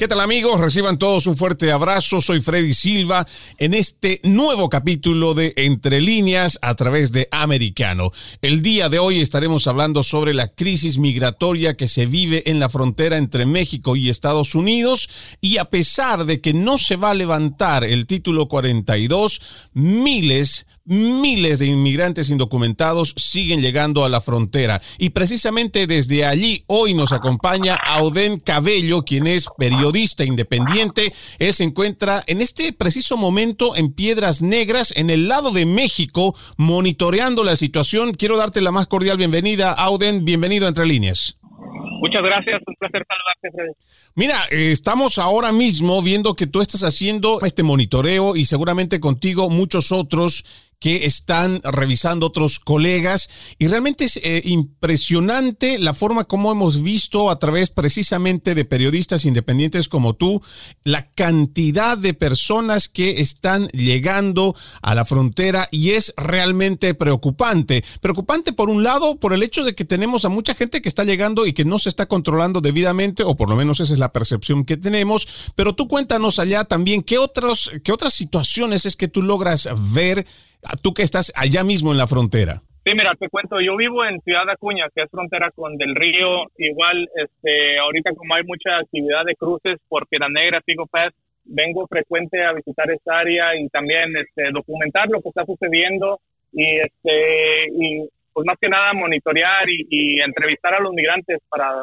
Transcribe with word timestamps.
¿Qué 0.00 0.08
tal 0.08 0.22
amigos? 0.22 0.58
Reciban 0.58 0.96
todos 0.96 1.26
un 1.26 1.36
fuerte 1.36 1.70
abrazo. 1.70 2.22
Soy 2.22 2.40
Freddy 2.40 2.72
Silva 2.72 3.26
en 3.58 3.74
este 3.74 4.18
nuevo 4.22 4.70
capítulo 4.70 5.34
de 5.34 5.52
Entre 5.58 6.00
líneas 6.00 6.58
a 6.62 6.74
través 6.74 7.12
de 7.12 7.28
Americano. 7.30 8.10
El 8.40 8.62
día 8.62 8.88
de 8.88 8.98
hoy 8.98 9.20
estaremos 9.20 9.66
hablando 9.66 10.02
sobre 10.02 10.32
la 10.32 10.48
crisis 10.48 10.96
migratoria 10.96 11.76
que 11.76 11.86
se 11.86 12.06
vive 12.06 12.44
en 12.46 12.60
la 12.60 12.70
frontera 12.70 13.18
entre 13.18 13.44
México 13.44 13.94
y 13.94 14.08
Estados 14.08 14.54
Unidos 14.54 15.36
y 15.42 15.58
a 15.58 15.66
pesar 15.66 16.24
de 16.24 16.40
que 16.40 16.54
no 16.54 16.78
se 16.78 16.96
va 16.96 17.10
a 17.10 17.14
levantar 17.14 17.84
el 17.84 18.06
título 18.06 18.48
42, 18.48 19.42
miles 19.74 20.66
miles 20.84 21.58
de 21.58 21.66
inmigrantes 21.66 22.30
indocumentados 22.30 23.14
siguen 23.16 23.60
llegando 23.60 24.04
a 24.04 24.08
la 24.08 24.20
frontera. 24.20 24.80
Y 24.98 25.10
precisamente 25.10 25.86
desde 25.86 26.24
allí 26.24 26.64
hoy 26.66 26.94
nos 26.94 27.12
acompaña 27.12 27.74
Auden 27.74 28.40
Cabello, 28.40 29.02
quien 29.02 29.26
es 29.26 29.48
periodista 29.58 30.24
independiente. 30.24 31.12
Él 31.38 31.52
se 31.52 31.64
encuentra 31.64 32.22
en 32.26 32.40
este 32.40 32.72
preciso 32.72 33.16
momento 33.16 33.76
en 33.76 33.92
Piedras 33.92 34.42
Negras, 34.42 34.92
en 34.96 35.10
el 35.10 35.28
lado 35.28 35.52
de 35.52 35.66
México, 35.66 36.34
monitoreando 36.56 37.44
la 37.44 37.56
situación. 37.56 38.12
Quiero 38.12 38.36
darte 38.36 38.60
la 38.60 38.72
más 38.72 38.86
cordial 38.86 39.16
bienvenida, 39.16 39.72
Auden. 39.72 40.24
Bienvenido 40.24 40.66
a 40.66 40.68
Entre 40.68 40.86
Líneas. 40.86 41.36
Muchas 42.00 42.22
gracias, 42.22 42.62
un 42.66 42.74
placer 42.76 43.06
saludarte, 43.06 43.50
Freddy. 43.52 43.72
Mira, 44.14 44.44
eh, 44.50 44.72
estamos 44.72 45.18
ahora 45.18 45.52
mismo 45.52 46.00
viendo 46.00 46.34
que 46.34 46.46
tú 46.46 46.62
estás 46.62 46.82
haciendo 46.82 47.40
este 47.42 47.62
monitoreo 47.62 48.36
y 48.36 48.46
seguramente 48.46 49.00
contigo 49.00 49.50
muchos 49.50 49.92
otros 49.92 50.69
que 50.80 51.04
están 51.04 51.60
revisando 51.62 52.26
otros 52.26 52.58
colegas 52.58 53.28
y 53.58 53.68
realmente 53.68 54.06
es 54.06 54.16
eh, 54.16 54.40
impresionante 54.46 55.78
la 55.78 55.92
forma 55.92 56.24
como 56.24 56.50
hemos 56.50 56.82
visto 56.82 57.30
a 57.30 57.38
través 57.38 57.68
precisamente 57.68 58.54
de 58.54 58.64
periodistas 58.64 59.26
independientes 59.26 59.88
como 59.90 60.14
tú 60.14 60.42
la 60.82 61.10
cantidad 61.10 61.98
de 61.98 62.14
personas 62.14 62.88
que 62.88 63.20
están 63.20 63.68
llegando 63.68 64.56
a 64.80 64.94
la 64.94 65.04
frontera 65.04 65.68
y 65.70 65.90
es 65.90 66.14
realmente 66.16 66.94
preocupante. 66.94 67.84
Preocupante 68.00 68.54
por 68.54 68.70
un 68.70 68.82
lado 68.82 69.16
por 69.16 69.34
el 69.34 69.42
hecho 69.42 69.64
de 69.64 69.74
que 69.74 69.84
tenemos 69.84 70.24
a 70.24 70.30
mucha 70.30 70.54
gente 70.54 70.80
que 70.80 70.88
está 70.88 71.04
llegando 71.04 71.44
y 71.46 71.52
que 71.52 71.66
no 71.66 71.78
se 71.78 71.90
está 71.90 72.06
controlando 72.06 72.62
debidamente 72.62 73.22
o 73.22 73.36
por 73.36 73.50
lo 73.50 73.56
menos 73.56 73.80
esa 73.80 73.92
es 73.92 73.98
la 73.98 74.12
percepción 74.12 74.64
que 74.64 74.78
tenemos, 74.78 75.52
pero 75.54 75.74
tú 75.74 75.88
cuéntanos 75.88 76.38
allá 76.38 76.64
también 76.64 77.02
qué 77.02 77.18
qué 77.84 77.92
otras 77.92 78.14
situaciones 78.14 78.86
es 78.86 78.96
que 78.96 79.08
tú 79.08 79.22
logras 79.22 79.68
ver 79.92 80.26
tú 80.82 80.92
que 80.94 81.02
estás 81.02 81.32
allá 81.36 81.64
mismo 81.64 81.92
en 81.92 81.98
la 81.98 82.06
frontera. 82.06 82.62
Sí, 82.84 82.92
mira, 82.94 83.14
te 83.14 83.28
cuento, 83.28 83.60
yo 83.60 83.76
vivo 83.76 84.04
en 84.06 84.20
Ciudad 84.22 84.48
Acuña, 84.48 84.86
que 84.94 85.02
es 85.02 85.10
frontera 85.10 85.50
con 85.50 85.76
Del 85.76 85.94
Río. 85.94 86.44
Igual, 86.56 87.08
este, 87.14 87.78
ahorita 87.78 88.10
como 88.14 88.34
hay 88.34 88.42
mucha 88.44 88.78
actividad 88.78 89.24
de 89.26 89.36
cruces 89.36 89.78
por 89.88 90.06
Piedra 90.08 90.28
Negra, 90.30 90.62
Tigo 90.64 90.86
Pass, 90.86 91.12
vengo 91.44 91.86
frecuente 91.86 92.42
a 92.42 92.52
visitar 92.52 92.90
esta 92.90 93.18
área 93.18 93.54
y 93.56 93.68
también 93.68 94.16
este, 94.16 94.50
documentar 94.52 95.08
lo 95.08 95.20
que 95.20 95.28
está 95.28 95.44
sucediendo 95.44 96.20
y, 96.52 96.64
este, 96.80 97.68
y 97.70 98.08
pues 98.32 98.46
más 98.46 98.56
que 98.58 98.68
nada 98.68 98.92
monitorear 98.94 99.68
y, 99.68 100.20
entrevistar 100.20 100.74
a 100.74 100.80
los 100.80 100.92
migrantes 100.92 101.38
para 101.48 101.82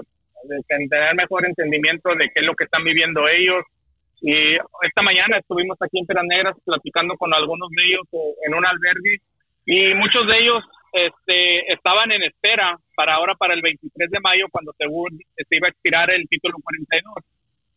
tener 0.67 1.15
mejor 1.15 1.45
entendimiento 1.45 2.09
de 2.15 2.29
qué 2.33 2.39
es 2.41 2.45
lo 2.45 2.55
que 2.55 2.63
están 2.63 2.83
viviendo 2.83 3.27
ellos 3.27 3.63
y 4.21 4.55
esta 4.55 5.01
mañana 5.01 5.37
estuvimos 5.37 5.77
aquí 5.81 5.99
en 5.99 6.27
Negras 6.27 6.55
platicando 6.65 7.15
con 7.17 7.33
algunos 7.33 7.69
de 7.69 7.83
ellos 7.85 8.07
en 8.45 8.53
un 8.55 8.65
albergue 8.65 9.17
y 9.65 9.93
muchos 9.93 10.25
de 10.27 10.39
ellos 10.39 10.63
este, 10.93 11.73
estaban 11.73 12.11
en 12.11 12.23
espera 12.23 12.77
para 12.95 13.15
ahora, 13.15 13.35
para 13.35 13.53
el 13.53 13.61
23 13.61 14.09
de 14.09 14.19
mayo, 14.19 14.45
cuando 14.51 14.71
según 14.77 15.19
se 15.35 15.55
iba 15.55 15.67
a 15.67 15.69
expirar 15.69 16.09
el 16.09 16.27
título 16.27 16.55
42. 16.63 17.13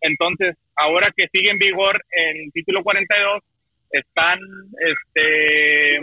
Entonces, 0.00 0.56
ahora 0.76 1.12
que 1.14 1.26
sigue 1.32 1.50
en 1.50 1.58
vigor 1.58 2.00
el 2.10 2.50
título 2.52 2.82
42, 2.82 3.42
están 3.90 4.38
este, 4.78 6.00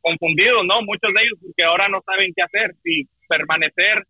confundidos, 0.00 0.64
¿no? 0.66 0.82
Muchos 0.82 1.12
de 1.12 1.22
ellos, 1.22 1.38
porque 1.42 1.64
ahora 1.64 1.88
no 1.88 2.00
saben 2.02 2.32
qué 2.36 2.42
hacer, 2.42 2.74
si 2.84 3.08
permanecer 3.28 4.04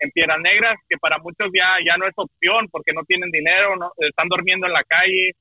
en 0.00 0.10
Piedras 0.10 0.40
Negras, 0.40 0.76
que 0.88 0.96
para 0.98 1.18
muchos 1.18 1.48
ya, 1.54 1.76
ya 1.84 1.96
no 1.96 2.06
es 2.08 2.14
opción 2.16 2.66
porque 2.72 2.92
no 2.92 3.04
tienen 3.04 3.30
dinero, 3.30 3.76
no, 3.76 3.92
están 3.98 4.28
durmiendo 4.28 4.66
en 4.66 4.72
la 4.72 4.84
calle, 4.84 5.36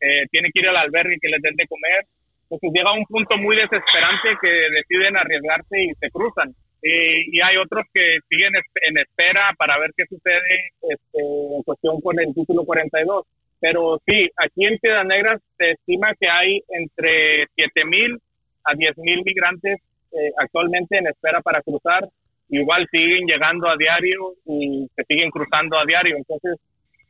eh, 0.00 0.24
tienen 0.30 0.50
que 0.52 0.60
ir 0.60 0.68
al 0.68 0.76
albergue 0.76 1.18
que 1.20 1.28
les 1.28 1.42
den 1.42 1.56
de 1.56 1.66
comer. 1.66 2.06
Entonces 2.44 2.70
llega 2.72 2.92
un 2.92 3.04
punto 3.06 3.36
muy 3.36 3.56
desesperante 3.56 4.36
que 4.40 4.48
deciden 4.48 5.16
arriesgarse 5.16 5.82
y 5.82 5.94
se 5.98 6.10
cruzan. 6.10 6.54
Y, 6.82 7.40
hay 7.40 7.56
otros 7.56 7.86
que 7.92 8.18
siguen 8.28 8.52
en 8.54 8.98
espera 8.98 9.52
para 9.56 9.78
ver 9.78 9.90
qué 9.96 10.04
sucede 10.04 10.70
este, 10.82 11.18
en 11.18 11.62
cuestión 11.62 12.00
con 12.00 12.20
el 12.20 12.32
título 12.34 12.64
42. 12.64 13.26
Pero 13.58 13.98
sí, 14.06 14.30
aquí 14.36 14.66
en 14.66 14.78
Piedras 14.78 15.06
Negras 15.06 15.40
se 15.56 15.70
estima 15.72 16.12
que 16.20 16.28
hay 16.28 16.60
entre 16.68 17.46
7 17.54 17.84
mil 17.86 18.18
a 18.64 18.74
10 18.74 18.98
mil 18.98 19.22
migrantes 19.24 19.80
eh, 20.12 20.30
actualmente 20.38 20.98
en 20.98 21.06
espera 21.06 21.40
para 21.40 21.62
cruzar 21.62 22.04
igual 22.48 22.86
siguen 22.90 23.26
llegando 23.26 23.68
a 23.68 23.76
diario 23.76 24.34
y 24.46 24.86
se 24.94 25.04
siguen 25.04 25.30
cruzando 25.30 25.78
a 25.78 25.84
diario. 25.84 26.16
Entonces, 26.16 26.60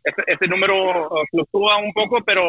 ese, 0.04 0.46
número 0.46 1.08
uh, 1.08 1.26
fluctúa 1.30 1.78
un 1.78 1.92
poco, 1.92 2.22
pero 2.24 2.42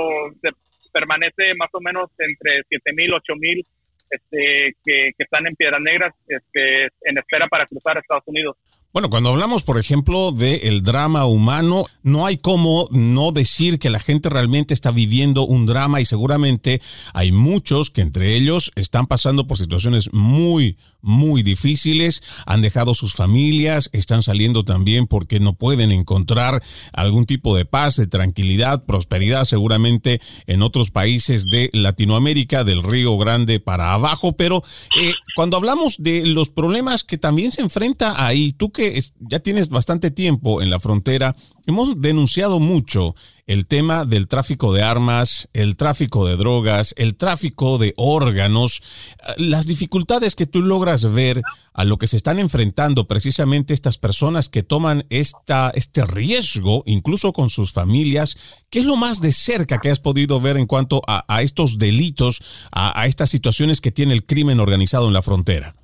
permanece 0.91 1.53
más 1.57 1.69
o 1.73 1.81
menos 1.81 2.09
entre 2.19 2.63
7.000, 2.69 3.21
8.000 3.21 3.65
este, 4.09 4.75
que, 4.83 5.11
que 5.17 5.23
están 5.23 5.47
en 5.47 5.55
Piedras 5.55 5.81
Negras 5.81 6.13
este, 6.27 6.85
en 7.03 7.17
espera 7.17 7.47
para 7.47 7.65
cruzar 7.65 7.97
a 7.97 7.99
Estados 7.99 8.27
Unidos. 8.27 8.55
Bueno, 8.95 9.09
cuando 9.09 9.31
hablamos, 9.31 9.63
por 9.63 9.77
ejemplo, 9.77 10.31
del 10.31 10.81
drama 10.81 11.25
humano, 11.25 11.85
no 12.01 12.25
hay 12.25 12.37
cómo 12.37 12.87
no 12.91 13.33
decir 13.33 13.77
que 13.77 13.89
la 13.89 13.99
gente 13.99 14.29
realmente 14.29 14.73
está 14.73 14.91
viviendo 14.91 15.45
un 15.45 15.65
drama 15.65 15.99
y 15.99 16.05
seguramente 16.05 16.81
hay 17.13 17.33
muchos 17.33 17.89
que 17.89 17.99
entre 17.99 18.37
ellos 18.37 18.71
están 18.75 19.07
pasando 19.07 19.47
por 19.47 19.57
situaciones 19.57 20.13
muy, 20.13 20.77
muy 21.01 21.43
difíciles, 21.43 22.23
han 22.45 22.61
dejado 22.61 22.93
sus 22.93 23.15
familias, 23.15 23.89
están 23.91 24.23
saliendo 24.23 24.63
también 24.63 25.07
porque 25.07 25.41
no 25.41 25.55
pueden 25.55 25.91
encontrar 25.91 26.63
algún 26.93 27.25
tipo 27.25 27.53
de 27.53 27.65
paz, 27.65 27.97
de 27.97 28.07
tranquilidad, 28.07 28.85
prosperidad, 28.85 29.43
seguramente 29.43 30.21
en 30.47 30.61
otros 30.61 30.89
países 30.89 31.43
de 31.45 31.69
Latinoamérica, 31.73 32.63
del 32.63 32.81
Río 32.81 33.17
Grande 33.17 33.59
para 33.59 33.93
abajo. 33.93 34.37
Pero 34.37 34.63
eh, 35.01 35.13
cuando 35.35 35.57
hablamos 35.57 35.97
de 35.99 36.25
los 36.25 36.49
problemas 36.49 37.03
que 37.03 37.17
también 37.17 37.51
se 37.51 37.61
enfrenta 37.61 38.25
ahí, 38.25 38.53
tú 38.53 38.71
ya 39.19 39.39
tienes 39.39 39.69
bastante 39.69 40.11
tiempo 40.11 40.61
en 40.61 40.69
la 40.69 40.79
frontera, 40.79 41.35
hemos 41.65 42.01
denunciado 42.01 42.59
mucho 42.59 43.15
el 43.47 43.65
tema 43.65 44.05
del 44.05 44.27
tráfico 44.27 44.73
de 44.73 44.83
armas, 44.83 45.49
el 45.53 45.75
tráfico 45.75 46.25
de 46.25 46.35
drogas, 46.35 46.93
el 46.97 47.15
tráfico 47.15 47.77
de 47.77 47.93
órganos, 47.97 48.81
las 49.37 49.67
dificultades 49.67 50.35
que 50.35 50.45
tú 50.45 50.61
logras 50.61 51.11
ver 51.13 51.41
a 51.73 51.83
lo 51.83 51.97
que 51.97 52.07
se 52.07 52.17
están 52.17 52.39
enfrentando 52.39 53.07
precisamente 53.07 53.73
estas 53.73 53.97
personas 53.97 54.49
que 54.49 54.63
toman 54.63 55.05
esta, 55.09 55.71
este 55.75 56.05
riesgo, 56.05 56.83
incluso 56.85 57.33
con 57.33 57.49
sus 57.49 57.71
familias. 57.73 58.37
¿Qué 58.69 58.79
es 58.79 58.85
lo 58.85 58.95
más 58.95 59.21
de 59.21 59.31
cerca 59.31 59.79
que 59.79 59.91
has 59.91 59.99
podido 59.99 60.41
ver 60.41 60.57
en 60.57 60.65
cuanto 60.65 61.01
a, 61.07 61.41
estos 61.41 61.77
delitos, 61.77 62.41
a 62.71 63.05
estas 63.05 63.29
situaciones 63.29 63.81
que 63.81 63.91
tiene 63.91 64.13
el 64.13 64.25
crimen 64.25 64.59
organizado 64.59 65.07
en 65.07 65.13
la 65.13 65.21
frontera? 65.21 65.75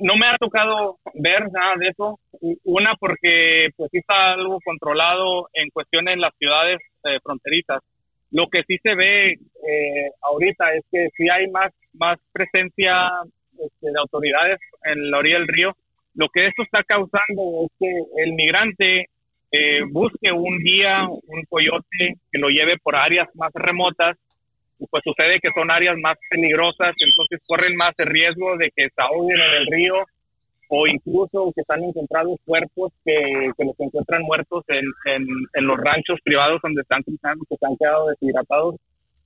No 0.00 0.16
me 0.16 0.26
ha 0.26 0.36
tocado 0.38 0.98
ver 1.14 1.50
nada 1.52 1.74
de 1.78 1.88
eso. 1.88 2.18
Una 2.64 2.94
porque 2.94 3.68
pues 3.76 3.92
está 3.92 4.32
algo 4.32 4.58
controlado 4.64 5.48
en 5.54 5.70
cuestiones 5.70 6.14
en 6.14 6.20
las 6.20 6.34
ciudades 6.36 6.80
eh, 7.04 7.18
fronterizas. 7.22 7.82
Lo 8.30 8.48
que 8.48 8.62
sí 8.66 8.78
se 8.82 8.94
ve 8.94 9.32
eh, 9.32 10.10
ahorita 10.22 10.74
es 10.74 10.84
que 10.90 11.08
sí 11.16 11.28
hay 11.28 11.48
más, 11.50 11.72
más 11.94 12.18
presencia 12.32 13.08
este, 13.52 13.90
de 13.90 13.98
autoridades 13.98 14.58
en 14.84 15.10
la 15.10 15.18
orilla 15.18 15.38
del 15.38 15.48
río. 15.48 15.76
Lo 16.14 16.28
que 16.28 16.46
esto 16.46 16.62
está 16.62 16.82
causando 16.82 17.66
es 17.66 17.72
que 17.78 18.22
el 18.22 18.32
migrante 18.32 19.06
eh, 19.52 19.82
busque 19.88 20.32
un 20.32 20.58
guía, 20.58 21.06
un 21.08 21.44
coyote 21.48 22.14
que 22.30 22.38
lo 22.38 22.48
lleve 22.48 22.76
por 22.78 22.96
áreas 22.96 23.28
más 23.34 23.52
remotas 23.54 24.16
pues 24.78 25.02
sucede 25.04 25.40
que 25.40 25.50
son 25.54 25.70
áreas 25.70 25.96
más 25.98 26.16
peligrosas, 26.30 26.94
entonces 26.98 27.40
corren 27.46 27.76
más 27.76 27.94
el 27.98 28.06
riesgo 28.06 28.56
de 28.56 28.70
que 28.74 28.88
se 28.88 29.02
ahoguen 29.02 29.38
en 29.38 29.54
el 29.62 29.66
río 29.66 29.94
o 30.68 30.86
incluso 30.86 31.52
que 31.54 31.60
están 31.60 31.82
encontrados 31.84 32.38
cuerpos 32.44 32.92
que, 33.04 33.50
que 33.56 33.64
los 33.64 33.78
encuentran 33.78 34.22
muertos 34.22 34.64
en, 34.68 34.84
en, 35.54 35.66
los 35.66 35.78
ranchos 35.78 36.18
privados 36.24 36.60
donde 36.62 36.82
están 36.82 37.02
cruzando, 37.02 37.44
que 37.48 37.56
se 37.56 37.66
han 37.66 37.76
quedado 37.76 38.08
deshidratados. 38.08 38.76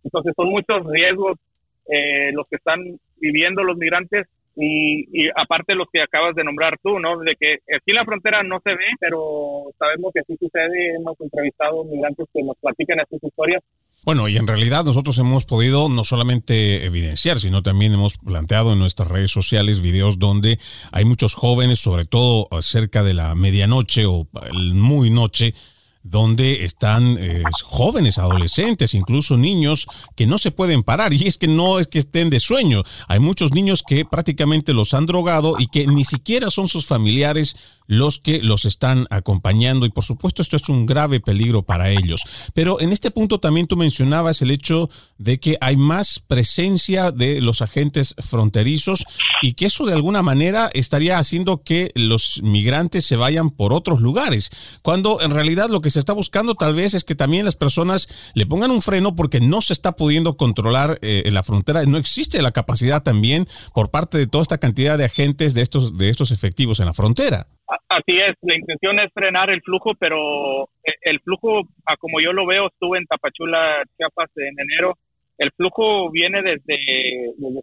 Entonces 0.04 0.32
son 0.36 0.50
muchos 0.50 0.86
riesgos 0.86 1.38
eh, 1.86 2.32
los 2.32 2.46
que 2.48 2.56
están 2.56 2.80
viviendo 3.16 3.62
los 3.62 3.76
migrantes 3.76 4.26
y, 4.56 5.06
y, 5.12 5.30
aparte 5.36 5.74
los 5.74 5.88
que 5.92 6.02
acabas 6.02 6.34
de 6.34 6.42
nombrar 6.42 6.76
tú, 6.82 6.98
¿no? 6.98 7.18
De 7.18 7.36
que 7.38 7.58
aquí 7.74 7.92
en 7.92 7.94
la 7.94 8.04
frontera 8.04 8.42
no 8.42 8.58
se 8.60 8.70
ve, 8.70 8.90
pero 8.98 9.70
sabemos 9.78 10.12
que 10.12 10.22
sí 10.26 10.36
sucede. 10.36 10.96
Hemos 10.96 11.18
entrevistado 11.20 11.84
migrantes 11.84 12.26
que 12.34 12.42
nos 12.42 12.58
platican 12.58 12.98
estas 12.98 13.22
historias. 13.22 13.62
Bueno, 14.04 14.28
y 14.28 14.36
en 14.36 14.46
realidad 14.46 14.84
nosotros 14.84 15.18
hemos 15.18 15.44
podido 15.44 15.88
no 15.88 16.02
solamente 16.02 16.86
evidenciar, 16.86 17.38
sino 17.38 17.62
también 17.62 17.92
hemos 17.92 18.16
planteado 18.16 18.72
en 18.72 18.78
nuestras 18.78 19.08
redes 19.08 19.30
sociales 19.30 19.82
videos 19.82 20.18
donde 20.18 20.58
hay 20.92 21.04
muchos 21.04 21.34
jóvenes, 21.34 21.78
sobre 21.80 22.06
todo 22.06 22.48
cerca 22.62 23.02
de 23.02 23.12
la 23.12 23.34
medianoche 23.34 24.06
o 24.06 24.26
muy 24.72 25.10
noche, 25.10 25.54
donde 26.02 26.64
están 26.64 27.16
eh, 27.18 27.42
jóvenes, 27.64 28.18
adolescentes, 28.18 28.94
incluso 28.94 29.36
niños 29.36 29.86
que 30.16 30.26
no 30.26 30.38
se 30.38 30.50
pueden 30.50 30.82
parar. 30.82 31.12
Y 31.12 31.26
es 31.26 31.38
que 31.38 31.48
no 31.48 31.78
es 31.78 31.88
que 31.88 31.98
estén 31.98 32.30
de 32.30 32.40
sueño. 32.40 32.82
Hay 33.08 33.20
muchos 33.20 33.52
niños 33.52 33.82
que 33.86 34.04
prácticamente 34.04 34.72
los 34.72 34.94
han 34.94 35.06
drogado 35.06 35.56
y 35.58 35.66
que 35.66 35.86
ni 35.86 36.04
siquiera 36.04 36.50
son 36.50 36.68
sus 36.68 36.86
familiares 36.86 37.56
los 37.88 38.18
que 38.18 38.42
los 38.42 38.66
están 38.66 39.06
acompañando 39.10 39.86
y 39.86 39.88
por 39.88 40.04
supuesto 40.04 40.42
esto 40.42 40.56
es 40.56 40.68
un 40.68 40.86
grave 40.86 41.20
peligro 41.20 41.62
para 41.62 41.90
ellos. 41.90 42.20
Pero 42.54 42.80
en 42.80 42.92
este 42.92 43.10
punto 43.10 43.40
también 43.40 43.66
tú 43.66 43.76
mencionabas 43.76 44.42
el 44.42 44.50
hecho 44.50 44.90
de 45.16 45.40
que 45.40 45.56
hay 45.60 45.76
más 45.76 46.20
presencia 46.20 47.10
de 47.10 47.40
los 47.40 47.62
agentes 47.62 48.14
fronterizos 48.18 49.04
y 49.42 49.54
que 49.54 49.66
eso 49.66 49.86
de 49.86 49.94
alguna 49.94 50.22
manera 50.22 50.70
estaría 50.74 51.18
haciendo 51.18 51.62
que 51.62 51.90
los 51.94 52.42
migrantes 52.42 53.06
se 53.06 53.16
vayan 53.16 53.50
por 53.50 53.72
otros 53.72 54.00
lugares, 54.00 54.50
cuando 54.82 55.22
en 55.22 55.30
realidad 55.30 55.70
lo 55.70 55.80
que 55.80 55.90
está 55.98 56.12
buscando 56.12 56.54
tal 56.54 56.74
vez 56.74 56.94
es 56.94 57.04
que 57.04 57.14
también 57.14 57.44
las 57.44 57.56
personas 57.56 58.32
le 58.34 58.46
pongan 58.46 58.70
un 58.70 58.82
freno 58.82 59.14
porque 59.16 59.40
no 59.40 59.60
se 59.60 59.72
está 59.72 59.92
pudiendo 59.92 60.36
controlar 60.36 60.98
eh, 61.02 61.22
la 61.30 61.42
frontera, 61.42 61.84
no 61.86 61.98
existe 61.98 62.42
la 62.42 62.52
capacidad 62.52 63.02
también 63.02 63.46
por 63.74 63.90
parte 63.90 64.18
de 64.18 64.26
toda 64.26 64.42
esta 64.42 64.58
cantidad 64.58 64.98
de 64.98 65.04
agentes 65.04 65.54
de 65.54 65.62
estos 65.62 65.98
de 65.98 66.10
estos 66.10 66.30
efectivos 66.30 66.80
en 66.80 66.86
la 66.86 66.92
frontera. 66.92 67.46
Así 67.88 68.18
es, 68.18 68.34
la 68.42 68.54
intención 68.54 68.98
es 68.98 69.12
frenar 69.12 69.50
el 69.50 69.60
flujo, 69.62 69.92
pero 69.98 70.64
eh, 70.84 70.94
el 71.02 71.20
flujo, 71.20 71.62
como 71.98 72.20
yo 72.20 72.32
lo 72.32 72.46
veo, 72.46 72.68
estuve 72.68 72.98
en 72.98 73.06
Tapachula, 73.06 73.82
Chiapas 73.96 74.30
en 74.36 74.54
enero, 74.58 74.94
el 75.38 75.52
flujo 75.52 76.10
viene 76.10 76.42
desde, 76.42 76.76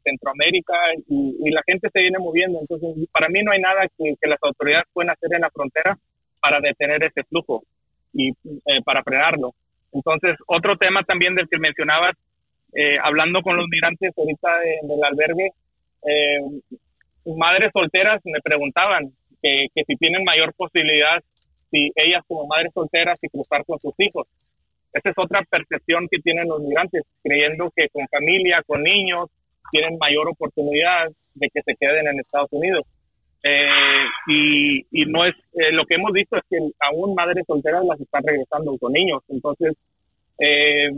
Centroamérica 0.04 0.74
y, 1.08 1.52
la 1.52 1.62
gente 1.66 1.90
se 1.92 2.00
viene 2.00 2.18
moviendo. 2.20 2.60
Entonces, 2.62 3.08
para 3.12 3.28
mí 3.28 3.44
no 3.44 3.52
hay 3.52 3.60
nada 3.60 3.88
que, 3.98 4.16
las 4.28 4.40
autoridades 4.42 4.86
puedan 4.94 5.12
hacer 5.12 5.34
en 5.34 5.42
la 5.42 5.50
frontera 5.50 5.98
para 6.40 6.60
detener 6.62 7.04
ese 7.04 7.24
flujo 7.24 7.64
y 8.16 8.30
eh, 8.30 8.82
para 8.84 9.04
frenarlo. 9.04 9.54
Entonces, 9.92 10.36
otro 10.48 10.78
tema 10.78 11.04
también 11.04 11.36
del 11.36 11.48
que 11.48 11.60
mencionabas, 11.60 12.16
eh, 12.74 12.98
hablando 13.04 13.42
con 13.42 13.56
los 13.56 13.68
migrantes 13.70 14.12
ahorita 14.18 14.50
del 14.84 15.04
albergue, 15.04 15.52
madres 17.26 17.72
solteras 17.74 18.22
me 18.26 18.40
preguntaban, 18.42 19.12
que, 19.42 19.84
si 19.86 19.96
tienen 19.98 20.24
mayor 20.24 20.54
posibilidad, 20.56 21.22
si 21.72 21.92
ellas 21.96 22.24
como 22.28 22.48
madres 22.48 22.72
solteras 22.74 23.20
y 23.22 23.30
cruzar 23.30 23.64
con 23.66 23.80
sus 23.80 23.94
hijos. 24.00 24.28
Esa 24.94 25.10
es 25.10 25.16
otra 25.18 25.44
percepción 25.44 26.08
que 26.10 26.20
tienen 26.20 26.48
los 26.48 26.62
migrantes, 26.62 27.04
creyendo 27.22 27.72
que 27.76 27.90
con 27.90 28.08
familia, 28.08 28.64
con 28.66 28.82
niños, 28.82 29.30
tienen 29.72 29.98
mayor 30.00 30.30
oportunidad 30.30 31.10
de 31.34 31.50
que 31.54 31.62
se 31.62 31.76
queden 31.76 32.08
en 32.08 32.20
Estados 32.20 32.52
Unidos. 32.52 32.86
Eh, 33.48 34.06
y, 34.26 34.88
y, 34.90 35.06
no 35.06 35.24
es 35.24 35.36
eh, 35.54 35.72
lo 35.72 35.86
que 35.86 35.96
hemos 35.96 36.12
visto 36.12 36.36
es 36.36 36.42
que 36.50 36.58
aún 36.80 37.14
madres 37.14 37.46
solteras 37.46 37.86
las 37.86 38.02
están 38.02 38.24
regresando 38.24 38.76
con 38.80 38.92
niños. 38.92 39.22
Entonces, 39.30 39.78
eh, 40.40 40.90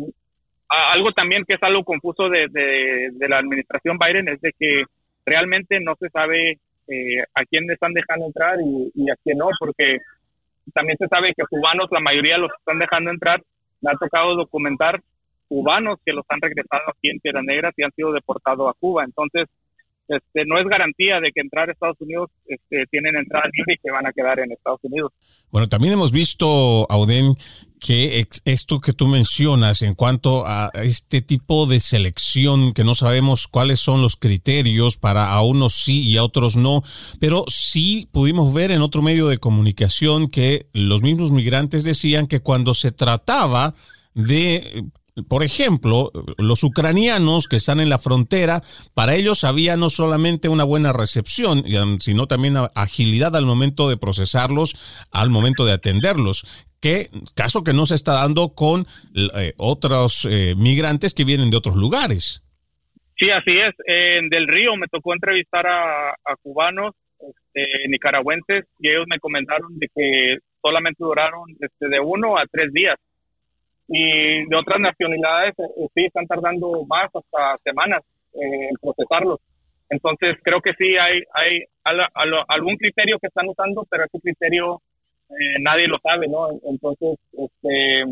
algo 0.69 1.11
también 1.11 1.43
que 1.45 1.55
es 1.55 1.63
algo 1.63 1.83
confuso 1.83 2.29
de, 2.29 2.47
de, 2.49 3.29
la 3.29 3.39
administración 3.39 3.97
Biden 3.97 4.29
es 4.29 4.39
de 4.39 4.51
que 4.57 4.83
realmente 5.25 5.79
no 5.81 5.95
se 5.99 6.09
sabe 6.09 6.51
eh, 6.87 7.21
a 7.35 7.43
quién 7.49 7.69
están 7.69 7.91
dejando 7.91 8.27
entrar 8.27 8.57
y, 8.61 9.11
a 9.11 9.15
quién 9.23 9.37
no, 9.37 9.49
porque 9.59 9.97
también 10.73 10.97
se 10.97 11.07
sabe 11.07 11.33
que 11.35 11.43
cubanos, 11.49 11.89
la 11.91 11.99
mayoría 11.99 12.37
los 12.37 12.51
están 12.59 12.79
dejando 12.79 13.11
entrar, 13.11 13.41
me 13.81 13.91
ha 13.91 13.95
tocado 13.95 14.35
documentar 14.35 15.01
cubanos 15.49 15.99
que 16.05 16.13
los 16.13 16.25
han 16.29 16.41
regresado 16.41 16.83
aquí 16.89 17.09
en 17.09 17.19
Tierra 17.19 17.41
Negra 17.41 17.71
y 17.75 17.83
han 17.83 17.91
sido 17.91 18.13
deportados 18.13 18.69
a 18.69 18.79
Cuba. 18.79 19.03
Entonces, 19.03 19.47
este, 20.07 20.45
no 20.45 20.59
es 20.59 20.65
garantía 20.67 21.19
de 21.19 21.31
que 21.33 21.41
entrar 21.41 21.69
a 21.69 21.73
Estados 21.73 21.97
Unidos 21.99 22.29
este, 22.45 22.85
tienen 22.89 23.15
entrada 23.15 23.45
libre 23.53 23.75
y 23.75 23.77
que 23.77 23.91
van 23.91 24.05
a 24.05 24.13
quedar 24.13 24.39
en 24.39 24.51
Estados 24.51 24.79
Unidos. 24.83 25.11
Bueno, 25.51 25.67
también 25.67 25.93
hemos 25.93 26.11
visto, 26.11 26.85
Auden, 26.89 27.35
que 27.79 28.25
esto 28.45 28.79
que 28.79 28.93
tú 28.93 29.07
mencionas 29.07 29.81
en 29.81 29.93
cuanto 29.93 30.45
a 30.45 30.71
este 30.83 31.21
tipo 31.21 31.67
de 31.67 31.79
selección, 31.79 32.73
que 32.73 32.83
no 32.83 32.95
sabemos 32.95 33.47
cuáles 33.47 33.79
son 33.79 34.01
los 34.01 34.15
criterios 34.15 34.97
para 34.97 35.31
a 35.31 35.41
unos 35.43 35.73
sí 35.73 36.03
y 36.03 36.17
a 36.17 36.23
otros 36.23 36.55
no, 36.55 36.81
pero 37.19 37.43
sí 37.47 38.09
pudimos 38.11 38.53
ver 38.53 38.71
en 38.71 38.81
otro 38.81 39.01
medio 39.01 39.27
de 39.27 39.37
comunicación 39.37 40.27
que 40.27 40.67
los 40.73 41.01
mismos 41.01 41.31
migrantes 41.31 41.83
decían 41.83 42.27
que 42.27 42.39
cuando 42.39 42.73
se 42.73 42.91
trataba 42.91 43.75
de 44.15 44.83
por 45.27 45.43
ejemplo, 45.43 46.11
los 46.37 46.63
ucranianos 46.63 47.47
que 47.47 47.55
están 47.55 47.79
en 47.79 47.89
la 47.89 47.97
frontera, 47.97 48.61
para 48.93 49.15
ellos 49.15 49.43
había 49.43 49.77
no 49.77 49.89
solamente 49.89 50.49
una 50.49 50.63
buena 50.63 50.93
recepción, 50.93 51.63
sino 51.99 52.27
también 52.27 52.55
agilidad 52.75 53.35
al 53.35 53.45
momento 53.45 53.89
de 53.89 53.97
procesarlos, 53.97 55.07
al 55.11 55.29
momento 55.29 55.65
de 55.65 55.73
atenderlos. 55.73 56.65
Que, 56.79 57.07
caso 57.35 57.63
que 57.63 57.73
no 57.73 57.87
se 57.87 57.95
está 57.95 58.13
dando 58.13 58.53
con 58.53 58.85
eh, 59.15 59.53
otros 59.57 60.27
eh, 60.29 60.53
migrantes 60.55 61.15
que 61.15 61.23
vienen 61.23 61.49
de 61.49 61.57
otros 61.57 61.75
lugares. 61.75 62.43
Sí, 63.17 63.31
así 63.31 63.51
es. 63.57 63.73
En 63.85 64.29
Del 64.29 64.47
Río 64.47 64.75
me 64.75 64.87
tocó 64.87 65.13
entrevistar 65.13 65.65
a, 65.65 66.13
cubanos 66.43 66.93
este, 67.19 67.87
nicaragüenses 67.89 68.65
y 68.79 68.89
ellos 68.89 69.05
me 69.09 69.17
comentaron 69.17 69.79
de 69.79 69.87
que 69.87 70.37
solamente 70.61 71.03
duraron 71.03 71.49
este, 71.59 71.87
de 71.89 71.99
uno 71.99 72.37
a 72.37 72.45
tres 72.51 72.71
días 72.71 72.95
y 73.87 74.45
de 74.47 74.55
otras 74.55 74.79
nacionalidades 74.79 75.53
eh, 75.59 75.63
eh, 75.77 75.87
sí 75.93 76.05
están 76.05 76.27
tardando 76.27 76.85
más 76.85 77.09
hasta 77.13 77.57
semanas 77.63 78.03
eh, 78.33 78.69
en 78.69 78.75
procesarlos. 78.81 79.39
Entonces 79.89 80.35
creo 80.43 80.59
que 80.61 80.73
sí 80.73 80.97
hay 80.97 81.21
hay 81.33 81.63
algún 81.83 82.75
criterio 82.75 83.17
que 83.19 83.27
están 83.27 83.47
usando, 83.47 83.85
pero 83.89 84.03
ese 84.03 84.19
criterio 84.19 84.81
nadie 85.61 85.87
lo 85.87 85.97
sabe, 85.99 86.27
¿no? 86.27 86.49
Entonces, 86.69 87.19
este, 87.33 88.03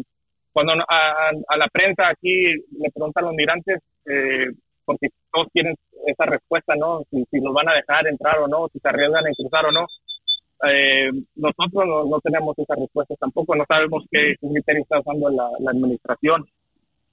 cuando 0.54 0.74
a, 0.74 1.58
la 1.58 1.68
prensa 1.72 2.10
aquí 2.10 2.54
le 2.54 2.92
preguntan 2.94 3.24
a 3.24 3.28
los 3.28 3.36
migrantes, 3.36 3.80
porque 4.86 5.08
todos 5.32 5.48
quieren 5.52 5.76
esa 6.08 6.26
respuesta, 6.26 6.76
¿no? 6.76 7.04
Si, 7.10 7.24
si 7.32 7.40
los 7.42 7.54
van 7.54 7.68
a 7.68 7.74
dejar 7.74 8.08
entrar 8.08 8.40
o 8.40 8.48
no, 8.48 8.70
si 8.72 8.80
se 8.80 8.88
arriesgan 8.88 9.26
a 9.26 9.32
cruzar 9.38 9.66
o 9.66 9.72
no 9.72 9.86
eh, 10.64 11.12
nosotros 11.36 12.08
no, 12.10 12.20
tenemos 12.24 12.58
esa 12.58 12.76
respuesta 12.76 13.16
tampoco, 13.20 13.56
no 13.56 13.66
sabemos 13.68 14.04
qué 14.10 14.36
criterio 14.40 14.84
está 14.84 15.00
usando 15.00 15.30
la, 15.30 15.50
administración. 15.70 16.46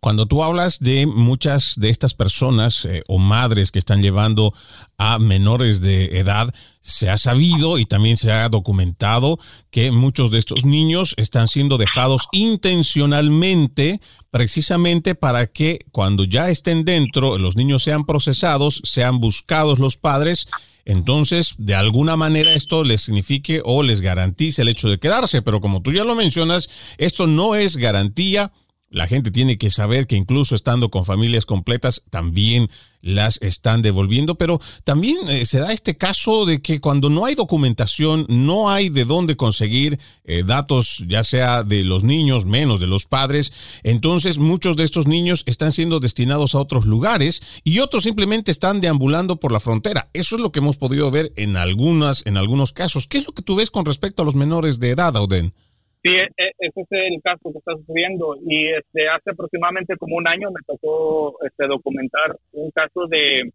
Cuando 0.01 0.27
tú 0.27 0.43
hablas 0.43 0.81
de 0.81 1.07
muchas 1.07 1.77
de 1.77 1.89
estas 1.89 2.15
personas 2.15 2.85
eh, 2.87 3.05
o 3.07 3.19
madres 3.19 3.71
que 3.71 3.79
están 3.79 4.03
llevando 4.03 4.53
a 4.99 5.21
menores 5.21 5.81
de 5.81 6.19
edad, 6.19 6.53
se 6.81 7.09
ha 7.09 7.17
sabido 7.17 7.79
y 7.79 7.85
también 7.85 8.17
se 8.17 8.33
ha 8.33 8.49
documentado 8.49 9.39
que 9.71 9.93
muchos 9.93 10.33
de 10.33 10.41
estos 10.41 10.65
niños 10.65 11.15
están 11.19 11.47
siendo 11.47 11.79
dejados 11.79 12.27
intencionalmente 12.33 14.01
precisamente 14.33 15.15
para 15.15 15.47
que 15.47 15.81
cuando 15.93 16.25
ya 16.25 16.51
estén 16.51 16.85
dentro 16.85 17.39
los 17.39 17.55
niños 17.55 17.85
sean 17.85 18.05
procesados, 18.05 18.81
sean 18.85 19.21
buscados 19.21 19.79
los 19.79 19.99
padres 19.99 20.49
entonces 20.85 21.55
de 21.59 21.75
alguna 21.75 22.17
manera 22.17 22.55
esto 22.55 22.85
les 22.85 23.03
signifique 23.03 23.63
o 23.65 23.83
les 23.83 24.01
garantice 24.01 24.63
el 24.63 24.69
hecho 24.69 24.89
de 24.89 24.99
quedarse, 24.99 25.43
pero 25.43 25.61
como 25.61 25.83
tú 25.83 25.93
ya 25.93 26.05
lo 26.05 26.15
mencionas, 26.15 26.69
esto 26.99 27.27
no 27.27 27.55
es 27.55 27.77
garantía 27.77 28.53
la 28.93 29.07
gente 29.07 29.31
tiene 29.31 29.57
que 29.57 29.71
saber 29.71 30.07
que 30.07 30.17
incluso 30.17 30.55
estando 30.55 30.91
con 30.91 31.05
familias 31.05 31.47
completas 31.47 32.03
también 32.11 32.69
las 33.01 33.39
están 33.41 33.83
devolviendo, 33.83 34.37
pero 34.37 34.61
también 34.85 35.17
eh, 35.29 35.45
se 35.47 35.59
da 35.59 35.73
este 35.73 35.97
caso 35.97 36.45
de 36.45 36.61
que 36.61 36.81
cuando 36.81 37.09
no 37.09 37.25
hay 37.25 37.35
documentación, 37.35 38.27
no 38.29 38.71
hay 38.71 38.91
de 38.91 39.07
dónde 39.07 39.35
conseguir 39.35 39.99
eh, 40.25 40.45
datos, 40.47 41.03
ya 41.09 41.25
sea 41.25 41.65
de 41.65 41.85
los 41.85 42.05
niños, 42.05 42.45
menos 42.45 42.81
de 42.81 42.87
los 42.87 43.07
padres, 43.07 43.53
entonces 43.83 44.39
muchos 44.39 44.77
de 44.77 44.85
estos 44.85 45.07
niños 45.07 45.43
están 45.47 45.73
siendo 45.73 45.99
destinados 45.99 46.55
a 46.55 46.61
otros 46.61 46.85
lugares 46.85 47.43
y 47.65 47.79
otros 47.79 48.05
simplemente 48.05 48.51
están 48.53 48.83
deambulando 48.83 49.41
por 49.41 49.53
la 49.53 49.61
frontera. 49.61 50.11
Eso 50.13 50.37
es 50.37 50.43
lo 50.43 50.53
que 50.53 50.61
hemos 50.61 50.77
podido 50.77 51.11
ver 51.11 51.33
en 51.37 51.57
algunas, 51.57 52.27
en 52.27 52.37
algunos 52.37 52.73
casos. 52.73 53.09
¿Qué 53.09 53.19
es 53.19 53.27
lo 53.27 53.33
que 53.33 53.43
tú 53.43 53.57
ves 53.57 53.71
con 53.71 53.87
respecto 53.87 54.23
a 54.23 54.27
los 54.27 54.35
menores 54.35 54.79
de 54.79 54.91
edad, 54.91 55.17
Auden? 55.17 55.55
Sí, 56.03 56.09
e, 56.09 56.29
e, 56.37 56.53
ese 56.59 56.81
es 56.81 56.89
el 56.91 57.23
caso 57.23 57.53
que 57.53 57.59
está 57.59 57.77
sucediendo 57.77 58.37
y 58.45 58.69
este 58.73 59.09
hace 59.09 59.31
aproximadamente 59.31 59.97
como 59.97 60.17
un 60.17 60.27
año 60.27 60.51
me 60.51 60.61
tocó 60.67 61.37
este 61.45 61.67
documentar 61.67 62.37
un 62.53 62.71
caso 62.73 63.07
de, 63.07 63.53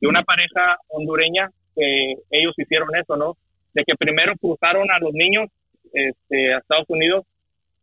de 0.00 0.08
una 0.08 0.22
pareja 0.22 0.76
hondureña 0.88 1.48
que 1.74 2.14
ellos 2.30 2.54
hicieron 2.58 2.94
eso, 2.96 3.16
¿no? 3.16 3.36
De 3.74 3.82
que 3.84 3.94
primero 3.94 4.34
cruzaron 4.40 4.90
a 4.90 4.98
los 4.98 5.12
niños 5.12 5.48
este, 5.92 6.54
a 6.54 6.58
Estados 6.58 6.86
Unidos, 6.88 7.24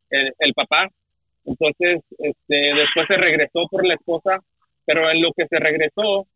el, 0.09 0.53
papá, 0.53 0.87
entonces 1.45 2.03
este, 2.19 2.55
después 2.55 3.07
se 3.07 3.17
regresó 3.17 3.65
por 3.71 3.83
la 3.83 3.95
esposa, 3.95 4.37
pero 4.85 5.09
en 5.09 5.23
lo 5.23 5.31
que 5.35 5.47
se 5.47 5.57
regresó 5.57 6.27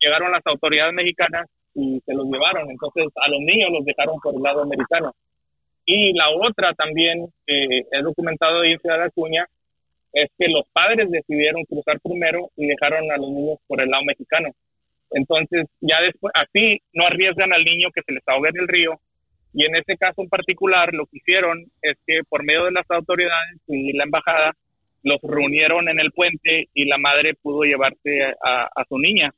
llegaron 0.00 0.32
las 0.32 0.46
autoridades 0.46 0.94
mexicanas 0.94 1.46
y 1.74 2.00
se 2.00 2.14
los 2.14 2.26
llevaron. 2.26 2.70
Entonces 2.70 3.04
a 3.16 3.28
los 3.28 3.40
niños 3.40 3.70
los 3.72 3.84
dejaron 3.84 4.18
por 4.22 4.34
el 4.34 4.42
lado 4.42 4.62
americano. 4.62 5.12
Y 5.86 6.12
la 6.14 6.30
otra 6.30 6.74
también, 6.74 7.28
que 7.46 7.82
he 7.92 8.02
documentado 8.02 8.60
ahí 8.60 8.72
en 8.72 8.80
Ciudad 8.80 9.02
Acuña, 9.02 9.46
es 10.12 10.28
que 10.36 10.48
los 10.48 10.64
padres 10.72 11.10
decidieron 11.10 11.62
cruzar 11.64 12.00
primero 12.00 12.50
y 12.56 12.66
dejaron 12.66 13.10
a 13.12 13.16
los 13.16 13.30
niños 13.30 13.58
por 13.68 13.80
el 13.80 13.88
lado 13.88 14.02
mexicano. 14.04 14.50
Entonces, 15.12 15.66
ya 15.80 16.00
después, 16.00 16.32
así 16.34 16.80
no 16.92 17.06
arriesgan 17.06 17.52
al 17.52 17.64
niño 17.64 17.90
que 17.94 18.02
se 18.02 18.12
les 18.12 18.22
ahogue 18.26 18.48
en 18.48 18.60
el 18.60 18.68
río. 18.68 19.00
Y 19.54 19.64
en 19.64 19.76
este 19.76 19.96
caso 19.96 20.22
en 20.22 20.28
particular, 20.28 20.92
lo 20.92 21.06
que 21.06 21.18
hicieron 21.18 21.64
es 21.80 21.96
que 22.06 22.20
por 22.28 22.44
medio 22.44 22.64
de 22.64 22.72
las 22.72 22.90
autoridades 22.90 23.60
y 23.68 23.92
la 23.92 24.04
embajada, 24.04 24.52
los 25.02 25.20
reunieron 25.22 25.88
en 25.88 26.00
el 26.00 26.10
puente 26.10 26.68
y 26.74 26.84
la 26.86 26.98
madre 26.98 27.34
pudo 27.40 27.62
llevarse 27.62 28.34
a, 28.42 28.84
su 28.88 28.98
niña. 28.98 29.32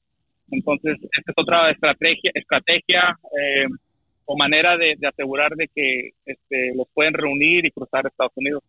Entonces, 0.50 0.96
esta 1.02 1.30
es 1.30 1.34
otra 1.36 1.70
estrategia, 1.70 2.30
estrategia 2.32 3.18
eh, 3.38 3.66
o 4.28 4.36
manera 4.36 4.76
de, 4.76 4.94
asegurar 5.08 5.52
de 5.56 5.68
que 5.74 6.10
este, 6.26 6.74
los 6.76 6.86
pueden 6.92 7.14
reunir 7.14 7.64
y 7.64 7.70
cruzar 7.70 8.06
Estados 8.06 8.32
Unidos. 8.36 8.62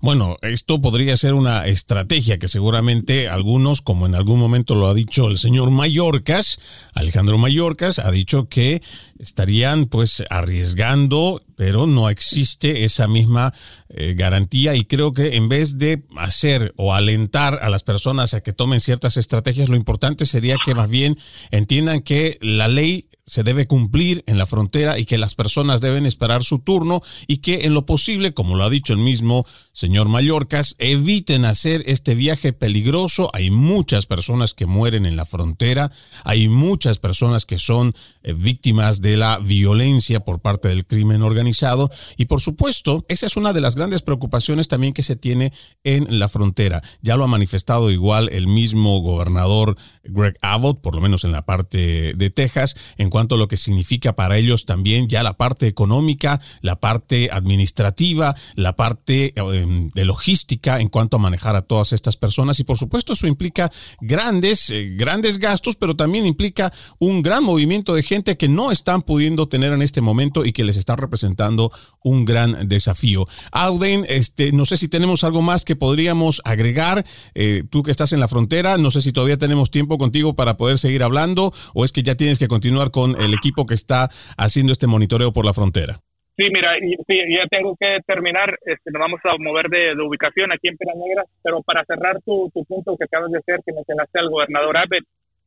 Bueno, 0.00 0.36
esto 0.42 0.80
podría 0.80 1.16
ser 1.16 1.34
una 1.34 1.66
estrategia 1.66 2.38
que 2.38 2.48
seguramente 2.48 3.28
algunos, 3.28 3.80
como 3.80 4.06
en 4.06 4.14
algún 4.14 4.38
momento 4.38 4.74
lo 4.74 4.86
ha 4.86 4.94
dicho 4.94 5.28
el 5.28 5.38
señor 5.38 5.70
Mallorcas, 5.70 6.90
Alejandro 6.94 7.38
Mallorcas, 7.38 7.98
ha 7.98 8.10
dicho 8.10 8.48
que 8.48 8.82
estarían 9.18 9.86
pues 9.86 10.22
arriesgando, 10.28 11.42
pero 11.56 11.86
no 11.86 12.10
existe 12.10 12.84
esa 12.84 13.08
misma 13.08 13.54
eh, 13.88 14.14
garantía 14.14 14.74
y 14.74 14.84
creo 14.84 15.12
que 15.12 15.36
en 15.36 15.48
vez 15.48 15.78
de 15.78 16.02
hacer 16.16 16.74
o 16.76 16.92
alentar 16.92 17.58
a 17.62 17.70
las 17.70 17.82
personas 17.82 18.34
a 18.34 18.42
que 18.42 18.52
tomen 18.52 18.80
ciertas 18.80 19.16
estrategias, 19.16 19.68
lo 19.68 19.76
importante 19.76 20.26
sería 20.26 20.56
que 20.64 20.74
más 20.74 20.90
bien 20.90 21.16
entiendan 21.50 22.02
que 22.02 22.36
la 22.42 22.68
ley 22.68 23.08
se 23.26 23.42
debe 23.42 23.66
cumplir 23.66 24.22
en 24.26 24.36
la 24.36 24.46
frontera 24.46 24.98
y 24.98 25.06
que 25.06 25.18
las 25.18 25.34
personas 25.34 25.80
deben 25.80 26.04
esperar 26.04 26.44
su 26.44 26.58
turno 26.58 27.00
y 27.26 27.38
que 27.38 27.64
en 27.64 27.72
lo 27.72 27.86
posible, 27.86 28.34
como 28.34 28.54
lo 28.54 28.64
ha 28.64 28.70
dicho 28.70 28.92
el 28.92 28.98
mismo 28.98 29.46
señor 29.72 30.08
Mallorcas, 30.08 30.76
eviten 30.78 31.44
hacer 31.44 31.82
este 31.86 32.14
viaje 32.14 32.52
peligroso. 32.52 33.30
Hay 33.32 33.50
muchas 33.50 34.06
personas 34.06 34.52
que 34.52 34.66
mueren 34.66 35.06
en 35.06 35.16
la 35.16 35.24
frontera, 35.24 35.90
hay 36.24 36.48
muchas 36.48 36.98
personas 36.98 37.46
que 37.46 37.58
son 37.58 37.94
eh, 38.22 38.34
víctimas 38.34 39.00
de 39.00 39.16
la 39.16 39.38
violencia 39.38 40.20
por 40.20 40.40
parte 40.40 40.68
del 40.68 40.86
crimen 40.86 41.22
organizado 41.22 41.90
y 42.16 42.26
por 42.26 42.40
supuesto, 42.40 43.04
esa 43.08 43.26
es 43.26 43.36
una 43.36 43.52
de 43.52 43.60
las 43.60 43.74
grandes 43.74 44.02
preocupaciones 44.02 44.68
también 44.68 44.92
que 44.92 45.02
se 45.02 45.16
tiene 45.16 45.52
en 45.82 46.18
la 46.18 46.28
frontera. 46.28 46.82
Ya 47.00 47.16
lo 47.16 47.24
ha 47.24 47.28
manifestado 47.28 47.90
igual 47.90 48.28
el 48.32 48.48
mismo 48.48 49.00
gobernador 49.00 49.76
Greg 50.04 50.36
Abbott, 50.42 50.80
por 50.80 50.94
lo 50.94 51.00
menos 51.00 51.24
en 51.24 51.32
la 51.32 51.46
parte 51.46 52.14
de 52.14 52.30
Texas, 52.30 52.76
en 52.98 53.10
cuanto 53.14 53.36
a 53.36 53.38
lo 53.38 53.46
que 53.46 53.56
significa 53.56 54.16
para 54.16 54.38
ellos 54.38 54.64
también 54.64 55.06
ya 55.06 55.22
la 55.22 55.34
parte 55.34 55.68
económica, 55.68 56.40
la 56.62 56.80
parte 56.80 57.28
administrativa, 57.30 58.34
la 58.56 58.74
parte 58.74 59.32
em, 59.36 59.88
de 59.90 60.04
logística 60.04 60.80
en 60.80 60.88
cuanto 60.88 61.16
a 61.16 61.20
manejar 61.20 61.54
a 61.54 61.62
todas 61.62 61.92
estas 61.92 62.16
personas 62.16 62.58
y 62.58 62.64
por 62.64 62.76
supuesto 62.76 63.12
eso 63.12 63.28
implica 63.28 63.70
grandes, 64.00 64.68
eh, 64.70 64.94
grandes 64.96 65.38
gastos, 65.38 65.76
pero 65.76 65.94
también 65.94 66.26
implica 66.26 66.72
un 66.98 67.22
gran 67.22 67.44
movimiento 67.44 67.94
de 67.94 68.02
gente 68.02 68.36
que 68.36 68.48
no 68.48 68.72
están 68.72 69.02
pudiendo 69.02 69.46
tener 69.46 69.72
en 69.72 69.82
este 69.82 70.00
momento 70.00 70.44
y 70.44 70.50
que 70.50 70.64
les 70.64 70.76
están 70.76 70.98
representando 70.98 71.70
un 72.02 72.24
gran 72.24 72.66
desafío. 72.66 73.28
Auden, 73.52 74.04
este, 74.08 74.50
no 74.50 74.64
sé 74.64 74.76
si 74.76 74.88
tenemos 74.88 75.22
algo 75.22 75.40
más 75.40 75.64
que 75.64 75.76
podríamos 75.76 76.42
agregar, 76.44 77.06
eh, 77.36 77.62
tú 77.70 77.84
que 77.84 77.92
estás 77.92 78.12
en 78.12 78.18
la 78.18 78.26
frontera, 78.26 78.76
no 78.76 78.90
sé 78.90 79.02
si 79.02 79.12
todavía 79.12 79.38
tenemos 79.38 79.70
tiempo 79.70 79.98
contigo 79.98 80.34
para 80.34 80.56
poder 80.56 80.80
seguir 80.80 81.04
hablando 81.04 81.52
o 81.74 81.84
es 81.84 81.92
que 81.92 82.02
ya 82.02 82.16
tienes 82.16 82.40
que 82.40 82.48
continuar 82.48 82.90
con 82.90 83.03
el 83.04 83.34
equipo 83.34 83.66
que 83.66 83.74
está 83.74 84.08
haciendo 84.36 84.72
este 84.72 84.86
monitoreo 84.86 85.32
por 85.32 85.44
la 85.44 85.52
frontera. 85.52 86.00
Sí, 86.36 86.48
mira, 86.52 86.72
sí, 87.06 87.16
ya 87.30 87.46
tengo 87.48 87.76
que 87.78 87.98
terminar. 88.06 88.58
Este, 88.64 88.90
nos 88.90 89.00
vamos 89.00 89.20
a 89.22 89.36
mover 89.38 89.68
de, 89.68 89.94
ubicación 90.02 90.50
aquí 90.50 90.66
en 90.66 90.76
Pera 90.76 90.92
Negra, 90.96 91.24
pero 91.42 91.62
para 91.62 91.84
cerrar 91.84 92.20
tu, 92.22 92.50
punto 92.66 92.96
que 92.96 93.04
acabas 93.04 93.30
de 93.30 93.38
hacer, 93.38 93.60
que 93.64 93.72
mencionaste 93.72 94.18
al 94.18 94.30
gobernador 94.30 94.76
Abbott, 94.76 95.04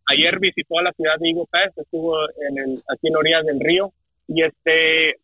ayer 0.07 0.39
visitó 0.39 0.79
a 0.79 0.83
la 0.83 0.93
ciudad 0.93 1.15
de 1.19 1.27
Eagle 1.27 1.43
Pass, 1.51 1.77
estuvo 1.77 2.15
en 2.47 2.57
el, 2.57 2.81
aquí 2.87 3.07
en 3.07 3.13
la 3.13 3.19
orilla 3.19 3.41
del 3.43 3.59
río, 3.59 3.91
y 4.29 4.43
este, 4.43 5.15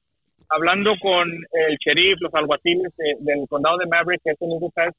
hablando 0.50 0.96
con 1.02 1.30
el 1.32 1.78
sheriff, 1.78 2.20
los 2.20 2.34
alguaciles 2.34 2.92
del 3.20 3.48
condado 3.48 3.78
de 3.78 3.86
Maverick, 3.86 4.22
que 4.22 4.32
es 4.32 4.42
en 4.42 4.72
Pass, 4.72 4.94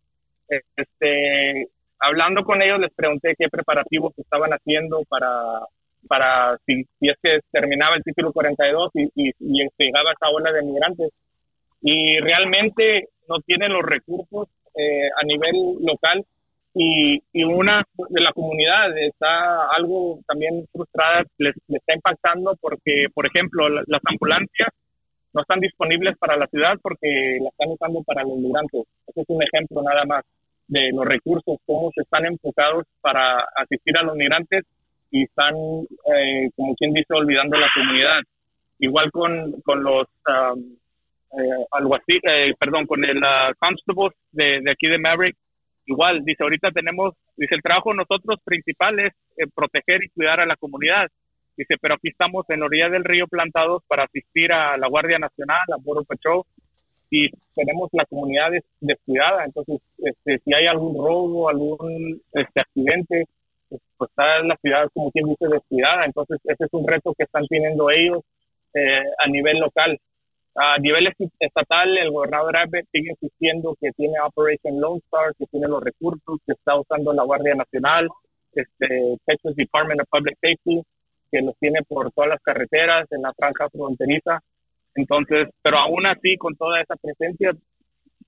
este, 0.77 1.69
hablando 2.01 2.43
con 2.45 2.63
ellos 2.63 2.81
les 2.81 2.93
pregunté 2.95 3.35
qué 3.39 3.49
preparativos 3.49 4.13
estaban 4.19 4.51
haciendo 4.51 5.03
para 5.09 5.61
para 6.09 6.57
si, 6.67 6.85
si 6.99 7.09
es 7.09 7.17
que 7.23 7.41
terminaba 7.51 7.97
el 7.97 8.03
título 8.03 8.33
42 8.33 8.91
y, 8.95 9.05
y, 9.15 9.31
y 9.39 9.69
llegaba 9.79 10.13
esa 10.13 10.31
ola 10.31 10.53
de 10.53 10.63
migrantes. 10.63 11.11
Y 11.83 12.19
realmente 12.21 13.09
no 13.29 13.41
tienen 13.41 13.73
los 13.73 13.83
recursos 13.83 14.49
eh, 14.77 15.09
a 15.21 15.25
nivel 15.25 15.77
local 15.81 16.25
y, 16.75 17.23
y, 17.33 17.45
una 17.45 17.85
de 18.09 18.21
la 18.21 18.33
comunidad 18.33 18.99
está 18.99 19.71
algo 19.77 20.19
también 20.27 20.67
frustrada, 20.73 21.23
les, 21.39 21.55
está 21.69 21.95
impactando 21.95 22.57
porque, 22.61 23.07
por 23.15 23.27
ejemplo, 23.27 23.69
las 23.69 24.03
ambulancias 24.05 24.71
no 25.33 25.43
están 25.43 25.61
disponibles 25.61 26.19
para 26.19 26.37
la 26.37 26.49
ciudad 26.49 26.75
porque 26.83 27.39
las 27.41 27.53
están 27.53 27.71
usando 27.71 28.03
para 28.03 28.23
los 28.25 28.39
migrantes. 28.39 28.83
Ese 29.07 29.21
es 29.21 29.27
un 29.29 29.43
ejemplo 29.43 29.83
nada 29.83 30.05
más 30.05 30.25
de 30.67 30.91
los 30.93 31.05
recursos, 31.05 31.59
cómo 31.65 31.91
se 31.95 32.03
están 32.03 32.27
enfocados 32.27 32.85
para 33.01 33.47
asistir 33.57 33.97
a 33.97 34.03
los 34.03 34.17
migrantes 34.17 34.65
y 35.15 35.23
están, 35.23 35.55
eh, 35.55 36.51
como 36.57 36.75
quien 36.75 36.93
dice, 36.93 37.15
olvidando 37.15 37.57
la 37.57 37.71
comunidad. 37.73 38.21
Igual 38.81 39.13
con, 39.13 39.53
con 39.63 39.85
los, 39.85 40.09
um, 40.27 40.77
eh, 41.39 42.49
eh, 42.49 42.55
perdón, 42.59 42.85
con 42.89 43.05
el 43.05 43.19
uh, 43.19 44.11
de, 44.33 44.61
de, 44.61 44.71
aquí 44.73 44.89
de 44.89 44.99
Maverick, 44.99 45.37
igual, 45.87 46.25
dice, 46.25 46.43
ahorita 46.43 46.73
tenemos, 46.73 47.15
dice, 47.37 47.55
el 47.55 47.63
trabajo 47.63 47.95
nosotros 47.95 48.41
principal 48.45 48.99
es 48.99 49.13
eh, 49.39 49.47
proteger 49.55 50.03
y 50.03 50.09
cuidar 50.09 50.41
a 50.41 50.47
la 50.47 50.57
comunidad. 50.57 51.07
Dice, 51.57 51.77
pero 51.81 51.95
aquí 51.95 52.09
estamos 52.09 52.45
en 52.51 52.59
la 52.59 52.67
orilla 52.67 52.89
del 52.89 53.05
río 53.05 53.29
plantados 53.29 53.85
para 53.87 54.05
asistir 54.05 54.53
a 54.53 54.77
la 54.77 54.89
Guardia 54.89 55.21
Nacional, 55.21 55.63
a 55.73 55.81
Border 55.81 56.07
Patrol, 56.09 56.43
y 57.09 57.31
tenemos 57.55 57.89
la 57.93 58.05
comunidad 58.07 58.51
descuidada. 58.81 59.45
Entonces, 59.45 59.81
este, 59.99 60.41
si 60.45 60.53
hay 60.53 60.67
algún 60.67 60.97
robo, 60.97 61.49
algún 61.49 62.21
este, 62.33 62.61
accidente, 62.61 63.27
pues 63.97 64.11
está 64.11 64.41
la 64.43 64.57
ciudad 64.57 64.89
como 64.93 65.11
quien 65.11 65.27
dice 65.27 65.47
descuidada, 65.49 66.05
entonces 66.05 66.39
ese 66.45 66.65
es 66.65 66.73
un 66.73 66.87
reto 66.87 67.15
que 67.17 67.25
están 67.25 67.47
teniendo 67.47 67.91
ellos 67.91 68.23
eh, 68.75 69.05
a 69.19 69.29
nivel 69.29 69.59
local. 69.59 69.99
A 70.57 70.79
nivel 70.79 71.13
estatal, 71.41 71.99
el 71.99 72.13
gobernador 72.13 72.57
Abbott 72.57 72.87
sigue 72.93 73.11
insistiendo 73.11 73.77
que 73.81 73.91
tiene 73.93 74.15
Operation 74.21 74.81
Lone 74.81 75.01
Star, 75.07 75.35
que 75.37 75.47
tiene 75.47 75.67
los 75.67 75.83
recursos, 75.83 76.39
que 76.47 76.53
está 76.53 76.79
usando 76.79 77.13
la 77.13 77.25
Guardia 77.25 77.57
Nacional, 77.57 78.09
este, 78.53 79.17
Texas 79.27 79.57
Department 79.57 80.01
of 80.01 80.09
Public 80.11 80.39
Safety, 80.41 80.83
que 81.33 81.41
los 81.43 81.59
tiene 81.59 81.81
por 81.89 82.13
todas 82.13 82.31
las 82.31 82.43
carreteras, 82.43 83.11
en 83.11 83.23
la 83.23 83.33
franja 83.33 83.69
fronteriza. 83.69 84.41
Entonces, 84.95 85.49
pero 85.61 85.79
aún 85.79 86.07
así, 86.07 86.37
con 86.37 86.55
toda 86.55 86.81
esa 86.81 86.95
presencia, 86.97 87.51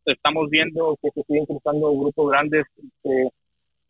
estamos 0.04 0.50
viendo 0.50 0.96
que 1.00 1.10
se 1.10 1.22
siguen 1.22 1.46
cruzando 1.46 1.96
grupos 1.96 2.30
grandes 2.30 2.66
este, 2.76 3.28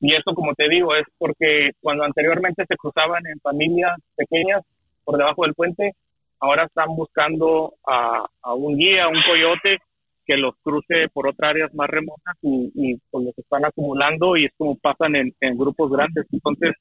y 0.01 0.15
eso, 0.15 0.35
como 0.35 0.55
te 0.55 0.69
digo, 0.69 0.95
es 0.95 1.07
porque 1.19 1.71
cuando 1.81 2.05
anteriormente 2.05 2.65
se 2.69 2.77
cruzaban 2.77 3.27
en 3.27 3.41
familias 3.41 3.97
pequeñas 4.15 4.63
por 5.05 5.17
debajo 5.17 5.45
del 5.45 5.55
puente, 5.55 5.93
ahora 6.41 6.65
están 6.65 6.95
buscando 6.95 7.75
a, 7.87 8.27
un 8.55 8.77
guía, 8.77 9.09
un 9.09 9.23
coyote 9.27 9.79
que 10.27 10.37
los 10.37 10.55
cruce 10.63 11.09
por 11.13 11.29
otras 11.29 11.51
áreas 11.51 11.75
más 11.75 11.89
remotas 11.89 12.37
y, 12.43 12.71
y 12.75 12.97
pues 13.11 13.27
los 13.27 13.39
están 13.39 13.65
acumulando 13.65 14.37
y 14.37 14.47
es 14.47 14.53
como 14.59 14.77
pasan 14.77 15.15
en, 15.17 15.57
grupos 15.57 15.91
grandes. 15.91 16.27
Entonces, 16.31 16.75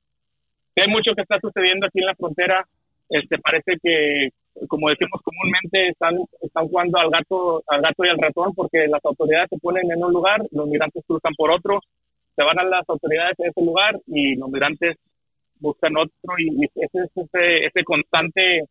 hay 0.75 0.87
mucho 0.89 1.13
que 1.15 1.21
está 1.21 1.39
sucediendo 1.39 1.85
aquí 1.85 1.99
en 1.99 2.07
la 2.07 2.15
frontera. 2.15 2.65
Este 3.07 3.37
parece 3.37 3.77
que, 3.81 4.29
como 4.67 4.89
decimos 4.89 5.21
comúnmente, 5.21 5.89
están, 5.89 6.17
están 6.41 6.67
jugando 6.67 6.97
al 6.97 7.11
gato, 7.11 7.63
al 7.67 7.81
gato 7.81 8.03
y 8.03 8.09
al 8.09 8.17
ratón 8.17 8.53
porque 8.55 8.87
las 8.87 9.05
autoridades 9.05 9.47
se 9.51 9.59
ponen 9.59 9.89
en 9.91 10.03
un 10.03 10.11
lugar, 10.11 10.41
los 10.51 10.67
migrantes 10.67 11.03
cruzan 11.07 11.33
por 11.37 11.51
otro 11.51 11.79
se 12.35 12.43
van 12.43 12.59
a 12.59 12.63
las 12.63 12.87
autoridades 12.89 13.37
de 13.37 13.47
ese 13.47 13.61
lugar 13.61 13.99
y 14.07 14.35
los 14.35 14.49
migrantes 14.49 14.97
buscan 15.59 15.95
otro 15.97 16.33
y, 16.37 16.65
ese 16.65 16.99
es 17.05 17.11
ese, 17.15 17.65
ese 17.65 17.83
constante 17.83 18.65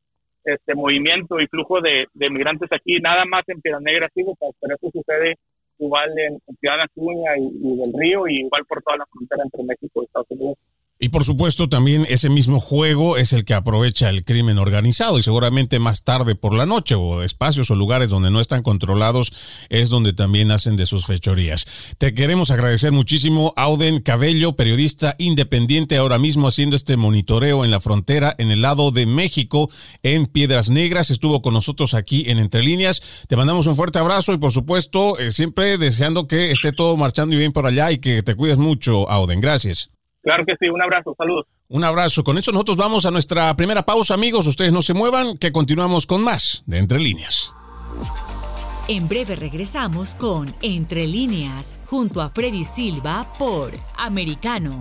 este 0.45 0.75
movimiento 0.75 1.41
y 1.41 1.47
flujo 1.47 1.81
de, 1.81 2.07
de 2.13 2.31
migrantes 2.31 2.71
aquí, 2.71 3.01
nada 3.01 3.25
más 3.25 3.49
en 3.49 3.63
Piedra 3.63 3.81
Negra, 3.81 4.11
sí, 4.15 4.23
pero 4.61 4.77
eso 4.77 4.91
sucede 4.91 5.37
igual 5.79 6.11
en, 6.19 6.39
Ciudad 6.61 6.81
Acuña 6.83 7.37
y, 7.39 7.47
y, 7.63 7.77
del 7.79 7.93
Río 7.99 8.29
y 8.29 8.41
igual 8.41 8.65
por 8.67 8.83
toda 8.83 8.99
la 8.99 9.07
frontera 9.07 9.43
entre 9.43 9.65
México 9.65 10.03
y 10.03 10.05
Estados 10.05 10.31
Unidos. 10.31 10.59
Y 11.01 11.09
por 11.09 11.25
supuesto 11.25 11.69
también 11.69 12.07
ese 12.09 12.31
mismo 12.31 12.61
juego 12.61 13.17
es 13.17 13.33
el 13.33 13.45
que 13.45 13.53
aprovecha 13.53 14.09
el 14.11 14.25
crimen 14.25 14.59
organizado 14.59 15.19
y 15.19 15.25
seguramente 15.25 15.81
más 15.81 16.05
tarde 16.05 16.37
por 16.37 16.55
la 16.55 16.67
noche 16.67 16.95
o 16.95 17.23
espacios 17.23 17.69
o 17.71 17.75
lugares 17.75 18.09
donde 18.09 18.31
no 18.31 18.41
están 18.41 18.63
controlados 18.63 19.33
es 19.71 19.91
donde 19.91 20.13
también 20.13 20.53
hacen 20.53 20.77
de 20.77 20.87
sus 20.87 21.07
fechorías. 21.07 21.67
Te 21.99 22.15
queremos 22.15 22.53
agradecer 22.53 22.93
muchísimo 22.93 23.53
Auden 23.57 24.01
Cabello, 24.01 24.55
periodista 24.55 25.17
independiente 25.19 25.97
ahora 25.97 26.19
mismo 26.19 26.47
haciendo 26.47 26.77
este 26.77 26.97
monitoreo 26.97 27.65
en 27.65 27.73
la 27.73 27.81
frontera 27.81 28.35
en 28.39 28.53
el 28.53 28.63
lado 28.63 28.93
de 28.93 29.07
México 29.07 29.69
en 30.05 30.27
Piedras 30.27 30.71
Negras. 30.71 31.11
Estuvo 31.11 31.43
con 31.43 31.55
nosotros 31.55 31.95
aquí 31.95 32.31
en 32.31 32.39
Entre 32.39 32.63
Líneas. 32.63 33.03
Te 33.27 33.37
mandamos 33.37 33.67
un 33.67 33.75
fuerte 33.75 33.99
abrazo 33.99 34.33
y 34.33 34.39
por 34.39 34.53
supuesto 34.53 35.19
eh, 35.19 35.33
siempre 35.33 35.77
deseando 35.77 36.29
que 36.29 36.53
esté 36.53 36.71
todo 36.71 36.97
marchando 36.97 37.37
bien 37.37 37.53
por 37.53 37.67
allá 37.67 37.91
y 37.91 37.99
que 37.99 38.23
te 38.23 38.37
cuides 38.37 38.59
mucho 38.59 39.11
Auden. 39.11 39.41
Gracias. 39.41 39.94
Claro 40.25 40.43
que 40.47 40.55
sí, 40.59 40.69
un 40.71 40.81
abrazo, 40.81 41.15
saludos. 41.19 41.47
Un 41.69 41.85
abrazo. 41.85 42.25
Con 42.25 42.39
eso 42.39 42.51
nosotros 42.51 42.79
vamos 42.79 43.05
a 43.05 43.11
nuestra 43.11 43.55
primera 43.55 43.83
pausa, 43.83 44.15
amigos. 44.15 44.47
Ustedes 44.47 44.73
no 44.73 44.81
se 44.81 44.95
muevan, 44.95 45.37
que 45.37 45.53
continuamos 45.53 46.07
con 46.07 46.25
más 46.25 46.65
de 46.67 46.79
Entre 46.79 46.99
Líneas. 46.99 47.53
En 48.89 49.07
breve 49.07 49.37
regresamos 49.37 50.15
con 50.15 50.55
Entre 50.63 51.07
Líneas, 51.07 51.79
junto 51.87 52.23
a 52.23 52.31
Freddy 52.31 52.65
Silva 52.65 53.33
por 53.39 53.73
Americano. 53.97 54.81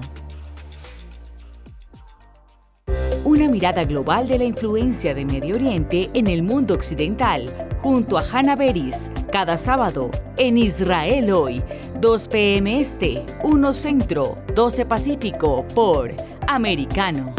Una 3.26 3.48
mirada 3.48 3.86
global 3.86 4.28
de 4.28 4.38
la 4.38 4.44
influencia 4.44 5.14
de 5.14 5.24
Medio 5.24 5.56
Oriente 5.56 6.10
en 6.14 6.28
el 6.28 6.44
mundo 6.44 6.74
occidental, 6.74 7.50
junto 7.82 8.18
a 8.18 8.26
Hannah 8.30 8.58
Beris, 8.58 9.12
cada 9.32 9.58
sábado 9.58 10.12
en 10.38 10.58
Israel 10.58 11.32
hoy, 11.32 11.64
2 12.03 12.27
p.m. 12.27 12.81
Este, 12.81 13.25
1 13.43 13.74
Centro, 13.74 14.36
12 14.53 14.86
Pacífico, 14.86 15.65
por 15.74 16.13
Americano. 16.50 17.31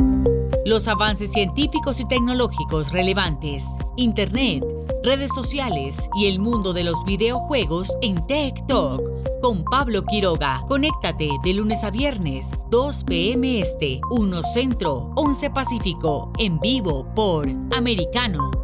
Los 0.64 0.88
avances 0.88 1.32
científicos 1.32 2.00
y 2.00 2.08
tecnológicos 2.08 2.90
relevantes, 2.90 3.66
Internet, 3.98 4.64
redes 5.02 5.32
sociales 5.34 6.08
y 6.18 6.28
el 6.28 6.38
mundo 6.38 6.72
de 6.72 6.82
los 6.82 7.04
videojuegos 7.04 7.94
en 8.00 8.26
Tech 8.26 8.54
Talk 8.66 9.02
con 9.42 9.64
Pablo 9.64 10.02
Quiroga. 10.06 10.64
Conéctate 10.66 11.28
de 11.44 11.52
lunes 11.52 11.84
a 11.84 11.90
viernes, 11.90 12.50
2 12.70 13.04
p.m. 13.04 13.60
Este, 13.60 14.00
1 14.08 14.42
Centro, 14.44 15.12
11 15.16 15.50
Pacífico, 15.50 16.32
en 16.38 16.58
vivo 16.58 17.06
por 17.14 17.46
Americano. 17.70 18.63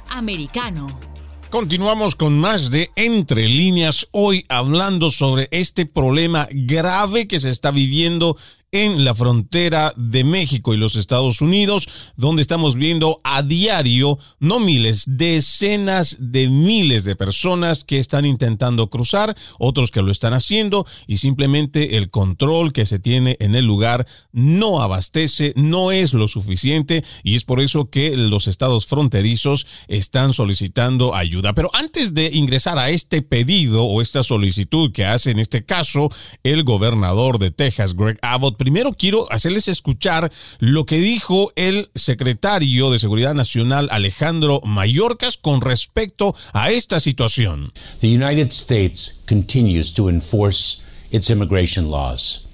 americano. 0.11 0.87
Continuamos 1.49 2.15
con 2.15 2.39
más 2.39 2.69
de 2.69 2.91
Entre 2.95 3.47
líneas, 3.49 4.07
hoy 4.11 4.45
hablando 4.47 5.09
sobre 5.09 5.49
este 5.51 5.85
problema 5.85 6.47
grave 6.51 7.27
que 7.27 7.39
se 7.39 7.49
está 7.49 7.71
viviendo 7.71 8.37
en 8.71 9.03
la 9.03 9.13
frontera 9.13 9.93
de 9.97 10.23
México 10.23 10.73
y 10.73 10.77
los 10.77 10.95
Estados 10.95 11.41
Unidos, 11.41 11.87
donde 12.15 12.41
estamos 12.41 12.75
viendo 12.75 13.19
a 13.23 13.43
diario, 13.43 14.17
no 14.39 14.59
miles, 14.59 15.03
decenas 15.07 16.17
de 16.19 16.47
miles 16.47 17.03
de 17.03 17.15
personas 17.15 17.83
que 17.83 17.99
están 17.99 18.25
intentando 18.25 18.89
cruzar, 18.89 19.35
otros 19.59 19.91
que 19.91 20.01
lo 20.01 20.11
están 20.11 20.33
haciendo 20.33 20.85
y 21.05 21.17
simplemente 21.17 21.97
el 21.97 22.09
control 22.09 22.71
que 22.71 22.85
se 22.85 22.99
tiene 22.99 23.35
en 23.39 23.55
el 23.55 23.65
lugar 23.65 24.07
no 24.31 24.81
abastece, 24.81 25.53
no 25.57 25.91
es 25.91 26.13
lo 26.13 26.27
suficiente 26.27 27.03
y 27.23 27.35
es 27.35 27.43
por 27.43 27.59
eso 27.59 27.89
que 27.89 28.15
los 28.15 28.47
estados 28.47 28.85
fronterizos 28.85 29.67
están 29.87 30.33
solicitando 30.33 31.13
ayuda. 31.13 31.53
Pero 31.53 31.69
antes 31.73 32.13
de 32.13 32.29
ingresar 32.33 32.77
a 32.77 32.89
este 32.89 33.21
pedido 33.21 33.83
o 33.83 34.01
esta 34.01 34.23
solicitud 34.23 34.91
que 34.91 35.05
hace 35.05 35.31
en 35.31 35.39
este 35.39 35.65
caso 35.65 36.09
el 36.43 36.63
gobernador 36.63 37.37
de 37.37 37.51
Texas, 37.51 37.95
Greg 37.95 38.17
Abbott, 38.21 38.60
primero 38.61 38.93
quiero 38.93 39.25
hacerles 39.31 39.67
escuchar 39.67 40.31
lo 40.59 40.85
que 40.85 40.99
dijo 40.99 41.51
el 41.55 41.89
secretario 41.95 42.91
de 42.91 42.99
Seguridad 42.99 43.33
Nacional 43.33 43.87
Alejandro 43.89 44.61
Mayorkas 44.63 45.37
con 45.37 45.61
respecto 45.61 46.35
a 46.53 46.69
esta 46.69 46.99
situación. 46.99 47.73
The 48.01 48.15
United 48.15 48.51
States 48.51 49.15
continues 49.25 49.91
to 49.95 50.09
enforce 50.09 50.79
its 51.09 51.31
immigration 51.31 51.89
laws. 51.89 52.45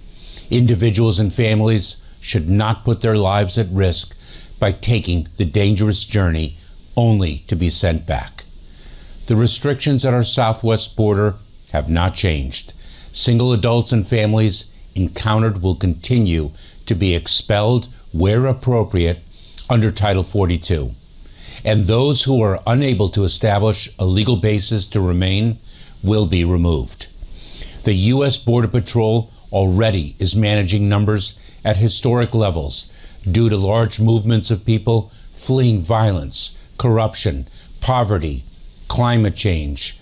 Individuals 0.50 1.20
and 1.20 1.34
families 1.34 1.98
should 2.22 2.50
not 2.50 2.86
put 2.86 3.02
their 3.02 3.17
lives 3.17 3.58
at 3.58 3.67
risk 3.70 4.15
by 4.62 4.72
taking 4.72 5.28
the 5.36 5.43
dangerous 5.43 6.06
journey 6.06 6.56
only 6.96 7.39
to 7.50 7.56
be 7.58 7.70
sent 7.70 8.06
back. 8.06 8.46
The 9.26 9.36
restrictions 9.36 10.06
at 10.06 10.13
our 10.13 10.24
southwest 10.24 10.96
border 10.96 11.36
have 11.74 11.89
not 11.89 12.15
changed. 12.15 12.72
Single 13.12 13.52
adults 13.52 13.91
and 13.91 14.08
families 14.08 14.72
encountered 14.98 15.62
will 15.62 15.76
continue 15.76 16.52
to 16.86 16.96
be 16.96 17.16
expelled 17.16 17.88
where 18.12 18.46
appropriate 18.46 19.20
under 19.70 19.92
Title 19.92 20.24
42. 20.24 20.92
And 21.64 21.86
those 21.86 22.24
who 22.24 22.42
are 22.42 22.62
unable 22.66 23.10
to 23.10 23.24
establish 23.24 23.90
a 24.00 24.06
legal 24.06 24.38
basis 24.38 24.86
to 24.88 25.02
remain 25.02 25.58
will 26.04 26.26
be 26.26 26.46
removed. 26.46 27.08
The 27.84 27.94
U.S. 27.94 28.38
Border 28.38 28.68
Patrol 28.68 29.32
already 29.52 30.16
is 30.20 30.36
managing 30.36 30.88
numbers 30.88 31.38
at 31.64 31.78
historic 31.78 32.34
levels 32.34 32.92
due 33.30 33.50
to 33.50 33.58
large 33.58 34.00
movements 34.00 34.52
of 34.52 34.66
people 34.66 35.12
fleeing 35.34 35.80
violence, 35.80 36.58
corruption, 36.78 37.48
poverty, 37.82 38.44
climate 38.88 39.36
change, 39.36 39.98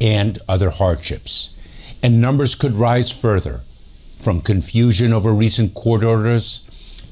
and 0.00 0.38
other 0.48 0.70
hardships. 0.70 1.54
And 2.02 2.20
numbers 2.20 2.54
could 2.54 2.76
rise 2.76 3.10
further 3.10 3.60
from 4.24 4.40
confusion 4.40 5.12
over 5.12 5.30
recent 5.30 5.74
court 5.74 6.02
orders 6.02 6.64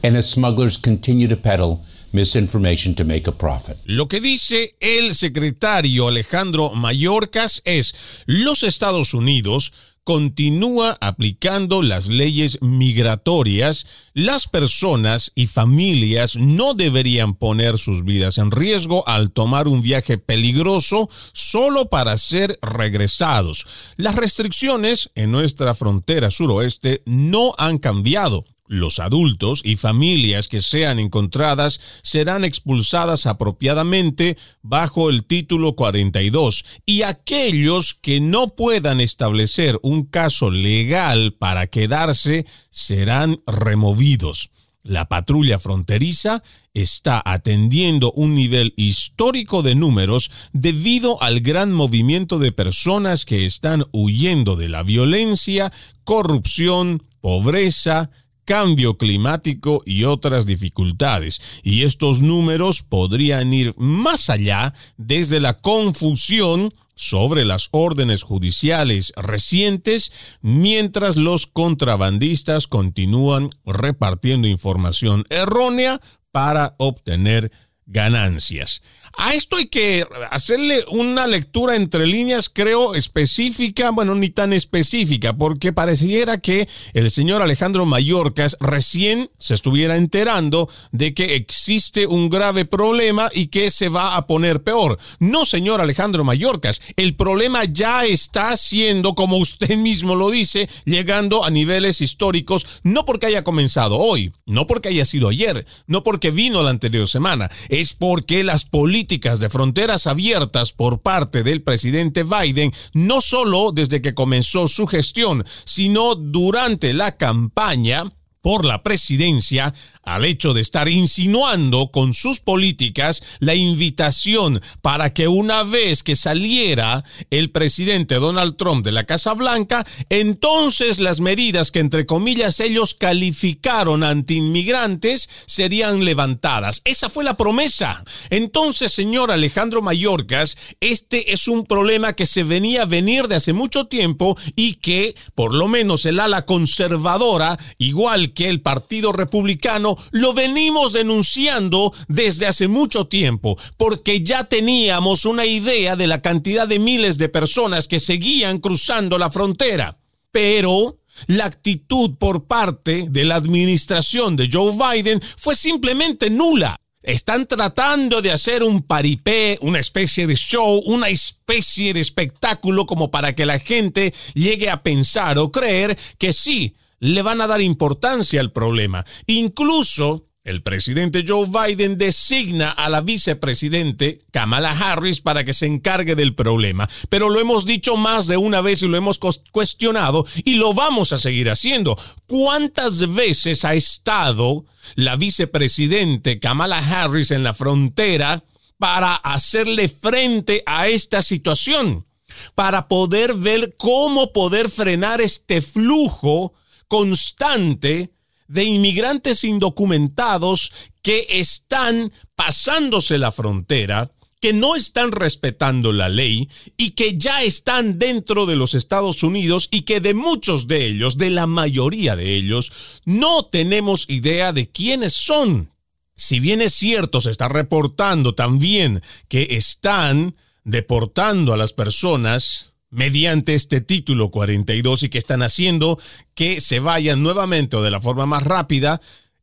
and 0.03 0.16
as 0.16 0.29
smugglers 0.29 0.79
continue 0.79 1.29
to 1.29 1.37
peddle 1.37 1.85
misinformation 2.12 2.94
to 2.94 3.05
make 3.05 3.29
a 3.29 3.33
profit. 3.33 3.77
Lo 3.85 4.09
que 4.09 4.20
dice 4.20 4.77
el 4.81 5.14
secretario 5.14 6.09
Alejandro 6.09 6.70
Mayorkas 6.75 7.62
es, 7.64 8.25
los 8.27 8.62
Estados 8.62 9.14
Unidos 9.14 9.72
continúa 10.05 10.96
aplicando 11.01 11.81
las 11.81 12.09
leyes 12.09 12.59
migratorias, 12.61 13.87
las 14.14 14.48
personas 14.48 15.33
y 15.35 15.46
familias 15.46 16.37
no 16.37 16.75
deberían 16.75 17.35
poner 17.35 17.79
sus 17.79 18.05
vidas 18.05 18.38
en 18.38 18.51
riesgo 18.51 19.07
al 19.07 19.31
tomar 19.31 19.68
un 19.68 19.83
viaje 19.83 20.18
peligroso 20.18 21.09
solo 21.33 21.88
para 21.88 22.16
ser 22.16 22.59
regresados. 22.62 23.94
Las 23.96 24.16
restricciones 24.16 25.11
en 25.14 25.31
nuestra 25.31 25.75
frontera 25.75 26.31
suroeste 26.31 27.03
no 27.07 27.55
han 27.59 27.79
cambiado. 27.79 28.44
Los 28.72 29.00
adultos 29.00 29.61
y 29.66 29.76
familias 29.76 30.48
que 30.48 30.62
sean 30.62 30.98
encontradas 30.98 31.78
serán 32.02 32.42
expulsadas 32.42 33.26
apropiadamente 33.26 34.38
bajo 34.62 35.11
el 35.11 35.24
título 35.24 35.76
42 35.76 36.64
y 36.87 37.02
aquellos 37.02 37.92
que 37.92 38.18
no 38.20 38.56
puedan 38.56 39.02
establecer 39.02 39.78
un 39.82 40.04
caso 40.06 40.50
legal 40.50 41.35
para 41.38 41.66
quedarse 41.66 42.46
serán 42.70 43.42
removidos. 43.46 44.48
La 44.82 45.06
patrulla 45.06 45.58
fronteriza 45.58 46.42
está 46.72 47.20
atendiendo 47.26 48.11
un 48.12 48.35
nivel 48.35 48.72
histórico 48.78 49.62
de 49.62 49.74
números 49.74 50.30
debido 50.54 51.22
al 51.22 51.40
gran 51.40 51.72
movimiento 51.72 52.38
de 52.38 52.52
personas 52.52 53.26
que 53.26 53.44
están 53.44 53.85
huyendo 53.92 54.56
de 54.56 54.70
la 54.70 54.82
violencia, 54.82 55.70
corrupción, 56.04 57.02
pobreza, 57.20 58.11
cambio 58.44 58.98
climático 58.98 59.83
y 59.87 60.05
otras 60.05 60.46
dificultades. 60.46 61.40
Y 61.62 61.85
estos 61.85 62.22
números 62.22 62.83
podrían 62.83 63.52
ir 63.52 63.74
más 63.76 64.31
allá 64.31 64.74
desde 64.96 65.40
la 65.40 65.59
confusión 65.59 66.72
sobre 66.94 67.44
las 67.44 67.68
órdenes 67.72 68.22
judiciales 68.22 69.12
recientes 69.16 70.12
mientras 70.40 71.16
los 71.16 71.46
contrabandistas 71.46 72.66
continúan 72.66 73.50
repartiendo 73.64 74.46
información 74.46 75.24
errónea 75.31 76.00
para 76.31 76.74
obtener 76.78 77.50
ganancias. 77.87 78.83
A 79.18 79.35
esto 79.35 79.57
hay 79.57 79.66
que 79.66 80.07
hacerle 80.31 80.85
una 80.88 81.27
lectura 81.27 81.77
entre 81.77 82.07
líneas, 82.07 82.48
creo, 82.48 82.94
específica, 82.94 83.90
bueno, 83.90 84.14
ni 84.14 84.31
tan 84.31 84.53
específica, 84.55 85.37
porque 85.37 85.72
pareciera 85.72 86.40
que 86.40 86.66
el 86.94 87.11
señor 87.11 87.42
Alejandro 87.42 87.85
Mayorkas 87.85 88.57
recién 88.59 89.31
se 89.38 89.55
estuviera 89.55 89.96
enterando 89.96 90.68
de 90.92 91.12
que 91.12 91.35
existe 91.35 92.07
un 92.07 92.31
grave 92.31 92.64
problema 92.64 93.29
y 93.35 93.48
que 93.48 93.70
se 93.70 93.90
va 93.90 94.16
a 94.16 94.27
poner 94.27 94.62
peor. 94.62 94.98
No, 95.18 95.44
señor 95.44 95.81
Alejandro 95.83 96.25
Mayorkas, 96.25 96.81
el 96.96 97.14
problema 97.14 97.64
ya 97.64 98.05
está 98.05 98.57
siendo, 98.57 99.14
como 99.14 99.37
usted 99.37 99.77
mismo 99.77 100.14
lo 100.14 100.31
dice, 100.31 100.68
llegando 100.87 101.44
a 101.44 101.51
niveles 101.51 102.01
históricos, 102.01 102.81
no 102.83 103.05
porque 103.05 103.27
haya 103.27 103.44
comenzado 103.44 103.98
hoy, 103.98 104.33
no 104.46 104.66
porque 104.66 104.88
haya 104.88 105.05
sido 105.05 105.29
ayer, 105.29 105.66
no 105.87 106.03
porque 106.03 106.31
vino 106.31 106.62
la 106.62 106.70
anterior 106.70 107.07
semana, 107.09 107.51
es 107.68 107.92
porque 107.92 108.42
las 108.42 108.64
políticas 108.64 109.01
de 109.02 109.50
fronteras 109.50 110.06
abiertas 110.06 110.72
por 110.72 111.00
parte 111.00 111.42
del 111.42 111.62
presidente 111.62 112.22
Biden, 112.22 112.72
no 112.92 113.20
solo 113.20 113.72
desde 113.72 114.00
que 114.00 114.14
comenzó 114.14 114.68
su 114.68 114.86
gestión, 114.86 115.44
sino 115.64 116.14
durante 116.14 116.92
la 116.92 117.16
campaña, 117.16 118.12
por 118.42 118.64
la 118.64 118.83
presidencia 118.83 119.72
al 120.02 120.24
hecho 120.24 120.52
de 120.52 120.61
estar 120.61 120.88
insinuando 120.88 121.90
con 121.92 122.12
sus 122.12 122.40
políticas 122.40 123.22
la 123.38 123.55
invitación 123.55 124.61
para 124.83 125.14
que 125.14 125.28
una 125.28 125.62
vez 125.62 126.02
que 126.02 126.16
saliera 126.16 127.05
el 127.31 127.50
presidente 127.50 128.16
Donald 128.16 128.57
Trump 128.57 128.85
de 128.85 128.92
la 128.92 129.05
Casa 129.05 129.33
Blanca, 129.33 129.87
entonces 130.11 130.98
las 130.98 131.20
medidas 131.20 131.70
que 131.70 131.78
entre 131.78 132.05
comillas 132.05 132.61
ellos 132.61 132.94
calificaron 132.94 134.02
antiinmigrantes 134.02 135.28
serían 135.46 136.05
levantadas. 136.05 136.83
Esa 136.85 137.09
fue 137.09 137.24
la 137.24 137.37
promesa. 137.37 138.02
Entonces, 138.31 138.92
señor 138.92 139.31
Alejandro 139.31 139.83
Mayorkas, 139.83 140.57
este 140.81 141.33
es 141.33 141.46
un 141.46 141.64
problema 141.64 142.14
que 142.14 142.26
se 142.26 142.42
venía 142.42 142.83
a 142.83 142.87
venir 142.87 143.28
de 143.28 143.37
hace 143.37 143.52
mucho 143.52 143.87
tiempo 143.87 144.37
y 144.57 144.74
que 144.74 145.14
por 145.35 145.55
lo 145.55 145.68
menos 145.68 146.07
el 146.07 146.18
ala 146.18 146.44
conservadora, 146.44 147.57
igual 147.78 148.32
que 148.33 148.49
el 148.49 148.61
Partido 148.61 149.12
Republicano 149.12 149.97
lo 150.11 150.33
venimos 150.33 150.92
denunciando 150.92 151.92
desde 152.09 152.47
hace 152.47 152.68
mucho 152.68 153.07
tiempo, 153.07 153.59
porque 153.77 154.23
ya 154.23 154.45
teníamos 154.45 155.25
una 155.25 155.47
idea 155.47 155.97
de 155.97 156.07
la 156.07 156.23
cantidad 156.23 156.66
de 156.68 156.79
miles 156.79 157.18
de 157.18 157.29
personas 157.29 157.88
que 157.88 158.01
seguían 158.01 158.59
cruzando 158.59 159.18
la 159.18 159.31
frontera. 159.31 159.99
Pero 160.31 160.99
la 161.27 161.45
actitud 161.47 162.16
por 162.18 162.47
parte 162.47 163.07
de 163.11 163.25
la 163.25 163.37
administración 163.37 164.37
de 164.37 164.49
Joe 164.51 164.73
Biden 164.73 165.21
fue 165.37 165.55
simplemente 165.55 166.31
nula. 166.31 166.77
Están 167.03 167.49
tratando 167.49 168.23
de 168.23 168.31
hacer 168.31 168.62
un 168.62 168.83
paripé, 168.83 169.59
una 169.61 169.81
especie 169.81 170.27
de 170.29 170.37
show, 170.37 170.81
una 170.87 171.09
especie 171.09 171.92
de 171.92 172.01
espectáculo 172.01 172.87
como 172.87 173.11
para 173.11 173.35
que 173.35 173.45
la 173.45 173.59
gente 173.59 174.14
llegue 174.35 174.71
a 174.71 174.83
pensar 174.85 175.37
o 175.38 175.51
creer 175.51 175.99
que 176.18 176.33
sí, 176.33 176.77
le 177.02 177.20
van 177.22 177.40
a 177.40 177.48
dar 177.48 177.60
importancia 177.60 178.40
al 178.40 178.52
problema. 178.52 179.04
Incluso 179.26 180.28
el 180.44 180.62
presidente 180.62 181.24
Joe 181.26 181.48
Biden 181.48 181.98
designa 181.98 182.70
a 182.70 182.88
la 182.88 183.00
vicepresidente 183.00 184.24
Kamala 184.30 184.70
Harris 184.70 185.20
para 185.20 185.44
que 185.44 185.52
se 185.52 185.66
encargue 185.66 186.14
del 186.14 186.36
problema. 186.36 186.88
Pero 187.08 187.28
lo 187.28 187.40
hemos 187.40 187.66
dicho 187.66 187.96
más 187.96 188.28
de 188.28 188.36
una 188.36 188.60
vez 188.60 188.82
y 188.82 188.88
lo 188.88 188.96
hemos 188.96 189.18
cuestionado 189.50 190.24
y 190.44 190.54
lo 190.54 190.74
vamos 190.74 191.12
a 191.12 191.18
seguir 191.18 191.50
haciendo. 191.50 191.98
¿Cuántas 192.26 193.12
veces 193.12 193.64
ha 193.64 193.74
estado 193.74 194.64
la 194.94 195.16
vicepresidente 195.16 196.38
Kamala 196.38 196.78
Harris 196.78 197.32
en 197.32 197.42
la 197.42 197.52
frontera 197.52 198.44
para 198.78 199.16
hacerle 199.16 199.88
frente 199.88 200.62
a 200.66 200.86
esta 200.86 201.20
situación? 201.20 202.06
Para 202.54 202.86
poder 202.86 203.34
ver 203.34 203.74
cómo 203.76 204.32
poder 204.32 204.70
frenar 204.70 205.20
este 205.20 205.60
flujo 205.62 206.54
constante 206.92 208.12
de 208.48 208.64
inmigrantes 208.64 209.44
indocumentados 209.44 210.70
que 211.00 211.26
están 211.31 212.12
pasándose 212.35 213.16
la 213.16 213.33
frontera, 213.33 214.12
que 214.42 214.52
no 214.52 214.76
están 214.76 215.11
respetando 215.11 215.90
la 215.94 216.11
ley 216.11 216.50
y 216.76 216.90
que 216.90 217.16
ya 217.16 217.44
están 217.44 217.98
dentro 217.98 218.44
de 218.44 218.57
los 218.57 218.74
Estados 218.74 219.22
Unidos 219.22 219.68
y 219.70 219.83
que 219.83 220.00
de 220.00 220.12
muchos 220.12 220.68
de 220.68 220.85
ellos, 220.85 221.16
de 221.16 221.31
la 221.31 221.46
mayoría 221.46 222.14
de 222.14 222.35
ellos, 222.35 223.00
no 223.07 223.46
tenemos 223.46 224.05
idea 224.11 224.52
de 224.52 224.70
quiénes 224.70 225.14
son. 225.14 225.72
Si 226.14 226.40
bien 226.40 226.61
es 226.61 226.74
cierto, 226.74 227.22
se 227.22 227.31
está 227.31 227.48
reportando 227.48 228.35
también 228.35 229.00
que 229.28 229.57
están 229.57 230.37
deportando 230.62 231.55
a 231.55 231.57
las 231.57 231.72
personas 231.72 232.71
mediante 232.92 233.55
este 233.55 233.81
título 233.81 234.31
42 234.31 235.02
y 235.02 235.09
que 235.09 235.18
están 235.18 235.42
haciendo 235.42 235.98
que 236.35 236.61
se 236.61 236.78
vayan 236.78 237.22
nuevamente 237.22 237.76
o 237.76 237.83
de 237.83 237.90
la 237.90 238.00
forma 238.00 238.26
más 238.26 238.44
rápida, 238.44 239.00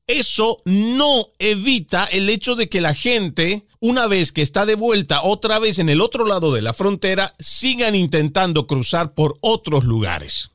eso 0.08 0.58
no 0.66 1.28
evita 1.38 2.06
el 2.06 2.30
hecho 2.30 2.56
de 2.56 2.70
que 2.70 2.80
la 2.80 2.94
gente, 2.94 3.66
una 3.80 4.08
vez 4.08 4.32
que 4.32 4.42
está 4.42 4.66
de 4.66 4.76
vuelta 4.76 5.22
otra 5.24 5.60
vez 5.60 5.80
en 5.80 5.90
el 5.90 6.02
otro 6.02 6.26
lado 6.26 6.54
de 6.54 6.62
la 6.62 6.74
frontera, 6.74 7.36
sigan 7.40 7.96
intentando 7.96 8.66
cruzar 8.66 9.14
por 9.14 9.38
otros 9.42 9.84
lugares. 9.84 10.52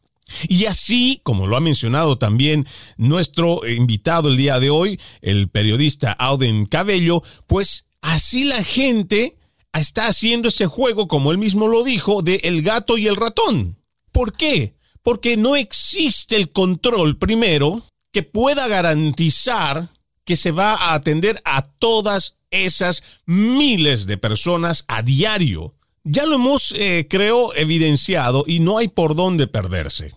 Y 0.48 0.64
así, 0.64 1.20
como 1.22 1.46
lo 1.46 1.56
ha 1.56 1.60
mencionado 1.60 2.16
también 2.18 2.66
nuestro 2.96 3.60
invitado 3.68 4.28
el 4.28 4.36
día 4.36 4.58
de 4.58 4.70
hoy, 4.70 5.00
el 5.20 5.48
periodista 5.48 6.12
Auden 6.12 6.66
Cabello, 6.66 7.22
pues 7.46 7.86
así 8.00 8.44
la 8.44 8.62
gente 8.62 9.36
está 9.80 10.06
haciendo 10.06 10.48
ese 10.48 10.66
juego, 10.66 11.08
como 11.08 11.32
él 11.32 11.38
mismo 11.38 11.68
lo 11.68 11.84
dijo, 11.84 12.22
de 12.22 12.36
el 12.44 12.62
gato 12.62 12.98
y 12.98 13.06
el 13.06 13.16
ratón. 13.16 13.78
¿Por 14.12 14.34
qué? 14.34 14.74
Porque 15.02 15.36
no 15.36 15.56
existe 15.56 16.36
el 16.36 16.50
control, 16.50 17.18
primero, 17.18 17.82
que 18.12 18.22
pueda 18.22 18.68
garantizar 18.68 19.88
que 20.24 20.36
se 20.36 20.52
va 20.52 20.74
a 20.74 20.94
atender 20.94 21.40
a 21.44 21.62
todas 21.62 22.36
esas 22.50 23.02
miles 23.26 24.06
de 24.06 24.16
personas 24.16 24.84
a 24.88 25.02
diario. 25.02 25.74
Ya 26.04 26.26
lo 26.26 26.36
hemos, 26.36 26.72
eh, 26.76 27.06
creo, 27.08 27.54
evidenciado 27.54 28.44
y 28.46 28.60
no 28.60 28.78
hay 28.78 28.88
por 28.88 29.14
dónde 29.14 29.46
perderse. 29.46 30.14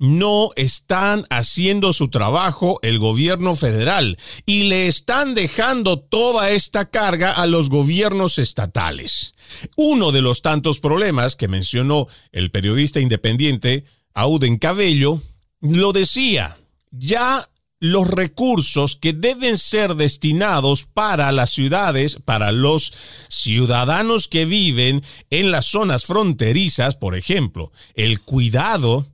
No 0.00 0.50
están 0.56 1.26
haciendo 1.28 1.92
su 1.92 2.08
trabajo 2.08 2.80
el 2.82 2.98
gobierno 2.98 3.54
federal 3.54 4.18
y 4.46 4.64
le 4.64 4.86
están 4.86 5.34
dejando 5.34 6.00
toda 6.00 6.50
esta 6.50 6.88
carga 6.88 7.32
a 7.32 7.46
los 7.46 7.68
gobiernos 7.68 8.38
estatales. 8.38 9.34
Uno 9.76 10.10
de 10.10 10.22
los 10.22 10.40
tantos 10.40 10.80
problemas 10.80 11.36
que 11.36 11.48
mencionó 11.48 12.08
el 12.32 12.50
periodista 12.50 12.98
independiente 12.98 13.84
Auden 14.14 14.58
Cabello 14.58 15.20
lo 15.60 15.92
decía, 15.92 16.56
ya 16.90 17.50
los 17.78 18.08
recursos 18.08 18.96
que 18.96 19.12
deben 19.12 19.58
ser 19.58 19.96
destinados 19.96 20.84
para 20.84 21.30
las 21.32 21.50
ciudades, 21.50 22.18
para 22.24 22.52
los 22.52 22.92
ciudadanos 23.28 24.28
que 24.28 24.46
viven 24.46 25.02
en 25.28 25.50
las 25.50 25.66
zonas 25.66 26.04
fronterizas, 26.04 26.96
por 26.96 27.16
ejemplo, 27.16 27.70
el 27.94 28.20
cuidado 28.20 29.06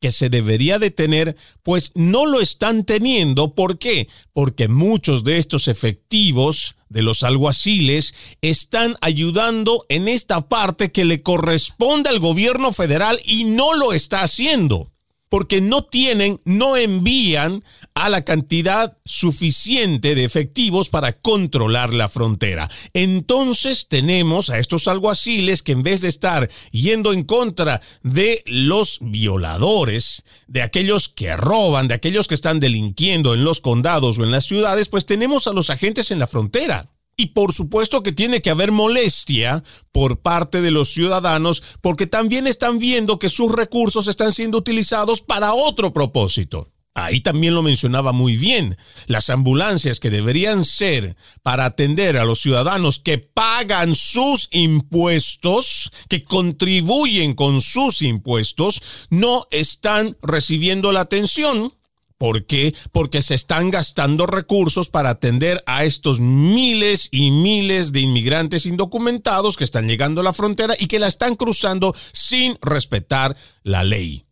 que 0.00 0.12
se 0.12 0.28
debería 0.28 0.78
de 0.78 0.90
tener, 0.90 1.36
pues 1.62 1.92
no 1.94 2.26
lo 2.26 2.40
están 2.40 2.84
teniendo. 2.84 3.54
¿Por 3.54 3.78
qué? 3.78 4.08
Porque 4.32 4.68
muchos 4.68 5.24
de 5.24 5.38
estos 5.38 5.68
efectivos 5.68 6.76
de 6.88 7.02
los 7.02 7.22
alguaciles 7.22 8.14
están 8.40 8.96
ayudando 9.00 9.84
en 9.88 10.08
esta 10.08 10.48
parte 10.48 10.90
que 10.90 11.04
le 11.04 11.22
corresponde 11.22 12.08
al 12.08 12.18
gobierno 12.18 12.72
federal 12.72 13.20
y 13.24 13.44
no 13.44 13.74
lo 13.74 13.92
está 13.92 14.22
haciendo 14.22 14.90
porque 15.28 15.60
no 15.60 15.84
tienen, 15.84 16.40
no 16.44 16.76
envían 16.76 17.62
a 17.94 18.08
la 18.08 18.24
cantidad 18.24 18.96
suficiente 19.04 20.14
de 20.14 20.24
efectivos 20.24 20.88
para 20.88 21.12
controlar 21.12 21.92
la 21.92 22.08
frontera. 22.08 22.68
Entonces 22.94 23.86
tenemos 23.88 24.50
a 24.50 24.58
estos 24.58 24.88
alguaciles 24.88 25.62
que 25.62 25.72
en 25.72 25.82
vez 25.82 26.00
de 26.00 26.08
estar 26.08 26.48
yendo 26.70 27.12
en 27.12 27.24
contra 27.24 27.80
de 28.02 28.42
los 28.46 28.98
violadores, 29.00 30.24
de 30.46 30.62
aquellos 30.62 31.08
que 31.08 31.36
roban, 31.36 31.88
de 31.88 31.94
aquellos 31.94 32.28
que 32.28 32.34
están 32.34 32.60
delinquiendo 32.60 33.34
en 33.34 33.44
los 33.44 33.60
condados 33.60 34.18
o 34.18 34.24
en 34.24 34.30
las 34.30 34.46
ciudades, 34.46 34.88
pues 34.88 35.06
tenemos 35.06 35.46
a 35.46 35.52
los 35.52 35.70
agentes 35.70 36.10
en 36.10 36.18
la 36.18 36.26
frontera. 36.26 36.88
Y 37.20 37.26
por 37.26 37.52
supuesto 37.52 38.04
que 38.04 38.12
tiene 38.12 38.40
que 38.40 38.50
haber 38.50 38.70
molestia 38.70 39.64
por 39.90 40.20
parte 40.20 40.62
de 40.62 40.70
los 40.70 40.90
ciudadanos 40.90 41.64
porque 41.80 42.06
también 42.06 42.46
están 42.46 42.78
viendo 42.78 43.18
que 43.18 43.28
sus 43.28 43.50
recursos 43.50 44.06
están 44.06 44.30
siendo 44.30 44.56
utilizados 44.56 45.20
para 45.20 45.52
otro 45.52 45.92
propósito. 45.92 46.70
Ahí 46.94 47.20
también 47.20 47.54
lo 47.54 47.62
mencionaba 47.64 48.12
muy 48.12 48.36
bien. 48.36 48.76
Las 49.06 49.30
ambulancias 49.30 49.98
que 49.98 50.10
deberían 50.10 50.64
ser 50.64 51.16
para 51.42 51.64
atender 51.64 52.18
a 52.18 52.24
los 52.24 52.40
ciudadanos 52.40 53.00
que 53.00 53.18
pagan 53.18 53.96
sus 53.96 54.48
impuestos, 54.52 55.90
que 56.08 56.22
contribuyen 56.22 57.34
con 57.34 57.60
sus 57.60 58.00
impuestos, 58.02 58.80
no 59.10 59.46
están 59.50 60.16
recibiendo 60.22 60.92
la 60.92 61.00
atención 61.00 61.72
¿Por 62.18 62.46
qué? 62.46 62.74
Porque 62.92 63.22
se 63.22 63.34
están 63.34 63.70
gastando 63.70 64.26
recursos 64.26 64.88
para 64.88 65.10
atender 65.10 65.62
a 65.66 65.84
estos 65.84 66.18
miles 66.20 67.08
y 67.12 67.30
miles 67.30 67.92
de 67.92 68.00
inmigrantes 68.00 68.66
indocumentados 68.66 69.56
que 69.56 69.64
están 69.64 69.86
llegando 69.86 70.20
a 70.20 70.24
la 70.24 70.32
frontera 70.32 70.74
y 70.78 70.88
que 70.88 70.98
la 70.98 71.06
están 71.06 71.36
cruzando 71.36 71.94
sin 72.12 72.58
respetar 72.60 73.36
la 73.62 73.84
ley. 73.84 74.27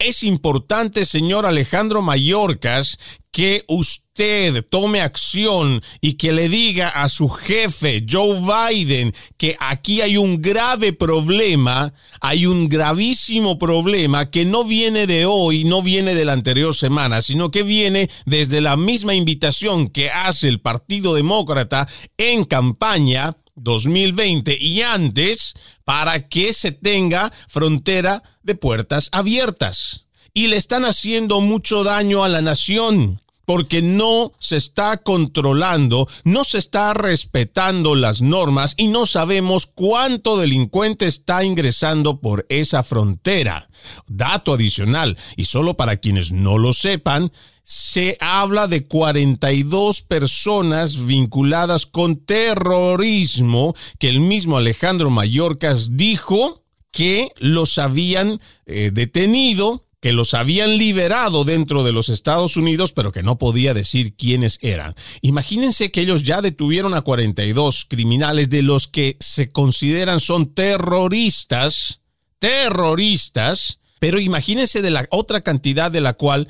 Es 0.00 0.22
importante, 0.22 1.04
señor 1.04 1.44
Alejandro 1.44 2.02
Mayorkas, 2.02 3.00
que 3.32 3.64
usted 3.66 4.64
tome 4.70 5.00
acción 5.00 5.82
y 6.00 6.12
que 6.12 6.30
le 6.30 6.48
diga 6.48 6.88
a 6.88 7.08
su 7.08 7.28
jefe, 7.28 8.06
Joe 8.08 8.38
Biden, 8.40 9.12
que 9.36 9.56
aquí 9.58 10.00
hay 10.00 10.16
un 10.16 10.40
grave 10.40 10.92
problema, 10.92 11.92
hay 12.20 12.46
un 12.46 12.68
gravísimo 12.68 13.58
problema 13.58 14.30
que 14.30 14.44
no 14.44 14.62
viene 14.62 15.08
de 15.08 15.26
hoy, 15.26 15.64
no 15.64 15.82
viene 15.82 16.14
de 16.14 16.24
la 16.24 16.32
anterior 16.32 16.76
semana, 16.76 17.20
sino 17.20 17.50
que 17.50 17.64
viene 17.64 18.08
desde 18.24 18.60
la 18.60 18.76
misma 18.76 19.14
invitación 19.14 19.88
que 19.88 20.10
hace 20.10 20.46
el 20.46 20.60
Partido 20.60 21.14
Demócrata 21.14 21.88
en 22.18 22.44
campaña 22.44 23.36
2020 23.60 24.56
y 24.58 24.82
antes 24.82 25.54
para 25.84 26.28
que 26.28 26.52
se 26.52 26.72
tenga 26.72 27.32
frontera 27.48 28.22
de 28.42 28.54
puertas 28.54 29.08
abiertas. 29.12 30.06
Y 30.34 30.48
le 30.48 30.56
están 30.56 30.84
haciendo 30.84 31.40
mucho 31.40 31.84
daño 31.84 32.24
a 32.24 32.28
la 32.28 32.42
nación 32.42 33.20
porque 33.48 33.80
no 33.80 34.34
se 34.38 34.58
está 34.58 34.98
controlando, 34.98 36.06
no 36.24 36.44
se 36.44 36.58
está 36.58 36.92
respetando 36.92 37.94
las 37.94 38.20
normas 38.20 38.74
y 38.76 38.88
no 38.88 39.06
sabemos 39.06 39.64
cuánto 39.64 40.36
delincuente 40.36 41.06
está 41.06 41.42
ingresando 41.44 42.20
por 42.20 42.44
esa 42.50 42.82
frontera. 42.82 43.70
Dato 44.06 44.52
adicional, 44.52 45.16
y 45.38 45.46
solo 45.46 45.78
para 45.78 45.96
quienes 45.96 46.30
no 46.30 46.58
lo 46.58 46.74
sepan, 46.74 47.32
se 47.62 48.18
habla 48.20 48.66
de 48.66 48.86
42 48.86 50.02
personas 50.02 51.06
vinculadas 51.06 51.86
con 51.86 52.16
terrorismo 52.16 53.74
que 53.98 54.10
el 54.10 54.20
mismo 54.20 54.58
Alejandro 54.58 55.08
Mayorkas 55.08 55.96
dijo 55.96 56.64
que 56.90 57.32
los 57.38 57.78
habían 57.78 58.42
eh, 58.66 58.90
detenido 58.92 59.87
que 60.00 60.12
los 60.12 60.34
habían 60.34 60.78
liberado 60.78 61.44
dentro 61.44 61.82
de 61.82 61.92
los 61.92 62.08
Estados 62.08 62.56
Unidos, 62.56 62.92
pero 62.92 63.12
que 63.12 63.22
no 63.22 63.38
podía 63.38 63.74
decir 63.74 64.14
quiénes 64.14 64.58
eran. 64.62 64.94
Imagínense 65.22 65.90
que 65.90 66.02
ellos 66.02 66.22
ya 66.22 66.40
detuvieron 66.40 66.94
a 66.94 67.02
42 67.02 67.86
criminales 67.88 68.48
de 68.50 68.62
los 68.62 68.86
que 68.86 69.16
se 69.20 69.50
consideran 69.50 70.20
son 70.20 70.54
terroristas, 70.54 72.00
terroristas, 72.38 73.80
pero 73.98 74.20
imagínense 74.20 74.82
de 74.82 74.90
la 74.90 75.06
otra 75.10 75.40
cantidad 75.40 75.90
de 75.90 76.00
la 76.00 76.12
cual 76.12 76.48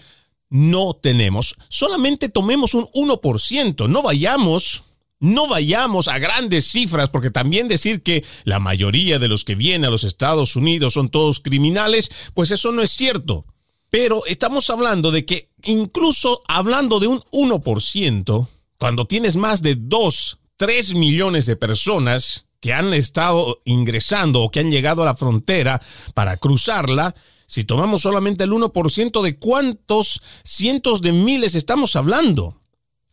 no 0.50 0.94
tenemos. 0.94 1.56
Solamente 1.68 2.28
tomemos 2.28 2.74
un 2.74 2.86
1%, 2.86 3.88
no 3.88 4.02
vayamos 4.02 4.84
no 5.20 5.48
vayamos 5.48 6.08
a 6.08 6.18
grandes 6.18 6.66
cifras, 6.66 7.10
porque 7.10 7.30
también 7.30 7.68
decir 7.68 8.02
que 8.02 8.24
la 8.44 8.60
mayoría 8.60 9.18
de 9.18 9.28
los 9.28 9.44
que 9.44 9.54
vienen 9.54 9.86
a 9.86 9.90
los 9.90 10.04
Estados 10.04 10.56
Unidos 10.56 10.94
son 10.94 11.08
todos 11.08 11.40
criminales, 11.40 12.10
pues 12.34 12.50
eso 12.50 12.72
no 12.72 12.82
es 12.82 12.90
cierto. 12.90 13.44
Pero 13.90 14.24
estamos 14.26 14.68
hablando 14.70 15.10
de 15.10 15.24
que 15.24 15.50
incluso 15.64 16.42
hablando 16.46 17.00
de 17.00 17.08
un 17.08 17.20
1%, 17.32 18.48
cuando 18.78 19.06
tienes 19.06 19.36
más 19.36 19.62
de 19.62 19.76
2, 19.76 20.38
3 20.56 20.94
millones 20.94 21.46
de 21.46 21.56
personas 21.56 22.46
que 22.60 22.72
han 22.72 22.92
estado 22.92 23.60
ingresando 23.64 24.42
o 24.42 24.50
que 24.50 24.60
han 24.60 24.70
llegado 24.70 25.02
a 25.02 25.06
la 25.06 25.14
frontera 25.14 25.80
para 26.14 26.36
cruzarla, 26.36 27.14
si 27.46 27.64
tomamos 27.64 28.02
solamente 28.02 28.44
el 28.44 28.50
1% 28.50 29.22
de 29.22 29.38
cuántos 29.38 30.20
cientos 30.44 31.00
de 31.00 31.12
miles 31.12 31.54
estamos 31.54 31.96
hablando. 31.96 32.60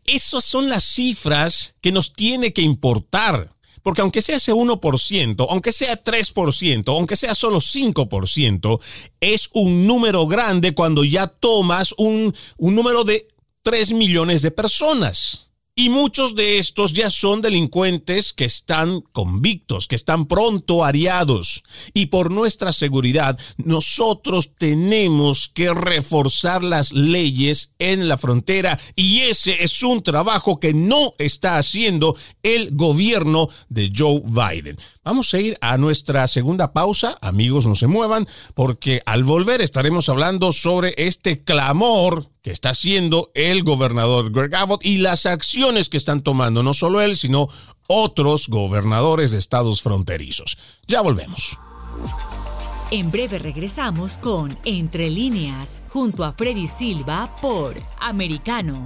Esas 0.05 0.43
son 0.45 0.69
las 0.69 0.83
cifras 0.83 1.75
que 1.81 1.91
nos 1.91 2.13
tiene 2.13 2.53
que 2.53 2.61
importar. 2.61 3.55
Porque 3.81 4.01
aunque 4.01 4.23
sea 4.23 4.37
ese 4.37 4.51
1%, 4.51 5.47
aunque 5.47 5.71
sea 5.71 6.03
3%, 6.03 6.83
aunque 6.87 7.15
sea 7.15 7.35
solo 7.35 7.59
5%, 7.59 8.81
es 9.19 9.49
un 9.53 9.85
número 9.85 10.25
grande 10.25 10.73
cuando 10.73 11.03
ya 11.03 11.27
tomas 11.27 11.93
un, 11.97 12.33
un 12.57 12.75
número 12.75 13.03
de 13.03 13.27
3 13.61 13.91
millones 13.93 14.41
de 14.41 14.49
personas. 14.49 15.49
Y 15.77 15.89
muchos 15.89 16.35
de 16.35 16.57
estos 16.57 16.93
ya 16.93 17.09
son 17.09 17.41
delincuentes 17.41 18.31
que 18.31 18.45
están 18.45 19.01
convictos, 19.01 19.89
que 19.89 19.95
están 19.97 20.25
pronto 20.25 20.85
ariados. 20.85 21.65
Y 21.93 22.05
por 22.05 22.31
nuestra 22.31 22.71
seguridad, 22.71 23.37
nosotros 23.57 24.51
tenemos 24.57 25.49
que 25.49 25.73
reforzar 25.73 26.63
las 26.63 26.93
leyes 26.93 27.73
en 27.77 28.07
la 28.07 28.17
frontera. 28.17 28.79
Y 28.95 29.19
ese 29.23 29.65
es 29.65 29.83
un 29.83 30.01
trabajo 30.01 30.61
que 30.61 30.73
no 30.73 31.11
está 31.17 31.57
haciendo 31.57 32.15
el 32.41 32.73
gobierno 32.73 33.49
de 33.67 33.91
Joe 33.93 34.21
Biden. 34.23 34.77
Vamos 35.03 35.33
a 35.33 35.41
ir 35.41 35.57
a 35.59 35.77
nuestra 35.77 36.29
segunda 36.29 36.71
pausa. 36.71 37.17
Amigos, 37.19 37.67
no 37.67 37.75
se 37.75 37.87
muevan, 37.87 38.25
porque 38.53 39.01
al 39.05 39.25
volver 39.25 39.61
estaremos 39.61 40.07
hablando 40.07 40.53
sobre 40.53 40.93
este 40.97 41.41
clamor 41.41 42.29
que 42.45 42.51
está 42.51 42.69
haciendo 42.69 43.31
el 43.33 43.63
gobernador 43.63 44.31
Greg 44.31 44.53
Abbott 44.53 44.85
y 44.85 44.99
las 44.99 45.25
acciones 45.25 45.89
que 45.89 45.97
están 45.97 46.21
tomando 46.21 46.61
no 46.61 46.75
solo 46.75 47.01
él, 47.01 47.17
sino 47.17 47.49
otros 47.87 48.49
gobernadores 48.49 49.31
de 49.31 49.39
estados 49.39 49.81
fronterizos. 49.81 50.55
Ya 50.87 51.01
volvemos. 51.01 51.57
En 52.91 53.09
breve 53.09 53.39
regresamos 53.39 54.19
con 54.19 54.59
Entre 54.63 55.09
líneas, 55.09 55.81
junto 55.89 56.23
a 56.23 56.33
Freddy 56.33 56.67
Silva 56.67 57.35
por 57.41 57.81
Americano. 57.99 58.85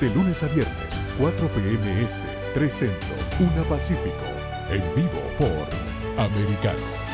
de 0.00 0.10
lunes 0.10 0.42
a 0.42 0.48
viernes, 0.48 1.02
4 1.18 1.48
p.m. 1.48 2.02
Este, 2.02 2.22
3 2.54 2.72
Centro, 2.72 3.14
1 3.40 3.64
Pacífico. 3.64 4.24
En 4.70 4.82
vivo 4.94 5.20
por 5.38 6.24
Americano. 6.24 7.06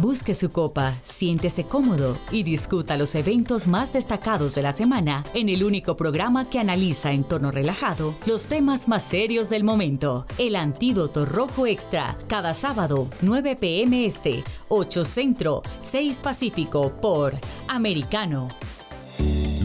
Busque 0.00 0.34
su 0.34 0.50
copa, 0.50 0.94
siéntese 1.04 1.64
cómodo 1.64 2.16
y 2.30 2.42
discuta 2.42 2.96
los 2.96 3.14
eventos 3.14 3.68
más 3.68 3.92
destacados 3.92 4.54
de 4.54 4.62
la 4.62 4.72
semana 4.72 5.24
en 5.34 5.50
el 5.50 5.62
único 5.62 5.94
programa 5.94 6.48
que 6.48 6.58
analiza 6.58 7.12
en 7.12 7.22
tono 7.22 7.50
relajado 7.50 8.14
los 8.24 8.46
temas 8.46 8.88
más 8.88 9.02
serios 9.02 9.50
del 9.50 9.62
momento. 9.62 10.24
El 10.38 10.56
Antídoto 10.56 11.26
Rojo 11.26 11.66
Extra, 11.66 12.16
cada 12.28 12.54
sábado, 12.54 13.08
9 13.20 13.56
p.m. 13.56 14.06
Este, 14.06 14.42
8 14.68 15.04
Centro, 15.04 15.62
6 15.82 16.20
Pacífico 16.20 16.94
por 16.94 17.34
Americano. 17.68 18.48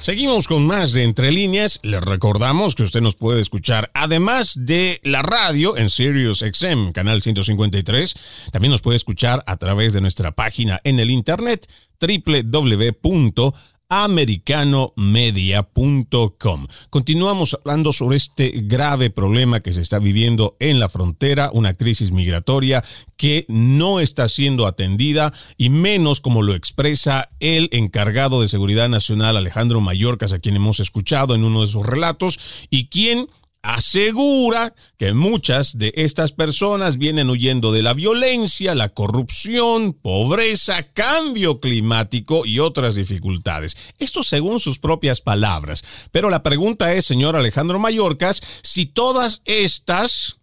Seguimos 0.00 0.48
con 0.48 0.66
más 0.66 0.92
de 0.92 1.02
Entre 1.02 1.30
Líneas. 1.30 1.78
Les 1.82 2.00
recordamos 2.00 2.74
que 2.74 2.84
usted 2.84 3.02
nos 3.02 3.16
puede 3.16 3.42
escuchar, 3.42 3.90
además 3.92 4.54
de 4.64 4.98
la 5.04 5.20
radio 5.20 5.76
en 5.76 5.90
Sirius 5.90 6.38
XM, 6.38 6.92
canal 6.92 7.20
153, 7.20 8.14
también 8.50 8.70
nos 8.72 8.80
puede 8.80 8.96
escuchar 8.96 9.44
a 9.46 9.58
través 9.58 9.92
de 9.92 10.00
nuestra 10.00 10.32
página 10.32 10.80
en 10.84 11.00
el 11.00 11.10
internet 11.10 11.70
www 12.00 13.52
americanomedia.com. 13.90 16.66
Continuamos 16.88 17.54
hablando 17.54 17.92
sobre 17.92 18.16
este 18.16 18.52
grave 18.64 19.10
problema 19.10 19.60
que 19.60 19.74
se 19.74 19.82
está 19.82 19.98
viviendo 19.98 20.56
en 20.60 20.80
la 20.80 20.88
frontera, 20.88 21.50
una 21.52 21.74
crisis 21.74 22.12
migratoria 22.12 22.82
que 23.16 23.44
no 23.48 24.00
está 24.00 24.28
siendo 24.28 24.66
atendida 24.66 25.30
y 25.58 25.68
menos 25.68 26.22
como 26.22 26.40
lo 26.40 26.54
expresa 26.54 27.28
el 27.40 27.68
encargado 27.72 28.40
de 28.40 28.48
Seguridad 28.48 28.88
Nacional 28.88 29.36
Alejandro 29.36 29.82
Mayorkas, 29.82 30.32
a 30.32 30.38
quien 30.38 30.56
hemos 30.56 30.80
escuchado 30.80 31.34
en 31.34 31.44
uno 31.44 31.60
de 31.60 31.66
sus 31.66 31.84
relatos 31.84 32.38
y 32.70 32.86
quien 32.86 33.28
asegura 33.62 34.74
que 34.96 35.12
muchas 35.12 35.76
de 35.76 35.92
estas 35.96 36.32
personas 36.32 36.96
vienen 36.96 37.28
huyendo 37.28 37.72
de 37.72 37.82
la 37.82 37.94
violencia, 37.94 38.74
la 38.74 38.88
corrupción, 38.88 39.92
pobreza, 39.92 40.84
cambio 40.92 41.60
climático 41.60 42.46
y 42.46 42.58
otras 42.58 42.94
dificultades. 42.94 43.76
Esto 43.98 44.22
según 44.22 44.60
sus 44.60 44.78
propias 44.78 45.20
palabras. 45.20 46.08
Pero 46.10 46.30
la 46.30 46.42
pregunta 46.42 46.94
es, 46.94 47.04
señor 47.04 47.36
Alejandro 47.36 47.78
Mayorkas, 47.78 48.42
si 48.62 48.86
todas 48.86 49.42
estas, 49.44 50.38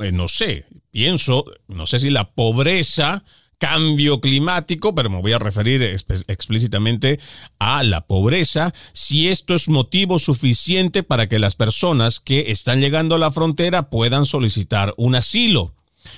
eh, 0.00 0.12
no 0.12 0.28
sé, 0.28 0.66
pienso, 0.90 1.44
no 1.68 1.86
sé 1.86 1.98
si 1.98 2.10
la 2.10 2.30
pobreza, 2.32 3.24
cambio 3.60 4.20
climático, 4.20 4.94
pero 4.94 5.10
me 5.10 5.20
voy 5.20 5.32
a 5.32 5.38
referir 5.38 5.82
explícitamente 5.82 7.20
a 7.60 7.84
la 7.84 8.00
pobreza, 8.06 8.72
si 8.92 9.28
esto 9.28 9.54
es 9.54 9.68
motivo 9.68 10.18
suficiente 10.18 11.02
para 11.02 11.28
que 11.28 11.38
las 11.38 11.54
personas 11.54 12.18
que 12.18 12.50
están 12.50 12.80
llegando 12.80 13.14
a 13.14 13.18
la 13.18 13.30
frontera 13.30 13.90
puedan 13.90 14.24
solicitar 14.24 14.94
un 14.96 15.14
asilo 15.14 15.74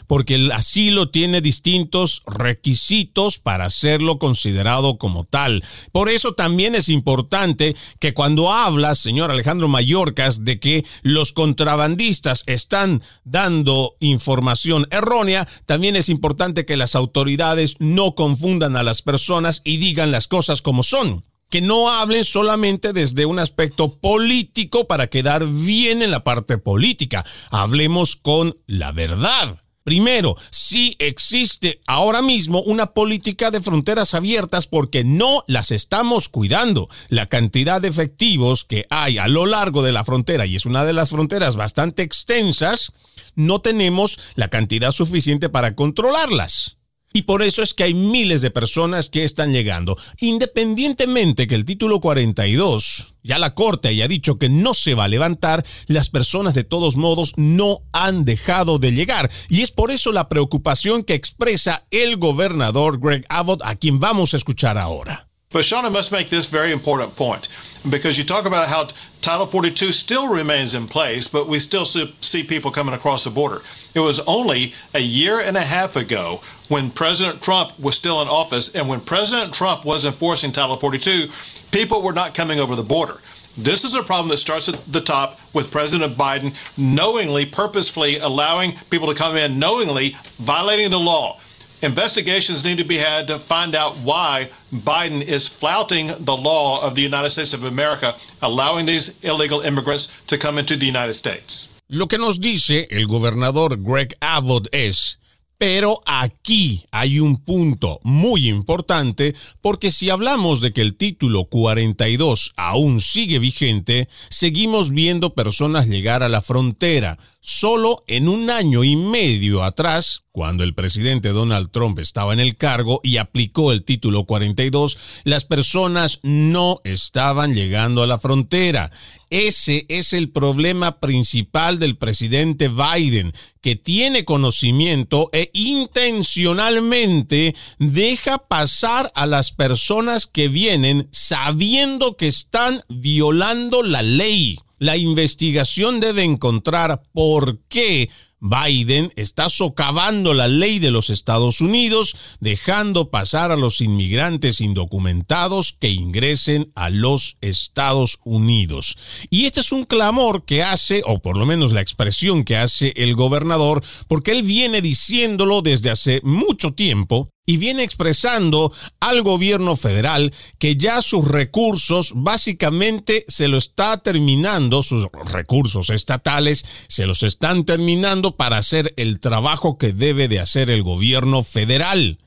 porque 0.07 0.37
el 0.37 0.53
asilo 0.53 1.11
tiene 1.11 1.41
distintos 1.41 2.23
requisitos 2.27 3.39
para 3.39 3.71
serlo 3.71 4.19
considerado 4.19 4.99
como 4.99 5.25
tal. 5.25 5.65
Por 5.93 6.09
eso 6.09 6.35
también 6.35 6.75
es 6.75 6.89
importante 6.89 7.77
que 7.99 8.15
cuando 8.15 8.53
habla, 8.53 8.95
señor 8.95 9.31
Alejandro 9.31 9.69
Mayorkas, 9.69 10.45
de 10.45 10.61
que 10.61 10.85
los 11.03 11.33
contrabandistas 11.33 12.45
están 12.47 13.03
dando 13.25 13.97
información 14.01 14.87
errónea, 14.91 15.49
también 15.67 15.97
es 15.97 16.09
importante 16.09 16.67
que 16.67 16.77
las 16.77 16.95
autoridades 16.95 17.77
no 17.79 18.15
confundan 18.15 18.77
a 18.77 18.83
las 18.83 19.03
personas 19.03 19.63
y 19.65 19.77
digan 19.79 20.11
las 20.11 20.29
cosas 20.29 20.63
como 20.63 20.83
son 20.83 21.25
que 21.53 21.61
no 21.61 21.91
hablen 21.91 22.25
solamente 22.25 22.95
desde 22.95 23.27
un 23.27 23.39
aspecto 23.39 23.99
político 23.99 24.87
para 24.87 25.09
quedar 25.09 25.47
bien 25.47 26.01
en 26.01 26.11
la 26.11 26.25
parte 26.25 26.57
política. 26.57 27.27
Hablemos 27.51 28.17
con 28.17 28.57
la 28.67 28.91
verdad. 28.93 29.59
Primero, 29.85 30.37
sí 30.51 30.97
existe 30.99 31.81
ahora 31.87 32.23
mismo 32.23 32.63
una 32.63 32.87
política 32.87 33.51
de 33.51 33.61
fronteras 33.61 34.15
abiertas 34.15 34.67
porque 34.67 35.05
no 35.05 35.45
las 35.47 35.71
estamos 35.71 36.29
cuidando. 36.29 36.89
La 37.09 37.27
cantidad 37.27 37.81
de 37.81 37.89
efectivos 37.89 38.65
que 38.65 38.87
hay 38.91 39.19
a 39.19 39.29
lo 39.29 39.47
largo 39.47 39.83
de 39.83 39.93
la 39.93 40.05
frontera, 40.05 40.47
y 40.47 40.57
es 40.57 40.67
una 40.67 40.85
de 40.85 40.93
las 40.93 41.11
fronteras 41.11 41.57
bastante 41.57 42.03
extensas, 42.03 42.93
no 43.35 43.61
tenemos 43.61 44.19
la 44.35 44.49
cantidad 44.49 44.93
suficiente 44.93 45.49
para 45.49 45.75
controlarlas. 45.75 46.77
Y 47.13 47.23
por 47.23 47.43
eso 47.43 47.63
es 47.63 47.75
que 47.75 47.85
hay 47.85 47.95
miles 47.95 48.41
de 48.41 48.51
personas 48.51 49.09
que 49.09 49.25
están 49.25 49.53
llegando. 49.53 49.97
Independientemente 50.19 51.47
que 51.47 51.55
el 51.55 51.65
título 51.65 52.01
42, 52.01 53.15
ya 53.23 53.39
la 53.39 53.55
Corte 53.55 53.89
haya 53.89 54.09
dicho 54.09 54.39
que 54.39 54.49
no 54.49 54.75
se 54.75 54.95
va 54.95 55.05
a 55.05 55.09
levantar, 55.09 55.65
las 55.87 56.09
personas 56.09 56.55
de 56.55 56.65
todos 56.65 56.97
modos 56.97 57.35
no 57.37 57.83
han 57.93 58.25
dejado 58.25 58.79
de 58.79 58.93
llegar. 58.93 59.31
Y 59.49 59.63
es 59.63 59.71
por 59.71 59.91
eso 59.91 60.13
la 60.13 60.29
preocupación 60.29 61.03
que 61.05 61.15
expresa 61.15 61.87
el 61.91 62.17
gobernador 62.17 62.99
Greg 62.99 63.27
Abbott, 63.29 63.63
a 63.65 63.77
quien 63.77 64.01
vamos 64.01 64.33
a 64.33 64.39
escuchar 64.39 64.79
ahora. 64.79 65.29
But 65.53 65.65
Shauna 65.65 65.91
must 65.91 66.13
make 66.13 66.31
this 66.31 66.47
very 66.47 66.73
important 66.73 67.15
point 67.15 67.47
because 67.91 68.17
you 68.17 68.25
talk 68.25 68.47
about 68.47 68.69
how 68.69 68.89
Title 69.21 69.45
42 69.45 69.93
still 69.93 70.27
remains 70.27 70.75
in 70.75 70.89
place, 70.89 71.29
but 71.29 71.47
we 71.47 71.59
still 71.59 71.85
see 71.85 72.43
people 72.43 72.71
coming 72.71 72.95
across 72.95 73.25
the 73.25 73.31
border. 73.31 73.61
It 73.95 74.01
was 74.01 74.21
only 74.21 74.73
a 74.95 75.01
year 75.01 75.41
and 75.41 75.59
a 75.59 75.63
half 75.63 75.95
ago 75.95 76.41
when 76.73 76.91
President 76.91 77.43
Trump 77.43 77.79
was 77.79 77.97
still 77.97 78.23
in 78.23 78.29
office, 78.29 78.75
and 78.75 78.89
when 78.89 79.01
President 79.01 79.53
Trump 79.53 79.85
was 79.85 80.05
enforcing 80.05 80.51
Title 80.51 80.77
42, 80.77 81.29
people 81.71 82.03
were 82.03 82.13
not 82.13 82.35
coming 82.35 82.59
over 82.59 82.75
the 82.75 82.83
border. 82.83 83.21
This 83.57 83.85
is 83.85 83.95
a 83.95 84.03
problem 84.03 84.31
that 84.31 84.39
starts 84.39 84.69
at 84.69 84.85
the 84.91 85.03
top 85.03 85.39
with 85.55 85.71
President 85.71 86.15
Biden 86.15 86.55
knowingly, 86.79 87.45
purposefully 87.45 88.17
allowing 88.19 88.73
people 88.91 89.07
to 89.09 89.15
come 89.15 89.37
in, 89.37 89.59
knowingly 89.59 90.17
violating 90.39 90.91
the 90.91 90.99
law 90.99 91.39
Investigations 91.83 92.65
need 92.65 92.79
to 92.79 92.85
be 92.85 92.97
had 92.97 93.27
to 93.27 93.39
find 93.41 93.75
out 93.75 93.97
why 94.05 94.49
Biden 94.73 95.21
is 95.21 95.49
flouting 95.49 96.07
the 96.21 96.37
law 96.37 96.81
of 96.81 96.95
the 96.95 97.03
United 97.03 97.31
States 97.31 97.55
of 97.55 97.65
America, 97.65 98.15
allowing 98.41 98.87
these 98.87 99.19
illegal 99.25 99.61
immigrants 99.63 100.17
to 100.29 100.39
come 100.39 100.59
into 100.59 100.77
the 100.77 100.87
United 100.87 101.15
States. 101.15 101.75
Lo 101.89 102.07
que 102.07 102.19
nos 102.19 102.39
dice 102.39 102.87
el 102.89 103.07
gobernador 103.07 103.77
Greg 103.83 104.15
Abbott 104.23 104.69
es 104.73 105.19
Pero 105.63 106.03
aquí 106.07 106.85
hay 106.91 107.21
un 107.21 107.37
punto 107.37 108.01
muy 108.03 108.49
importante 108.49 109.33
porque 109.61 109.93
si 109.93 110.11
hablamos 110.11 110.61
de 110.61 110.73
que 110.73 110.81
el 110.81 110.97
título 110.97 111.45
42 111.45 112.55
aún 112.57 113.01
sigue 113.01 113.39
vigente, 113.39 114.09
seguimos 114.29 114.91
viendo 114.91 115.35
personas 115.35 115.87
llegar 115.87 116.25
a 116.25 116.29
la 116.29 116.41
frontera. 116.41 117.17
Solo 117.39 118.03
en 118.09 118.29
un 118.29 118.51
año 118.51 118.83
y 118.83 118.97
medio 118.97 119.63
atrás, 119.63 120.23
cuando 120.33 120.65
el 120.65 120.75
presidente 120.75 121.29
Donald 121.29 121.71
Trump 121.71 122.01
estaba 122.01 122.33
en 122.33 122.41
el 122.41 122.57
cargo 122.57 123.01
y 123.05 123.19
aplicó 123.19 123.71
el 123.71 123.85
título 123.85 124.25
42, 124.25 124.99
las 125.23 125.45
personas 125.45 126.19
no 126.23 126.81
estaban 126.85 127.55
llegando 127.55 128.03
a 128.03 128.07
la 128.09 128.19
frontera. 128.19 128.91
Ese 129.33 129.87
es 129.89 130.13
el 130.13 130.29
problema 130.29 131.01
principal 131.01 131.79
del 131.79 131.97
presidente 131.97 132.69
Biden, 132.69 133.33
que 133.63 133.77
tiene 133.77 134.27
conocimiento 134.27 135.31
e 135.33 135.51
intencionalmente 135.55 137.55
deja 137.79 138.47
pasar 138.47 139.11
a 139.15 139.25
las 139.25 139.51
personas 139.51 140.27
que 140.27 140.49
vienen 140.49 141.09
sabiendo 141.13 142.19
que 142.19 142.27
están 142.27 142.83
violando 142.91 143.83
la 143.83 144.03
ley. 144.03 144.59
La 144.79 144.99
investigación 144.99 146.01
debe 146.01 146.25
encontrar 146.25 147.03
por 147.15 147.59
qué 147.71 148.11
Biden 148.43 149.13
está 149.15 149.49
socavando 149.49 150.35
la 150.35 150.49
ley 150.49 150.81
de 150.81 150.91
los 150.91 151.11
Estados 151.11 151.61
Unidos, 151.61 152.37
dejando 152.41 153.09
pasar 153.09 153.53
a 153.53 153.57
los 153.57 153.81
inmigrantes 153.81 154.61
indocumentados 154.61 155.73
que 155.79 155.91
ingresen 155.91 156.73
a 156.75 156.91
los 156.91 157.37
Estados 157.41 158.19
Unidos. 158.25 158.99
Y 159.31 159.45
este 159.45 159.61
es 159.61 159.71
un 159.71 159.85
clamor 159.85 160.45
que 160.45 160.65
hace, 160.65 161.03
o 161.07 161.21
por 161.21 161.37
lo 161.37 161.47
menos 161.47 161.71
la 161.71 161.83
expresión 161.83 162.43
que 162.43 162.57
hace 162.57 162.93
el 162.97 163.15
gobernador, 163.15 163.85
porque 164.09 164.33
él 164.33 164.43
viene 164.43 164.83
diciéndolo 164.83 165.63
desde 165.63 165.91
hace 165.91 166.21
mucho 166.25 166.73
tiempo, 166.73 167.32
y 167.45 167.57
viene 167.57 167.83
expresando 167.83 168.73
al 169.01 169.23
gobierno 169.23 169.77
federal 169.77 170.33
que 170.59 170.77
ya 170.77 171.03
sus 171.03 171.27
recursos 171.27 172.13
básicamente 172.15 173.25
se 173.27 173.49
lo 173.49 173.59
está 173.59 173.99
terminando, 173.99 174.83
sus 174.83 175.09
recursos 175.33 175.91
estatales 175.91 176.65
se 176.89 177.07
los 177.07 177.23
están 177.23 177.65
terminando 177.65 178.37
para 178.37 178.59
hacer 178.59 178.95
el 178.97 179.19
trabajo 179.19 179.77
que 179.77 179.93
debe 179.93 180.29
de 180.29 180.41
hacer 180.41 180.71
el 180.71 180.83
gobierno 180.83 181.43
federal. 181.43 182.19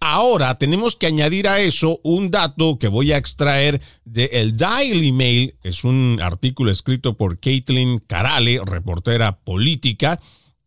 Ahora 0.00 0.56
tenemos 0.58 0.96
que 0.96 1.06
añadir 1.06 1.48
a 1.48 1.60
eso 1.60 2.00
un 2.04 2.30
dato 2.30 2.78
que 2.78 2.88
voy 2.88 3.12
a 3.12 3.16
extraer 3.16 3.82
de 4.04 4.30
el 4.32 4.56
Daily 4.56 5.12
Mail, 5.12 5.56
es 5.62 5.84
un 5.84 6.20
artículo 6.22 6.70
escrito 6.70 7.16
por 7.16 7.40
Caitlin 7.40 7.98
Carale, 7.98 8.60
reportera 8.64 9.38
política, 9.40 10.20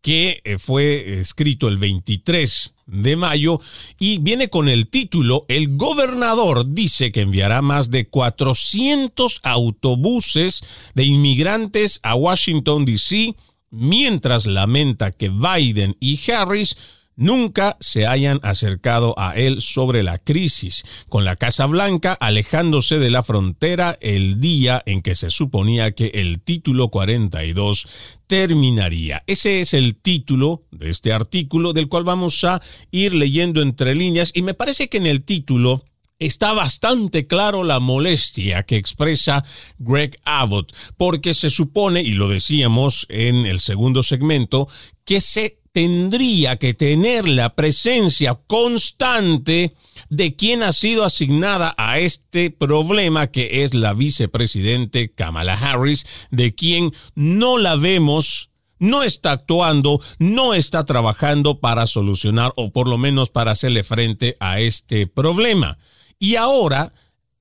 que 0.06 0.39
eh, 0.43 0.60
fue 0.60 1.20
escrito 1.20 1.68
el 1.68 1.80
23 1.80 2.76
de 2.86 3.16
mayo 3.16 3.60
y 3.97 4.20
viene 4.20 4.49
con 4.49 4.70
el 4.70 4.88
título 4.88 5.47
El 5.47 5.78
gobernador 5.78 6.76
dice 6.76 7.12
que 7.12 7.22
enviará 7.22 7.64
más 7.64 7.89
de 7.89 8.08
400 8.08 9.39
autobuses 9.41 10.62
de 10.93 11.06
inmigrantes 11.06 12.01
a 12.03 12.14
Washington, 12.14 12.86
D.C., 12.86 13.34
mientras 13.72 14.45
lamenta 14.45 15.12
que 15.12 15.30
Biden 15.30 15.97
y 15.99 16.20
Harris 16.32 16.78
nunca 17.16 17.78
se 17.80 18.05
hayan 18.07 18.39
acercado 18.43 19.13
a 19.18 19.36
él 19.36 19.61
sobre 19.61 20.03
la 20.03 20.18
crisis, 20.18 20.84
con 21.09 21.26
la 21.26 21.36
Casa 21.36 21.66
Blanca 21.66 22.13
alejándose 22.13 22.99
de 22.99 23.09
la 23.09 23.24
frontera 23.24 23.97
el 24.01 24.39
día 24.39 24.82
en 24.86 25.01
que 25.01 25.16
se 25.16 25.30
suponía 25.30 25.91
que 25.91 26.07
el 26.16 26.41
título 26.41 26.89
42 26.89 27.88
terminaría. 28.28 29.24
Ese 29.28 29.61
es 29.61 29.74
el 29.74 29.95
título 29.95 30.63
de 30.72 30.89
este 30.89 31.13
artículo 31.13 31.74
del 31.74 31.88
cual 31.88 32.03
vamos 32.03 32.43
a 32.43 32.61
ir 32.91 33.13
leyendo 33.13 33.61
entre 33.61 33.95
líneas 33.95 34.32
y 34.34 34.41
me 34.41 34.53
parece 34.53 34.89
que 34.89 34.97
en 34.97 35.05
el 35.05 35.24
título 35.24 35.84
está 36.20 36.53
bastante 36.53 37.28
claro 37.28 37.63
la 37.63 37.80
molestia 37.80 38.63
que 38.63 38.78
expresa 38.78 39.43
Greg 39.80 40.18
Abbott, 40.24 40.74
porque 40.97 41.34
se 41.34 41.49
supone, 41.49 42.01
y 42.01 42.13
lo 42.13 42.30
decíamos 42.30 43.05
en 43.09 43.45
el 43.45 43.59
segundo 43.59 44.01
segmento, 44.01 44.68
que 45.03 45.20
se 45.20 45.59
tendría 45.76 46.55
que 46.55 46.73
tener 46.73 47.28
la 47.28 47.53
presencia 47.53 48.39
constante 48.47 49.76
de 50.09 50.34
quien 50.38 50.63
ha 50.63 50.71
sido 50.71 51.03
asignada 51.03 51.76
a 51.78 51.99
este 51.99 52.49
problema 52.49 53.28
que 53.28 53.65
es 53.65 53.73
la 53.73 53.93
vicepresidente 53.93 55.11
Kamala 55.11 55.55
Harris, 55.55 56.05
de 56.32 56.55
quien 56.55 56.93
no 57.13 57.57
la 57.57 57.76
vemos 57.76 58.51
no 58.80 59.03
está 59.03 59.34
actuando, 59.34 59.99
no 60.17 60.53
está 60.53 60.86
trabajando 60.86 61.59
para 61.59 61.88
solucionar 61.88 62.53
o 62.55 62.71
por 62.71 62.88
lo 62.88 62.97
menos 62.97 63.30
para 63.30 63.51
hacerle 63.51 63.84
frente 63.84 64.38
a 64.39 64.61
este 64.61 65.07
problema. 65.07 65.78
Y 66.19 66.38
ahora 66.38 66.93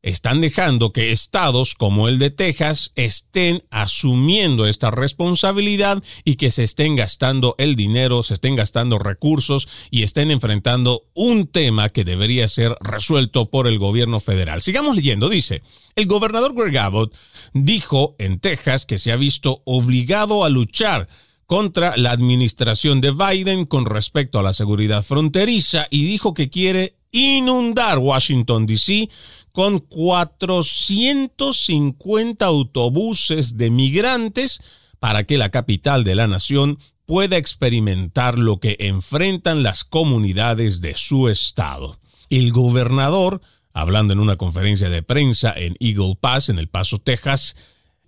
están 0.04 0.42
dejando 0.42 0.92
que 0.92 1.12
estados 1.12 1.74
como 1.74 2.08
el 2.08 2.18
de 2.18 2.30
Texas 2.30 2.92
estén 2.94 3.64
asumiendo 3.70 4.66
esta 4.66 4.90
responsabilidad 4.90 6.02
y 6.24 6.36
que 6.36 6.50
se 6.50 6.62
estén 6.62 6.94
gastando 6.94 7.54
el 7.56 7.74
dinero, 7.74 8.22
se 8.22 8.34
estén 8.34 8.54
gastando 8.54 8.98
recursos 8.98 9.66
y 9.90 10.02
estén 10.02 10.30
enfrentando 10.30 11.04
un 11.14 11.46
tema 11.46 11.88
que 11.88 12.04
debería 12.04 12.46
ser 12.48 12.76
resuelto 12.80 13.50
por 13.50 13.66
el 13.66 13.78
gobierno 13.78 14.20
federal. 14.20 14.60
Sigamos 14.60 14.94
leyendo, 14.94 15.30
dice, 15.30 15.62
el 15.96 16.06
gobernador 16.06 16.54
Greg 16.54 16.76
Abbott 16.76 17.14
dijo 17.54 18.14
en 18.18 18.40
Texas 18.40 18.84
que 18.84 18.98
se 18.98 19.10
ha 19.10 19.16
visto 19.16 19.62
obligado 19.64 20.44
a 20.44 20.50
luchar 20.50 21.08
contra 21.46 21.96
la 21.96 22.10
administración 22.10 23.00
de 23.00 23.10
Biden 23.10 23.64
con 23.64 23.86
respecto 23.86 24.38
a 24.38 24.42
la 24.42 24.52
seguridad 24.52 25.02
fronteriza 25.02 25.86
y 25.88 26.04
dijo 26.04 26.34
que 26.34 26.50
quiere 26.50 26.96
inundar 27.14 27.98
Washington, 27.98 28.66
D.C. 28.66 29.08
con 29.52 29.78
450 29.78 32.44
autobuses 32.44 33.56
de 33.56 33.70
migrantes 33.70 34.60
para 34.98 35.22
que 35.24 35.38
la 35.38 35.48
capital 35.48 36.02
de 36.02 36.16
la 36.16 36.26
nación 36.26 36.76
pueda 37.06 37.36
experimentar 37.36 38.36
lo 38.36 38.58
que 38.58 38.76
enfrentan 38.80 39.62
las 39.62 39.84
comunidades 39.84 40.80
de 40.80 40.96
su 40.96 41.28
estado. 41.28 42.00
El 42.30 42.50
gobernador, 42.50 43.40
hablando 43.72 44.12
en 44.12 44.18
una 44.18 44.34
conferencia 44.36 44.90
de 44.90 45.04
prensa 45.04 45.54
en 45.56 45.76
Eagle 45.78 46.16
Pass, 46.20 46.48
en 46.48 46.58
El 46.58 46.66
Paso, 46.68 46.98
Texas, 46.98 47.54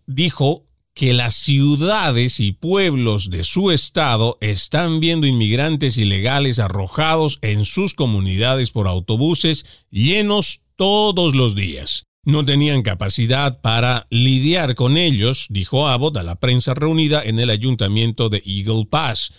dijo 0.07 0.65
que 0.97 1.13
las 1.13 1.35
ciudades 1.35 2.41
y 2.41 2.53
pueblos 2.53 3.29
de 3.29 3.45
su 3.45 3.71
estado 3.71 4.39
están 4.41 4.99
viendo 4.99 5.27
inmigrantes 5.27 5.99
ilegales 5.99 6.59
arrojados 6.59 7.39
en 7.43 7.67
sus 7.67 7.93
comunidades 7.93 8.71
por 8.71 8.89
autobuses 8.89 9.67
llenos 9.91 10.63
todos 10.75 11.35
los 11.35 11.55
días. 11.55 12.05
No 12.25 12.47
tenían 12.47 12.81
capacidad 12.81 13.61
para 13.61 14.07
lidiar 14.09 14.75
con 14.75 14.97
ellos, 14.97 15.49
dijo 15.51 15.87
Abbott 15.87 16.17
a 16.17 16.23
la 16.23 16.37
prensa 16.37 16.73
reunida 16.73 17.23
en 17.23 17.41
el 17.41 17.51
ayuntamiento 17.51 18.31
de 18.31 18.43
Eagle 18.47 18.87
Pass, 18.87 19.35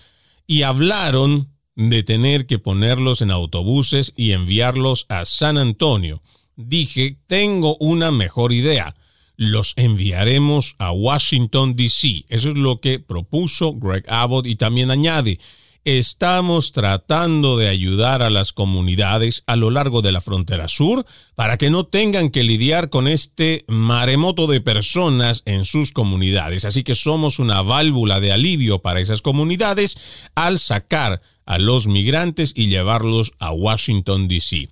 y 0.45 0.61
hablaron 0.61 1.49
de 1.75 2.03
tener 2.03 2.45
que 2.45 2.59
ponerlos 2.59 3.23
en 3.23 3.31
autobuses 3.31 4.13
y 4.15 4.33
enviarlos 4.33 5.07
a 5.09 5.25
San 5.25 5.57
Antonio. 5.57 6.21
Dije, 6.55 7.17
tengo 7.25 7.77
una 7.77 8.11
mejor 8.11 8.53
idea 8.53 8.95
los 9.37 9.73
enviaremos 9.77 10.75
a 10.79 10.91
Washington, 10.91 11.75
D.C. 11.75 12.25
Eso 12.27 12.49
es 12.49 12.55
lo 12.55 12.81
que 12.81 12.99
propuso 12.99 13.75
Greg 13.75 14.03
Abbott 14.09 14.47
y 14.47 14.55
también 14.55 14.91
añade, 14.91 15.39
estamos 15.85 16.73
tratando 16.73 17.55
de 17.55 17.69
ayudar 17.69 18.21
a 18.21 18.29
las 18.29 18.51
comunidades 18.51 19.43
a 19.47 19.55
lo 19.55 19.71
largo 19.71 20.01
de 20.01 20.11
la 20.11 20.19
frontera 20.19 20.67
sur 20.67 21.05
para 21.35 21.57
que 21.57 21.69
no 21.69 21.85
tengan 21.85 22.29
que 22.29 22.43
lidiar 22.43 22.89
con 22.89 23.07
este 23.07 23.63
maremoto 23.69 24.47
de 24.47 24.59
personas 24.59 25.43
en 25.45 25.63
sus 25.63 25.93
comunidades. 25.93 26.65
Así 26.65 26.83
que 26.83 26.93
somos 26.93 27.39
una 27.39 27.61
válvula 27.61 28.19
de 28.19 28.33
alivio 28.33 28.79
para 28.79 28.99
esas 28.99 29.21
comunidades 29.21 30.29
al 30.35 30.59
sacar 30.59 31.21
a 31.45 31.57
los 31.57 31.87
migrantes 31.87 32.51
y 32.53 32.67
llevarlos 32.67 33.31
a 33.39 33.53
Washington, 33.53 34.27
D.C. 34.27 34.69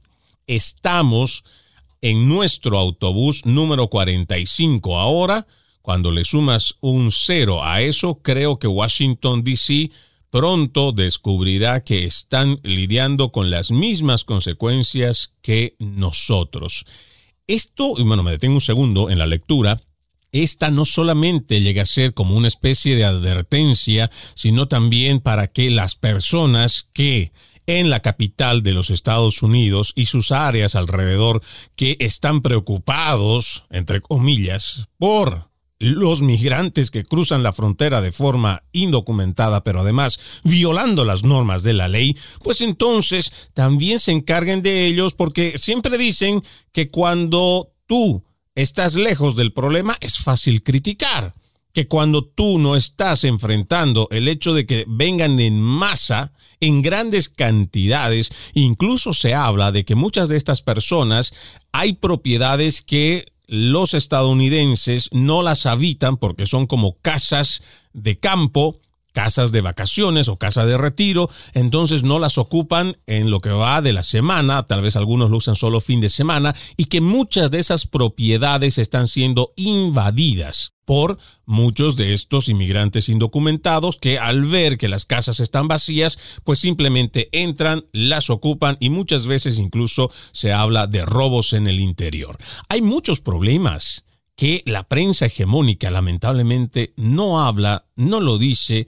Estamos 0.47 1.45
en 2.02 2.28
nuestro 2.28 2.78
autobús 2.78 3.46
número 3.46 3.89
45 3.89 4.98
ahora. 4.98 5.48
Cuando 5.82 6.12
le 6.12 6.26
sumas 6.26 6.76
un 6.82 7.12
cero 7.12 7.64
a 7.64 7.82
eso, 7.82 8.20
creo 8.22 8.58
que 8.58 8.68
Washington, 8.68 9.43
D.C. 9.43 9.91
pronto 10.30 10.91
descubrirá 10.91 11.84
que 11.84 12.06
están 12.06 12.60
lidiando 12.64 13.32
con 13.32 13.50
las 13.50 13.72
mismas 13.72 14.24
consecuencias 14.24 15.34
que 15.41 15.76
nosotros. 15.80 16.86
Esto, 17.48 17.93
y 17.98 18.04
bueno, 18.04 18.24
me 18.24 18.32
detengo 18.32 18.56
un 18.56 18.62
segundo 18.62 19.10
en 19.12 19.20
la 19.20 19.28
lectura, 19.28 19.82
esta 20.32 20.70
no 20.70 20.84
solamente 20.84 21.62
llega 21.62 21.84
a 21.84 21.86
ser 21.86 22.14
como 22.14 22.36
una 22.36 22.48
especie 22.48 22.96
de 22.96 23.06
advertencia, 23.06 24.10
sino 24.34 24.68
también 24.68 25.22
para 25.22 25.48
que 25.48 25.70
las 25.70 25.96
personas 25.96 26.88
que 26.91 27.32
en 27.68 27.89
la 27.89 28.01
capital 28.01 28.63
de 28.63 28.74
los 28.74 28.89
Estados 28.89 29.43
Unidos 29.43 29.93
y 29.95 30.05
sus 30.05 30.32
áreas 30.32 30.76
alrededor 30.76 31.41
que 31.76 31.97
están 31.99 32.41
preocupados, 32.41 33.66
entre 33.70 34.01
comillas, 34.01 34.88
por 34.97 35.49
los 35.80 36.22
migrantes 36.22 36.89
que 36.89 37.03
cruzan 37.03 37.43
la 37.43 37.51
frontera 37.51 38.01
de 38.01 38.11
forma 38.11 38.63
indocumentada, 38.72 39.63
pero 39.63 39.82
además 39.82 40.41
violando 40.43 41.03
las 41.03 41.24
normas 41.24 41.63
de 41.63 41.74
la 41.74 41.88
ley, 41.88 42.16
pues 42.43 42.61
entonces 42.61 43.49
también 43.53 43.99
se 43.99 44.11
encarguen 44.11 44.61
de 44.61 44.86
ellos 44.86 45.13
porque 45.13 45.57
siempre 45.57 45.97
dicen 45.97 46.41
que 46.72 46.89
cuando 46.89 47.74
tú 47.88 48.24
estás 48.55 48.95
lejos 48.95 49.36
del 49.36 49.51
problema 49.51 49.97
es 49.99 50.18
fácil 50.18 50.63
criticar, 50.63 51.36
que 51.76 51.88
cuando 51.89 52.23
tú 52.23 52.57
no 52.57 52.78
estás 52.78 53.26
enfrentando 53.26 54.07
el 54.09 54.30
hecho 54.30 54.53
de 54.53 54.65
que 54.65 54.86
vengan 54.88 55.41
en 55.41 55.61
masa, 55.61 56.32
en 56.61 56.82
grandes 56.82 57.28
cantidades, 57.28 58.32
incluso 58.53 59.11
se 59.13 59.34
habla 59.34 59.73
de 59.73 59.84
que 59.84 59.93
muchas 59.93 60.30
de 60.30 60.38
estas 60.38 60.61
personas 60.61 61.34
hay 61.73 61.91
propiedades 61.91 62.82
que 62.82 63.26
los 63.47 63.93
estadounidenses 63.93 65.09
no 65.11 65.43
las 65.43 65.65
habitan 65.65 66.15
porque 66.15 66.45
son 66.45 66.65
como 66.65 66.95
casas 67.01 67.61
de 67.91 68.17
campo, 68.17 68.80
casas 69.16 69.53
de 69.53 69.61
vacaciones 69.61 70.28
o 70.28 70.36
casa 70.36 70.66
de 70.66 70.78
retiro, 70.78 71.30
entonces 71.53 72.03
no 72.03 72.20
las 72.20 72.38
ocupan 72.38 72.97
en 73.07 73.32
lo 73.32 73.39
que 73.39 73.49
va 73.49 73.82
de 73.82 73.93
la 73.93 74.03
semana, 74.03 74.68
tal 74.68 74.82
vez 74.82 74.97
algunos 74.97 75.32
lo 75.32 75.38
usan 75.38 75.55
solo 75.55 75.80
fin 75.80 76.01
de 76.01 76.09
semana, 76.09 76.53
y 76.76 76.86
que 76.86 76.99
muchas 76.99 77.49
de 77.49 77.59
esas 77.59 77.88
propiedades 77.88 78.78
están 78.78 79.07
siendo 79.07 79.53
invadidas 79.55 80.74
por 80.84 81.18
muchos 81.45 81.95
de 81.95 82.13
estos 82.13 82.49
inmigrantes 82.49 83.07
indocumentados 83.07 83.95
que 83.95 84.20
al 84.20 84.43
ver 84.43 84.78
que 84.78 84.89
las 84.89 85.05
casas 85.05 85.39
están 85.39 85.70
vacías, 85.70 86.20
pues 86.43 86.59
simplemente 86.59 87.30
entran, 87.32 87.86
las 87.93 88.30
ocupan 88.30 88.76
y 88.82 88.89
muchas 88.89 89.28
veces 89.28 89.57
incluso 89.59 90.11
se 90.34 90.51
habla 90.51 90.88
de 90.88 91.05
robos 91.05 91.53
en 91.53 91.68
el 91.68 91.80
interior. 91.80 92.38
Hay 92.68 92.82
muchos 92.82 93.22
problemas 93.22 94.03
que 94.36 94.61
la 94.66 94.84
prensa 94.84 95.28
hegemónica 95.28 95.89
lamentablemente 95.89 96.93
no 96.97 97.41
habla, 97.41 97.86
no 97.95 98.20
lo 98.20 98.38
dice, 98.38 98.88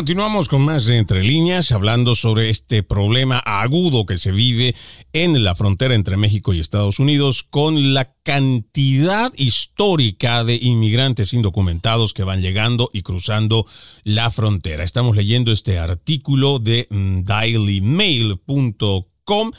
Continuamos 0.00 0.48
con 0.48 0.62
más 0.62 0.86
de 0.86 0.96
Entre 0.96 1.22
líneas, 1.22 1.72
hablando 1.72 2.14
sobre 2.14 2.48
este 2.48 2.82
problema 2.82 3.38
agudo 3.38 4.06
que 4.06 4.16
se 4.16 4.32
vive 4.32 4.74
en 5.12 5.44
la 5.44 5.54
frontera 5.54 5.94
entre 5.94 6.16
México 6.16 6.54
y 6.54 6.58
Estados 6.58 7.00
Unidos 7.00 7.42
con 7.42 7.92
la 7.92 8.14
cantidad 8.22 9.30
histórica 9.36 10.42
de 10.42 10.56
inmigrantes 10.56 11.34
indocumentados 11.34 12.14
que 12.14 12.24
van 12.24 12.40
llegando 12.40 12.88
y 12.94 13.02
cruzando 13.02 13.66
la 14.02 14.30
frontera. 14.30 14.84
Estamos 14.84 15.16
leyendo 15.16 15.52
este 15.52 15.78
artículo 15.78 16.60
de 16.60 16.88
dailymail.com 16.90 19.52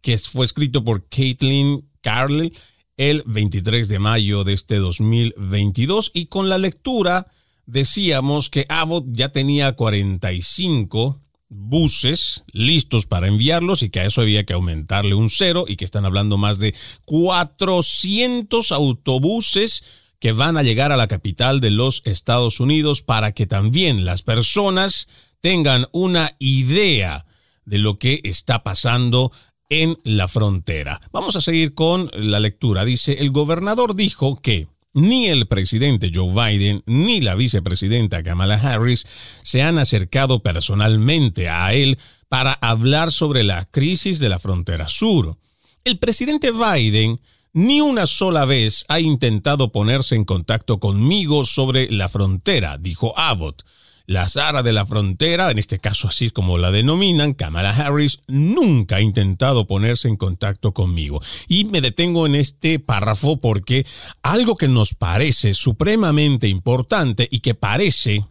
que 0.00 0.16
fue 0.16 0.46
escrito 0.46 0.84
por 0.84 1.08
Caitlin 1.08 1.90
Carley 2.02 2.52
el 2.96 3.24
23 3.26 3.88
de 3.88 3.98
mayo 3.98 4.44
de 4.44 4.52
este 4.52 4.76
2022 4.76 6.12
y 6.14 6.26
con 6.26 6.48
la 6.48 6.58
lectura 6.58 7.26
decíamos 7.68 8.48
que 8.48 8.64
Abbott 8.70 9.04
ya 9.10 9.28
tenía 9.28 9.72
45 9.72 11.20
buses 11.50 12.44
listos 12.50 13.06
para 13.06 13.28
enviarlos 13.28 13.82
y 13.82 13.90
que 13.90 14.00
a 14.00 14.06
eso 14.06 14.22
había 14.22 14.44
que 14.44 14.54
aumentarle 14.54 15.14
un 15.14 15.30
cero 15.30 15.66
y 15.68 15.76
que 15.76 15.84
están 15.84 16.06
hablando 16.06 16.38
más 16.38 16.58
de 16.58 16.74
400 17.04 18.72
autobuses 18.72 19.84
que 20.18 20.32
van 20.32 20.56
a 20.56 20.62
llegar 20.62 20.92
a 20.92 20.96
la 20.96 21.08
capital 21.08 21.60
de 21.60 21.70
los 21.70 22.02
Estados 22.06 22.58
Unidos 22.58 23.02
para 23.02 23.32
que 23.32 23.46
también 23.46 24.04
las 24.04 24.22
personas 24.22 25.08
tengan 25.40 25.86
una 25.92 26.36
idea 26.38 27.26
de 27.66 27.78
lo 27.78 27.98
que 27.98 28.22
está 28.24 28.62
pasando 28.62 29.30
en 29.68 29.98
la 30.04 30.26
frontera. 30.26 31.02
Vamos 31.12 31.36
a 31.36 31.42
seguir 31.42 31.74
con 31.74 32.10
la 32.14 32.40
lectura. 32.40 32.86
Dice, 32.86 33.18
el 33.20 33.30
gobernador 33.30 33.94
dijo 33.94 34.40
que 34.40 34.68
ni 34.98 35.28
el 35.28 35.46
presidente 35.46 36.10
Joe 36.12 36.32
Biden 36.32 36.82
ni 36.86 37.20
la 37.20 37.34
vicepresidenta 37.34 38.22
Kamala 38.22 38.56
Harris 38.56 39.06
se 39.42 39.62
han 39.62 39.78
acercado 39.78 40.42
personalmente 40.42 41.48
a 41.48 41.72
él 41.72 41.98
para 42.28 42.52
hablar 42.54 43.12
sobre 43.12 43.44
la 43.44 43.64
crisis 43.66 44.18
de 44.18 44.28
la 44.28 44.38
frontera 44.38 44.88
sur. 44.88 45.38
El 45.84 45.98
presidente 45.98 46.50
Biden 46.52 47.20
ni 47.52 47.80
una 47.80 48.06
sola 48.06 48.44
vez 48.44 48.84
ha 48.88 49.00
intentado 49.00 49.72
ponerse 49.72 50.14
en 50.14 50.24
contacto 50.24 50.80
conmigo 50.80 51.44
sobre 51.44 51.90
la 51.90 52.08
frontera, 52.08 52.76
dijo 52.78 53.18
Abbott. 53.18 53.64
La 54.08 54.26
Sara 54.26 54.62
de 54.62 54.72
la 54.72 54.86
frontera, 54.86 55.50
en 55.50 55.58
este 55.58 55.80
caso 55.80 56.08
así 56.08 56.30
como 56.30 56.56
la 56.56 56.70
denominan, 56.70 57.34
Kamala 57.34 57.76
Harris, 57.76 58.22
nunca 58.26 58.96
ha 58.96 59.00
intentado 59.02 59.66
ponerse 59.66 60.08
en 60.08 60.16
contacto 60.16 60.72
conmigo. 60.72 61.20
Y 61.46 61.66
me 61.66 61.82
detengo 61.82 62.24
en 62.24 62.34
este 62.34 62.78
párrafo 62.78 63.38
porque 63.38 63.84
algo 64.22 64.56
que 64.56 64.66
nos 64.66 64.94
parece 64.94 65.52
supremamente 65.52 66.48
importante 66.48 67.28
y 67.30 67.40
que 67.40 67.54
parece 67.54 68.24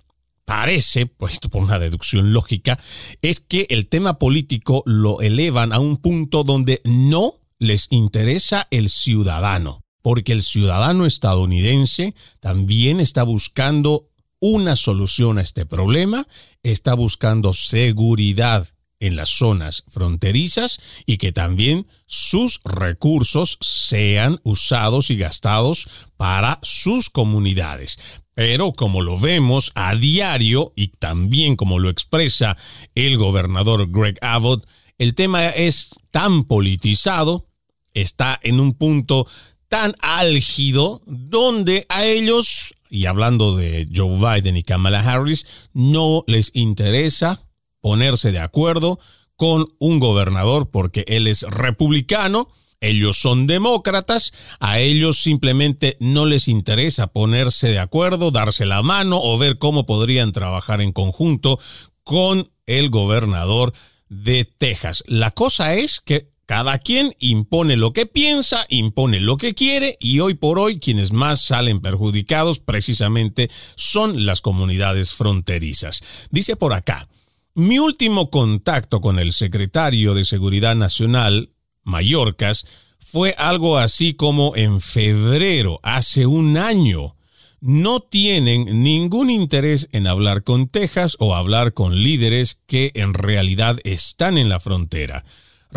parece, 0.45 1.05
puesto 1.05 1.49
por 1.49 1.61
una 1.61 1.77
deducción 1.77 2.33
lógica, 2.33 2.79
es 3.21 3.39
que 3.39 3.67
el 3.69 3.87
tema 3.87 4.17
político 4.17 4.81
lo 4.87 5.21
elevan 5.21 5.73
a 5.73 5.79
un 5.79 5.97
punto 5.97 6.43
donde 6.43 6.81
no 6.85 7.35
les 7.59 7.87
interesa 7.91 8.67
el 8.71 8.89
ciudadano, 8.89 9.81
porque 10.01 10.31
el 10.31 10.41
ciudadano 10.41 11.05
estadounidense 11.05 12.15
también 12.39 12.99
está 12.99 13.21
buscando 13.21 14.06
una 14.39 14.75
solución 14.75 15.37
a 15.37 15.41
este 15.41 15.65
problema, 15.65 16.27
está 16.63 16.93
buscando 16.93 17.53
seguridad 17.53 18.67
en 18.99 19.15
las 19.15 19.29
zonas 19.29 19.83
fronterizas 19.87 20.79
y 21.05 21.17
que 21.17 21.31
también 21.31 21.87
sus 22.05 22.59
recursos 22.63 23.57
sean 23.61 24.39
usados 24.43 25.09
y 25.09 25.17
gastados 25.17 25.87
para 26.17 26.59
sus 26.63 27.09
comunidades. 27.09 27.99
Pero 28.33 28.73
como 28.73 29.01
lo 29.01 29.19
vemos 29.19 29.71
a 29.75 29.95
diario 29.95 30.73
y 30.75 30.89
también 30.89 31.55
como 31.55 31.79
lo 31.79 31.89
expresa 31.89 32.57
el 32.95 33.17
gobernador 33.17 33.89
Greg 33.89 34.17
Abbott, 34.21 34.67
el 34.97 35.15
tema 35.15 35.49
es 35.49 35.89
tan 36.11 36.45
politizado, 36.45 37.47
está 37.93 38.39
en 38.43 38.59
un 38.59 38.73
punto 38.73 39.27
tan 39.67 39.95
álgido 39.99 41.01
donde 41.05 41.85
a 41.89 42.05
ellos 42.05 42.73
y 42.89 43.05
hablando 43.05 43.55
de 43.55 43.87
Joe 43.93 44.17
Biden 44.17 44.57
y 44.57 44.63
Kamala 44.63 44.99
Harris, 44.99 45.69
no 45.73 46.23
les 46.27 46.51
interesa 46.55 47.43
ponerse 47.81 48.31
de 48.31 48.39
acuerdo 48.39 48.99
con 49.35 49.67
un 49.79 49.99
gobernador 49.99 50.69
porque 50.71 51.05
él 51.07 51.27
es 51.27 51.43
republicano, 51.43 52.49
ellos 52.79 53.17
son 53.17 53.47
demócratas, 53.47 54.33
a 54.59 54.79
ellos 54.79 55.17
simplemente 55.21 55.97
no 55.99 56.25
les 56.25 56.47
interesa 56.47 57.07
ponerse 57.07 57.69
de 57.69 57.79
acuerdo, 57.79 58.31
darse 58.31 58.65
la 58.65 58.83
mano 58.83 59.19
o 59.21 59.37
ver 59.37 59.57
cómo 59.57 59.85
podrían 59.85 60.31
trabajar 60.31 60.81
en 60.81 60.91
conjunto 60.91 61.59
con 62.03 62.51
el 62.65 62.89
gobernador 62.89 63.73
de 64.09 64.45
Texas. 64.45 65.03
La 65.07 65.31
cosa 65.31 65.75
es 65.75 65.99
que 65.99 66.31
cada 66.47 66.79
quien 66.79 67.13
impone 67.19 67.75
lo 67.75 67.91
que 67.91 68.05
piensa, 68.05 68.65
impone 68.69 69.19
lo 69.19 69.35
que 69.35 69.53
quiere 69.53 69.97
y 69.99 70.21
hoy 70.21 70.33
por 70.33 70.59
hoy 70.59 70.79
quienes 70.79 71.11
más 71.11 71.41
salen 71.41 71.81
perjudicados 71.81 72.59
precisamente 72.59 73.51
son 73.75 74.25
las 74.25 74.39
comunidades 74.39 75.13
fronterizas. 75.13 76.01
Dice 76.31 76.55
por 76.55 76.71
acá, 76.73 77.09
mi 77.53 77.79
último 77.79 78.29
contacto 78.29 79.01
con 79.01 79.19
el 79.19 79.33
secretario 79.33 80.13
de 80.13 80.23
Seguridad 80.23 80.75
Nacional, 80.75 81.49
Mallorcas, 81.83 82.65
fue 82.97 83.35
algo 83.37 83.77
así 83.77 84.13
como 84.13 84.55
en 84.55 84.79
febrero, 84.79 85.81
hace 85.83 86.27
un 86.27 86.57
año. 86.57 87.15
No 87.59 87.99
tienen 87.99 88.83
ningún 88.83 89.29
interés 89.29 89.89
en 89.91 90.07
hablar 90.07 90.43
con 90.43 90.67
Texas 90.67 91.17
o 91.19 91.35
hablar 91.35 91.73
con 91.73 92.03
líderes 92.03 92.59
que 92.67 92.91
en 92.95 93.13
realidad 93.13 93.79
están 93.83 94.37
en 94.37 94.47
la 94.47 94.61
frontera. 94.61 95.25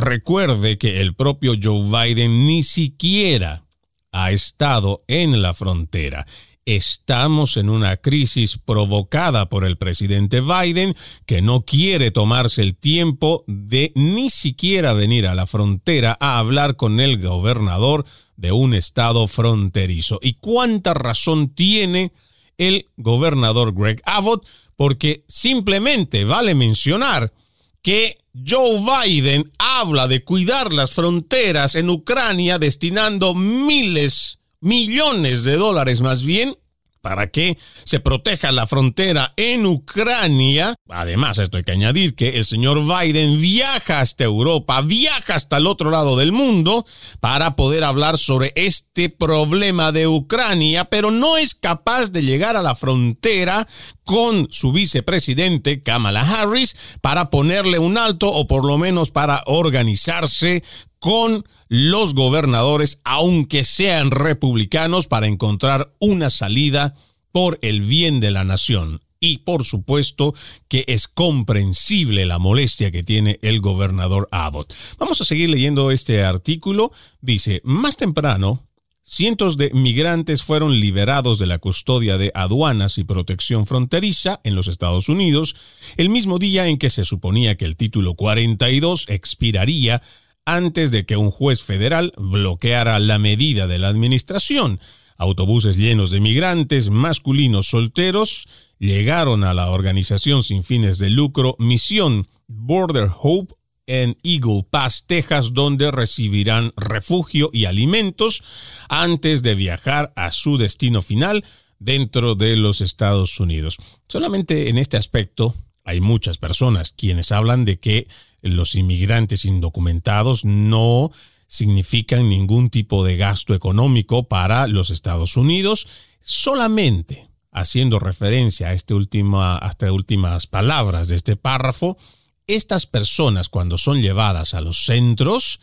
Recuerde 0.00 0.78
que 0.78 1.02
el 1.02 1.14
propio 1.14 1.52
Joe 1.62 1.84
Biden 1.84 2.46
ni 2.46 2.62
siquiera 2.62 3.64
ha 4.12 4.32
estado 4.32 5.04
en 5.08 5.42
la 5.42 5.52
frontera. 5.52 6.26
Estamos 6.64 7.58
en 7.58 7.68
una 7.68 7.98
crisis 7.98 8.56
provocada 8.56 9.50
por 9.50 9.66
el 9.66 9.76
presidente 9.76 10.40
Biden 10.40 10.94
que 11.26 11.42
no 11.42 11.66
quiere 11.66 12.10
tomarse 12.10 12.62
el 12.62 12.76
tiempo 12.76 13.44
de 13.46 13.92
ni 13.94 14.30
siquiera 14.30 14.94
venir 14.94 15.26
a 15.26 15.34
la 15.34 15.46
frontera 15.46 16.16
a 16.18 16.38
hablar 16.38 16.76
con 16.76 16.98
el 16.98 17.20
gobernador 17.20 18.06
de 18.36 18.52
un 18.52 18.72
estado 18.72 19.28
fronterizo. 19.28 20.18
¿Y 20.22 20.34
cuánta 20.34 20.94
razón 20.94 21.50
tiene 21.50 22.10
el 22.56 22.86
gobernador 22.96 23.74
Greg 23.74 24.00
Abbott? 24.06 24.46
Porque 24.76 25.24
simplemente 25.28 26.24
vale 26.24 26.54
mencionar 26.54 27.34
que 27.82 28.18
Joe 28.46 28.80
Biden 28.80 29.44
habla 29.58 30.06
de 30.08 30.22
cuidar 30.24 30.72
las 30.72 30.92
fronteras 30.92 31.74
en 31.74 31.90
Ucrania 31.90 32.58
destinando 32.58 33.34
miles, 33.34 34.38
millones 34.60 35.44
de 35.44 35.56
dólares 35.56 36.00
más 36.00 36.22
bien 36.22 36.56
para 37.00 37.28
que 37.28 37.56
se 37.84 38.00
proteja 38.00 38.52
la 38.52 38.66
frontera 38.66 39.32
en 39.36 39.66
Ucrania. 39.66 40.74
Además, 40.88 41.38
esto 41.38 41.56
hay 41.56 41.64
que 41.64 41.72
añadir 41.72 42.14
que 42.14 42.38
el 42.38 42.44
señor 42.44 42.80
Biden 42.84 43.40
viaja 43.40 44.00
hasta 44.00 44.24
Europa, 44.24 44.80
viaja 44.82 45.34
hasta 45.34 45.56
el 45.56 45.66
otro 45.66 45.90
lado 45.90 46.16
del 46.16 46.32
mundo 46.32 46.84
para 47.20 47.56
poder 47.56 47.84
hablar 47.84 48.18
sobre 48.18 48.52
este 48.54 49.08
problema 49.08 49.92
de 49.92 50.06
Ucrania, 50.06 50.84
pero 50.86 51.10
no 51.10 51.36
es 51.36 51.54
capaz 51.54 52.10
de 52.10 52.22
llegar 52.22 52.56
a 52.56 52.62
la 52.62 52.74
frontera 52.74 53.66
con 54.04 54.48
su 54.50 54.72
vicepresidente 54.72 55.82
Kamala 55.82 56.22
Harris 56.22 56.98
para 57.00 57.30
ponerle 57.30 57.78
un 57.78 57.96
alto 57.96 58.28
o 58.28 58.46
por 58.46 58.64
lo 58.64 58.76
menos 58.76 59.10
para 59.10 59.42
organizarse 59.46 60.62
con 61.00 61.44
los 61.68 62.14
gobernadores, 62.14 63.00
aunque 63.04 63.64
sean 63.64 64.10
republicanos, 64.12 65.08
para 65.08 65.26
encontrar 65.26 65.92
una 65.98 66.30
salida 66.30 66.94
por 67.32 67.58
el 67.62 67.80
bien 67.80 68.20
de 68.20 68.30
la 68.30 68.44
nación. 68.44 69.00
Y 69.18 69.38
por 69.38 69.64
supuesto 69.64 70.34
que 70.68 70.84
es 70.88 71.08
comprensible 71.08 72.24
la 72.26 72.38
molestia 72.38 72.90
que 72.90 73.02
tiene 73.02 73.38
el 73.42 73.60
gobernador 73.60 74.28
Abbott. 74.30 74.72
Vamos 74.98 75.20
a 75.20 75.24
seguir 75.24 75.50
leyendo 75.50 75.90
este 75.90 76.22
artículo. 76.22 76.92
Dice, 77.20 77.60
más 77.64 77.96
temprano, 77.96 78.66
cientos 79.02 79.56
de 79.56 79.70
migrantes 79.74 80.42
fueron 80.42 80.80
liberados 80.80 81.38
de 81.38 81.46
la 81.46 81.58
custodia 81.58 82.16
de 82.16 82.30
aduanas 82.34 82.96
y 82.96 83.04
protección 83.04 83.66
fronteriza 83.66 84.40
en 84.44 84.54
los 84.54 84.68
Estados 84.68 85.08
Unidos, 85.08 85.54
el 85.96 86.08
mismo 86.08 86.38
día 86.38 86.66
en 86.66 86.78
que 86.78 86.90
se 86.90 87.04
suponía 87.04 87.56
que 87.56 87.66
el 87.66 87.76
título 87.76 88.14
42 88.14 89.04
expiraría 89.08 90.00
antes 90.44 90.90
de 90.90 91.06
que 91.06 91.16
un 91.16 91.30
juez 91.30 91.62
federal 91.62 92.12
bloqueara 92.16 92.98
la 92.98 93.18
medida 93.18 93.66
de 93.66 93.78
la 93.78 93.88
administración. 93.88 94.80
Autobuses 95.16 95.76
llenos 95.76 96.10
de 96.10 96.20
migrantes 96.20 96.90
masculinos 96.90 97.66
solteros 97.66 98.48
llegaron 98.78 99.44
a 99.44 99.52
la 99.52 99.70
organización 99.70 100.42
sin 100.42 100.64
fines 100.64 100.98
de 100.98 101.10
lucro 101.10 101.56
Misión 101.58 102.26
Border 102.48 103.10
Hope 103.20 103.54
en 103.86 104.16
Eagle 104.22 104.64
Pass, 104.70 105.04
Texas, 105.06 105.52
donde 105.52 105.90
recibirán 105.90 106.72
refugio 106.76 107.50
y 107.52 107.64
alimentos 107.64 108.42
antes 108.88 109.42
de 109.42 109.54
viajar 109.54 110.12
a 110.16 110.30
su 110.30 110.58
destino 110.58 111.02
final 111.02 111.44
dentro 111.80 112.34
de 112.34 112.56
los 112.56 112.80
Estados 112.80 113.40
Unidos. 113.40 113.76
Solamente 114.08 114.68
en 114.68 114.78
este 114.78 114.96
aspecto 114.96 115.54
hay 115.84 116.00
muchas 116.00 116.38
personas 116.38 116.94
quienes 116.96 117.32
hablan 117.32 117.64
de 117.64 117.78
que 117.78 118.06
los 118.42 118.74
inmigrantes 118.74 119.44
indocumentados 119.44 120.44
no 120.44 121.10
significan 121.46 122.28
ningún 122.28 122.70
tipo 122.70 123.04
de 123.04 123.16
gasto 123.16 123.54
económico 123.54 124.28
para 124.28 124.66
los 124.66 124.90
Estados 124.90 125.36
Unidos, 125.36 125.88
solamente 126.20 127.28
haciendo 127.50 127.98
referencia 127.98 128.68
a, 128.68 128.72
este 128.72 128.94
última, 128.94 129.58
a 129.58 129.68
estas 129.70 129.90
últimas 129.90 130.46
palabras 130.46 131.08
de 131.08 131.16
este 131.16 131.36
párrafo, 131.36 131.98
estas 132.46 132.86
personas 132.86 133.48
cuando 133.48 133.78
son 133.78 134.00
llevadas 134.00 134.54
a 134.54 134.60
los 134.60 134.84
centros 134.84 135.60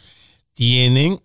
tienen 0.54 1.22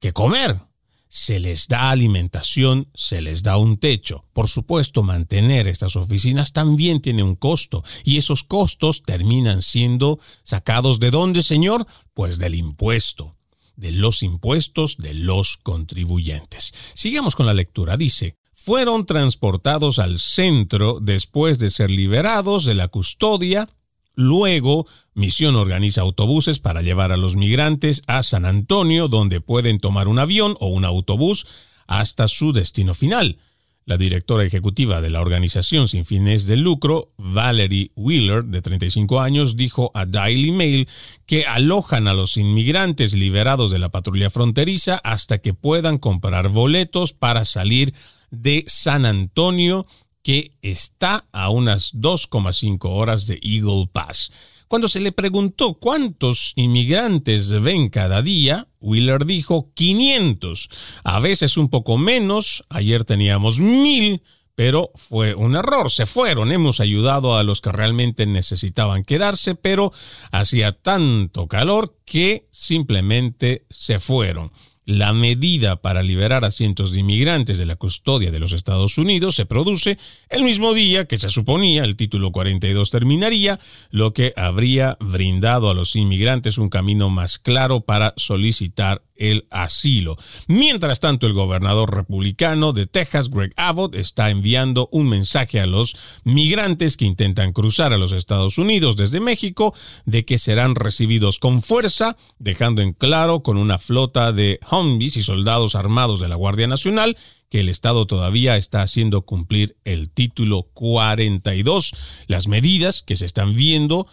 que 0.00 0.12
comer. 0.12 0.60
Se 1.08 1.38
les 1.40 1.68
da 1.68 1.90
alimentación, 1.90 2.88
se 2.94 3.20
les 3.20 3.42
da 3.42 3.56
un 3.56 3.78
techo. 3.78 4.24
Por 4.32 4.48
supuesto, 4.48 5.02
mantener 5.02 5.68
estas 5.68 5.96
oficinas 5.96 6.52
también 6.52 7.00
tiene 7.00 7.22
un 7.22 7.36
costo 7.36 7.82
y 8.04 8.16
esos 8.16 8.42
costos 8.42 9.02
terminan 9.02 9.62
siendo 9.62 10.18
sacados 10.42 11.00
de 11.00 11.10
dónde, 11.10 11.42
señor? 11.42 11.86
Pues 12.14 12.38
del 12.38 12.54
impuesto, 12.54 13.36
de 13.76 13.92
los 13.92 14.22
impuestos 14.22 14.96
de 14.96 15.14
los 15.14 15.58
contribuyentes. 15.58 16.74
Sigamos 16.94 17.36
con 17.36 17.46
la 17.46 17.54
lectura. 17.54 17.96
Dice, 17.96 18.36
fueron 18.66 19.06
transportados 19.06 20.00
al 20.00 20.18
centro 20.18 20.98
después 21.00 21.60
de 21.60 21.70
ser 21.70 21.88
liberados 21.88 22.64
de 22.64 22.74
la 22.74 22.88
custodia. 22.88 23.68
Luego, 24.16 24.86
Misión 25.14 25.56
organiza 25.56 26.00
autobuses 26.00 26.58
para 26.58 26.80
llevar 26.80 27.12
a 27.12 27.18
los 27.18 27.36
migrantes 27.36 28.02
a 28.06 28.22
San 28.22 28.46
Antonio, 28.46 29.08
donde 29.08 29.42
pueden 29.42 29.78
tomar 29.78 30.08
un 30.08 30.18
avión 30.18 30.56
o 30.58 30.68
un 30.68 30.86
autobús 30.86 31.46
hasta 31.86 32.26
su 32.26 32.52
destino 32.52 32.94
final. 32.94 33.38
La 33.84 33.98
directora 33.98 34.42
ejecutiva 34.42 35.00
de 35.00 35.10
la 35.10 35.20
organización 35.20 35.86
sin 35.86 36.04
fines 36.04 36.46
de 36.46 36.56
lucro, 36.56 37.12
Valerie 37.18 37.92
Wheeler, 37.94 38.44
de 38.44 38.60
35 38.60 39.20
años, 39.20 39.56
dijo 39.56 39.92
a 39.94 40.06
Daily 40.06 40.50
Mail 40.50 40.88
que 41.24 41.44
alojan 41.44 42.08
a 42.08 42.14
los 42.14 42.36
inmigrantes 42.36 43.12
liberados 43.12 43.70
de 43.70 43.78
la 43.78 43.90
patrulla 43.90 44.28
fronteriza 44.28 44.96
hasta 45.04 45.38
que 45.38 45.54
puedan 45.54 45.98
comprar 45.98 46.48
boletos 46.48 47.12
para 47.12 47.44
salir 47.44 47.94
de 48.32 48.64
San 48.66 49.06
Antonio, 49.06 49.86
que 50.26 50.50
está 50.60 51.24
a 51.30 51.50
unas 51.50 51.94
2,5 51.94 52.78
horas 52.90 53.28
de 53.28 53.38
Eagle 53.44 53.88
Pass. 53.92 54.32
Cuando 54.66 54.88
se 54.88 54.98
le 54.98 55.12
preguntó 55.12 55.74
cuántos 55.74 56.52
inmigrantes 56.56 57.48
ven 57.62 57.90
cada 57.90 58.22
día, 58.22 58.66
Wheeler 58.80 59.24
dijo 59.24 59.70
500, 59.74 60.68
a 61.04 61.20
veces 61.20 61.56
un 61.56 61.68
poco 61.68 61.96
menos, 61.96 62.64
ayer 62.70 63.04
teníamos 63.04 63.60
mil, 63.60 64.24
pero 64.56 64.90
fue 64.96 65.36
un 65.36 65.54
error, 65.54 65.92
se 65.92 66.06
fueron, 66.06 66.50
hemos 66.50 66.80
ayudado 66.80 67.36
a 67.36 67.44
los 67.44 67.60
que 67.60 67.70
realmente 67.70 68.26
necesitaban 68.26 69.04
quedarse, 69.04 69.54
pero 69.54 69.92
hacía 70.32 70.72
tanto 70.72 71.46
calor 71.46 72.00
que 72.04 72.46
simplemente 72.50 73.64
se 73.70 74.00
fueron. 74.00 74.50
La 74.86 75.12
medida 75.12 75.74
para 75.82 76.00
liberar 76.04 76.44
a 76.44 76.52
cientos 76.52 76.92
de 76.92 77.00
inmigrantes 77.00 77.58
de 77.58 77.66
la 77.66 77.74
custodia 77.74 78.30
de 78.30 78.38
los 78.38 78.52
Estados 78.52 78.98
Unidos 78.98 79.34
se 79.34 79.44
produce 79.44 79.98
el 80.28 80.44
mismo 80.44 80.74
día 80.74 81.06
que 81.06 81.18
se 81.18 81.28
suponía 81.28 81.82
el 81.82 81.96
título 81.96 82.30
42 82.30 82.88
terminaría, 82.92 83.58
lo 83.90 84.14
que 84.14 84.32
habría 84.36 84.96
brindado 85.00 85.70
a 85.70 85.74
los 85.74 85.96
inmigrantes 85.96 86.56
un 86.56 86.68
camino 86.68 87.10
más 87.10 87.40
claro 87.40 87.80
para 87.80 88.14
solicitar 88.16 89.02
el 89.18 89.46
asilo. 89.50 90.16
Mientras 90.46 91.00
tanto, 91.00 91.26
el 91.26 91.32
gobernador 91.32 91.94
republicano 91.94 92.72
de 92.72 92.86
Texas, 92.86 93.30
Greg 93.30 93.52
Abbott, 93.56 93.94
está 93.94 94.30
enviando 94.30 94.88
un 94.92 95.08
mensaje 95.08 95.60
a 95.60 95.66
los 95.66 95.96
migrantes 96.24 96.96
que 96.96 97.04
intentan 97.04 97.52
cruzar 97.52 97.92
a 97.92 97.98
los 97.98 98.12
Estados 98.12 98.58
Unidos 98.58 98.96
desde 98.96 99.20
México 99.20 99.74
de 100.04 100.24
que 100.24 100.38
serán 100.38 100.74
recibidos 100.74 101.38
con 101.38 101.62
fuerza, 101.62 102.16
dejando 102.38 102.82
en 102.82 102.92
claro 102.92 103.42
con 103.42 103.56
una 103.56 103.78
flota 103.78 104.32
de 104.32 104.60
Humvees 104.70 105.16
y 105.16 105.22
soldados 105.22 105.74
armados 105.74 106.20
de 106.20 106.28
la 106.28 106.36
Guardia 106.36 106.66
Nacional 106.66 107.16
que 107.48 107.60
el 107.60 107.68
Estado 107.68 108.06
todavía 108.06 108.56
está 108.56 108.82
haciendo 108.82 109.22
cumplir 109.22 109.76
el 109.84 110.10
título 110.10 110.64
42, 110.74 111.94
las 112.26 112.48
medidas 112.48 113.02
que 113.02 113.16
se 113.16 113.24
están 113.24 113.54
viendo 113.54 114.08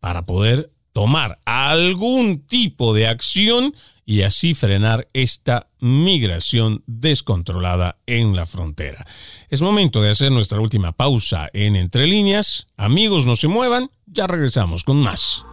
para 0.00 0.24
poder 0.24 0.70
tomar 0.96 1.38
algún 1.44 2.46
tipo 2.46 2.94
de 2.94 3.06
acción 3.06 3.74
y 4.06 4.22
así 4.22 4.54
frenar 4.54 5.06
esta 5.12 5.68
migración 5.78 6.84
descontrolada 6.86 7.98
en 8.06 8.34
la 8.34 8.46
frontera. 8.46 9.06
Es 9.50 9.60
momento 9.60 10.00
de 10.00 10.08
hacer 10.08 10.32
nuestra 10.32 10.58
última 10.58 10.92
pausa 10.92 11.50
en 11.52 11.76
Entre 11.76 12.06
líneas. 12.06 12.68
Amigos, 12.78 13.26
no 13.26 13.36
se 13.36 13.46
muevan, 13.46 13.90
ya 14.06 14.26
regresamos 14.26 14.84
con 14.84 14.96
más. 14.96 15.44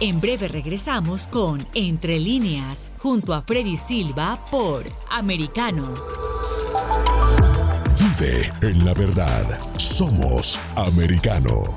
En 0.00 0.18
breve 0.18 0.48
regresamos 0.48 1.26
con 1.26 1.68
Entre 1.74 2.18
líneas, 2.18 2.90
junto 2.96 3.34
a 3.34 3.42
Freddy 3.42 3.76
Silva 3.76 4.46
por 4.50 4.90
Americano. 5.10 5.92
Vive 7.98 8.50
en 8.62 8.82
la 8.82 8.94
verdad. 8.94 9.58
Somos 9.76 10.58
Americano. 10.74 11.76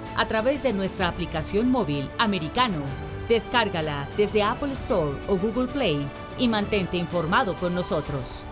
a 0.15 0.25
través 0.27 0.63
de 0.63 0.73
nuestra 0.73 1.07
aplicación 1.07 1.71
móvil 1.71 2.09
Americano 2.17 2.83
Descárgala 3.31 4.09
desde 4.17 4.43
Apple 4.43 4.73
Store 4.73 5.17
o 5.29 5.37
Google 5.37 5.67
Play 5.67 6.05
y 6.37 6.49
mantente 6.49 6.97
informado 6.97 7.55
con 7.55 7.73
nosotros. 7.73 8.45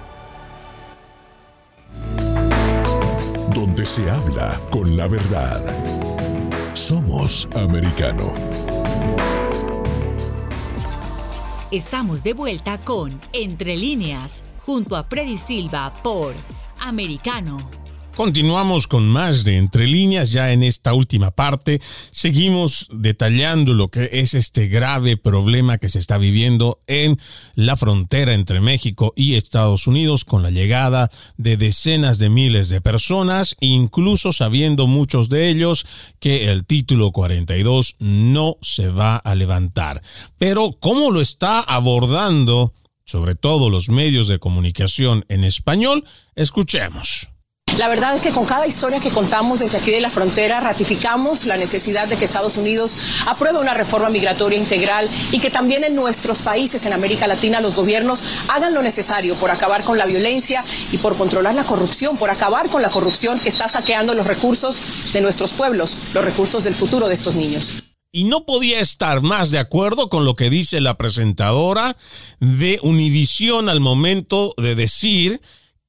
donde 3.54 3.86
se 3.86 4.10
habla 4.10 4.58
con 4.72 4.96
la 4.96 5.10
verdad. 5.10 5.62
Somos 6.74 7.46
americano. 7.54 8.34
Estamos 11.70 12.24
de 12.24 12.32
vuelta 12.32 12.80
con 12.80 13.20
Entre 13.34 13.76
líneas, 13.76 14.44
junto 14.66 14.96
a 14.96 15.04
Freddy 15.04 15.36
Silva 15.36 15.94
por 16.02 16.34
Americano. 16.80 17.79
Continuamos 18.20 18.88
con 18.88 19.08
más 19.08 19.46
de 19.46 19.56
Entre 19.56 19.88
líneas 19.88 20.34
ya 20.34 20.52
en 20.52 20.62
esta 20.62 20.94
última 20.94 21.32
parte. 21.32 21.80
Seguimos 22.12 22.90
detallando 22.92 23.74
lo 23.74 23.88
que 23.88 24.10
es 24.12 24.34
este 24.34 24.68
grave 24.68 25.16
problema 25.16 25.78
que 25.78 25.88
se 25.88 26.00
está 26.00 26.18
viviendo 26.18 26.80
en 26.86 27.18
la 27.56 27.78
frontera 27.78 28.34
entre 28.34 28.60
México 28.60 29.14
y 29.16 29.36
Estados 29.36 29.88
Unidos 29.88 30.26
con 30.26 30.44
la 30.44 30.52
llegada 30.52 31.10
de 31.38 31.56
decenas 31.56 32.20
de 32.20 32.30
miles 32.30 32.68
de 32.68 32.82
personas, 32.82 33.56
incluso 33.62 34.34
sabiendo 34.34 34.86
muchos 34.86 35.30
de 35.30 35.48
ellos 35.48 35.86
que 36.20 36.52
el 36.52 36.66
título 36.66 37.14
42 37.14 37.96
no 38.00 38.58
se 38.62 38.90
va 38.90 39.16
a 39.16 39.34
levantar. 39.34 40.02
Pero 40.38 40.76
¿cómo 40.78 41.10
lo 41.12 41.22
está 41.22 41.62
abordando? 41.62 42.74
sobre 43.06 43.34
todo 43.34 43.72
los 43.72 43.90
medios 43.90 44.28
de 44.28 44.38
comunicación 44.38 45.26
en 45.30 45.44
español, 45.44 46.04
escuchemos. 46.36 47.29
La 47.78 47.88
verdad 47.88 48.16
es 48.16 48.22
que 48.22 48.32
con 48.32 48.46
cada 48.46 48.68
historia 48.68 49.00
que 49.00 49.10
contamos 49.10 49.60
desde 49.60 49.78
aquí 49.78 49.92
de 49.92 50.02
la 50.02 50.10
frontera 50.10 50.60
ratificamos 50.60 51.46
la 51.46 51.56
necesidad 51.56 52.08
de 52.08 52.18
que 52.18 52.26
Estados 52.26 52.58
Unidos 52.58 52.98
apruebe 53.26 53.60
una 53.60 53.74
reforma 53.74 54.10
migratoria 54.10 54.58
integral 54.58 55.10
y 55.32 55.40
que 55.40 55.50
también 55.50 55.84
en 55.84 55.96
nuestros 55.96 56.42
países 56.42 56.86
en 56.86 56.94
América 56.94 57.28
Latina 57.28 57.62
los 57.62 57.76
gobiernos 57.76 58.24
hagan 58.50 58.74
lo 58.74 58.82
necesario 58.82 59.36
por 59.36 59.52
acabar 59.52 59.84
con 59.84 59.98
la 59.98 60.06
violencia 60.06 60.64
y 60.92 60.98
por 60.98 61.16
controlar 61.16 61.54
la 61.54 61.64
corrupción, 61.64 62.18
por 62.18 62.30
acabar 62.30 62.70
con 62.70 62.82
la 62.82 62.90
corrupción 62.90 63.40
que 63.40 63.50
está 63.50 63.70
saqueando 63.70 64.14
los 64.14 64.28
recursos 64.28 64.82
de 65.14 65.22
nuestros 65.22 65.54
pueblos, 65.54 66.00
los 66.14 66.26
recursos 66.26 66.64
del 66.64 66.74
futuro 66.74 67.08
de 67.08 67.14
estos 67.14 67.36
niños. 67.36 67.84
Y 68.12 68.24
no 68.24 68.44
podía 68.44 68.80
estar 68.80 69.22
más 69.22 69.52
de 69.52 69.60
acuerdo 69.60 70.10
con 70.10 70.26
lo 70.26 70.36
que 70.36 70.50
dice 70.50 70.82
la 70.82 70.98
presentadora 70.98 71.96
de 72.40 72.80
Univisión 72.82 73.70
al 73.70 73.80
momento 73.80 74.56
de 74.58 74.74
decir 74.74 75.42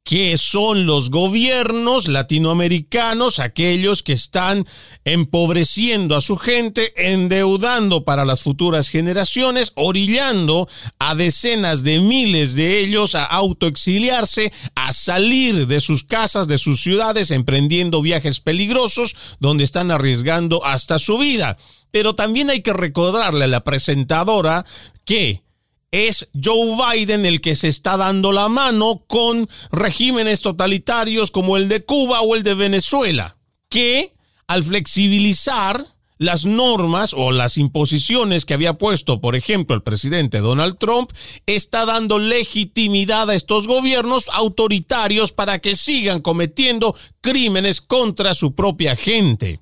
que 0.05 0.39
son 0.39 0.87
los 0.87 1.11
gobiernos 1.11 2.09
latinoamericanos, 2.09 3.39
aquellos 3.39 4.03
que 4.03 4.13
están 4.13 4.67
empobreciendo 5.05 6.17
a 6.17 6.21
su 6.21 6.37
gente, 6.37 6.93
endeudando 6.97 8.05
para 8.05 8.25
las 8.25 8.41
futuras 8.41 8.89
generaciones, 8.89 9.73
orillando 9.77 10.69
a 10.99 11.15
decenas 11.15 11.85
de 11.85 12.01
miles 12.01 12.55
de 12.55 12.81
ellos 12.81 13.15
a 13.15 13.25
autoexiliarse, 13.25 14.53
a 14.75 14.93
salir 14.93 15.67
de 15.67 15.81
sus 15.81 16.03
casas, 16.05 16.49
de 16.49 16.59
sus 16.59 16.81
ciudades, 16.81 17.31
emprendiendo 17.31 18.03
viajes 18.03 18.41
peligrosos 18.41 19.37
donde 19.39 19.65
están 19.65 19.91
arriesgando 19.91 20.65
hasta 20.65 20.99
su 20.99 21.19
vida. 21.19 21.59
Pero 21.91 22.15
también 22.15 22.51
hay 22.51 22.63
que 22.63 22.73
recordarle 22.73 23.45
a 23.45 23.49
la 23.49 23.65
presentadora 23.65 24.65
que 25.05 25.43
es 25.91 26.29
Joe 26.43 26.77
Biden 26.77 27.27
el 27.27 27.41
que 27.41 27.55
se 27.55 27.69
está 27.69 27.97
dando 27.97 28.33
la 28.33 28.49
mano 28.49 29.05
con 29.07 29.49
regímenes 29.73 30.41
totalitarios 30.41 31.31
como 31.31 31.57
el 31.57 31.69
de 31.69 31.85
Cuba 31.85 32.21
o 32.21 32.37
el 32.37 32.43
de 32.43 32.55
Venezuela, 32.55 33.37
que 33.69 34.15
al 34.47 34.65
flexibilizar 34.65 35.87
las 36.21 36.45
normas 36.45 37.15
o 37.17 37.33
las 37.33 37.57
imposiciones 37.57 38.45
que 38.45 38.53
había 38.53 38.75
puesto, 38.75 39.23
por 39.23 39.37
ejemplo, 39.37 39.75
el 39.75 39.83
presidente 39.83 40.41
Donald 40.41 40.77
Trump, 40.79 41.11
está 41.47 41.87
dando 41.87 42.19
legitimidad 42.19 43.31
a 43.31 43.35
estos 43.35 43.67
gobiernos 43.67 44.29
autoritarios 44.35 45.33
para 45.33 45.61
que 45.61 45.75
sigan 45.77 46.21
cometiendo 46.21 46.95
crímenes 47.23 47.81
contra 47.81 48.35
su 48.35 48.55
propia 48.55 48.97
gente. 48.97 49.61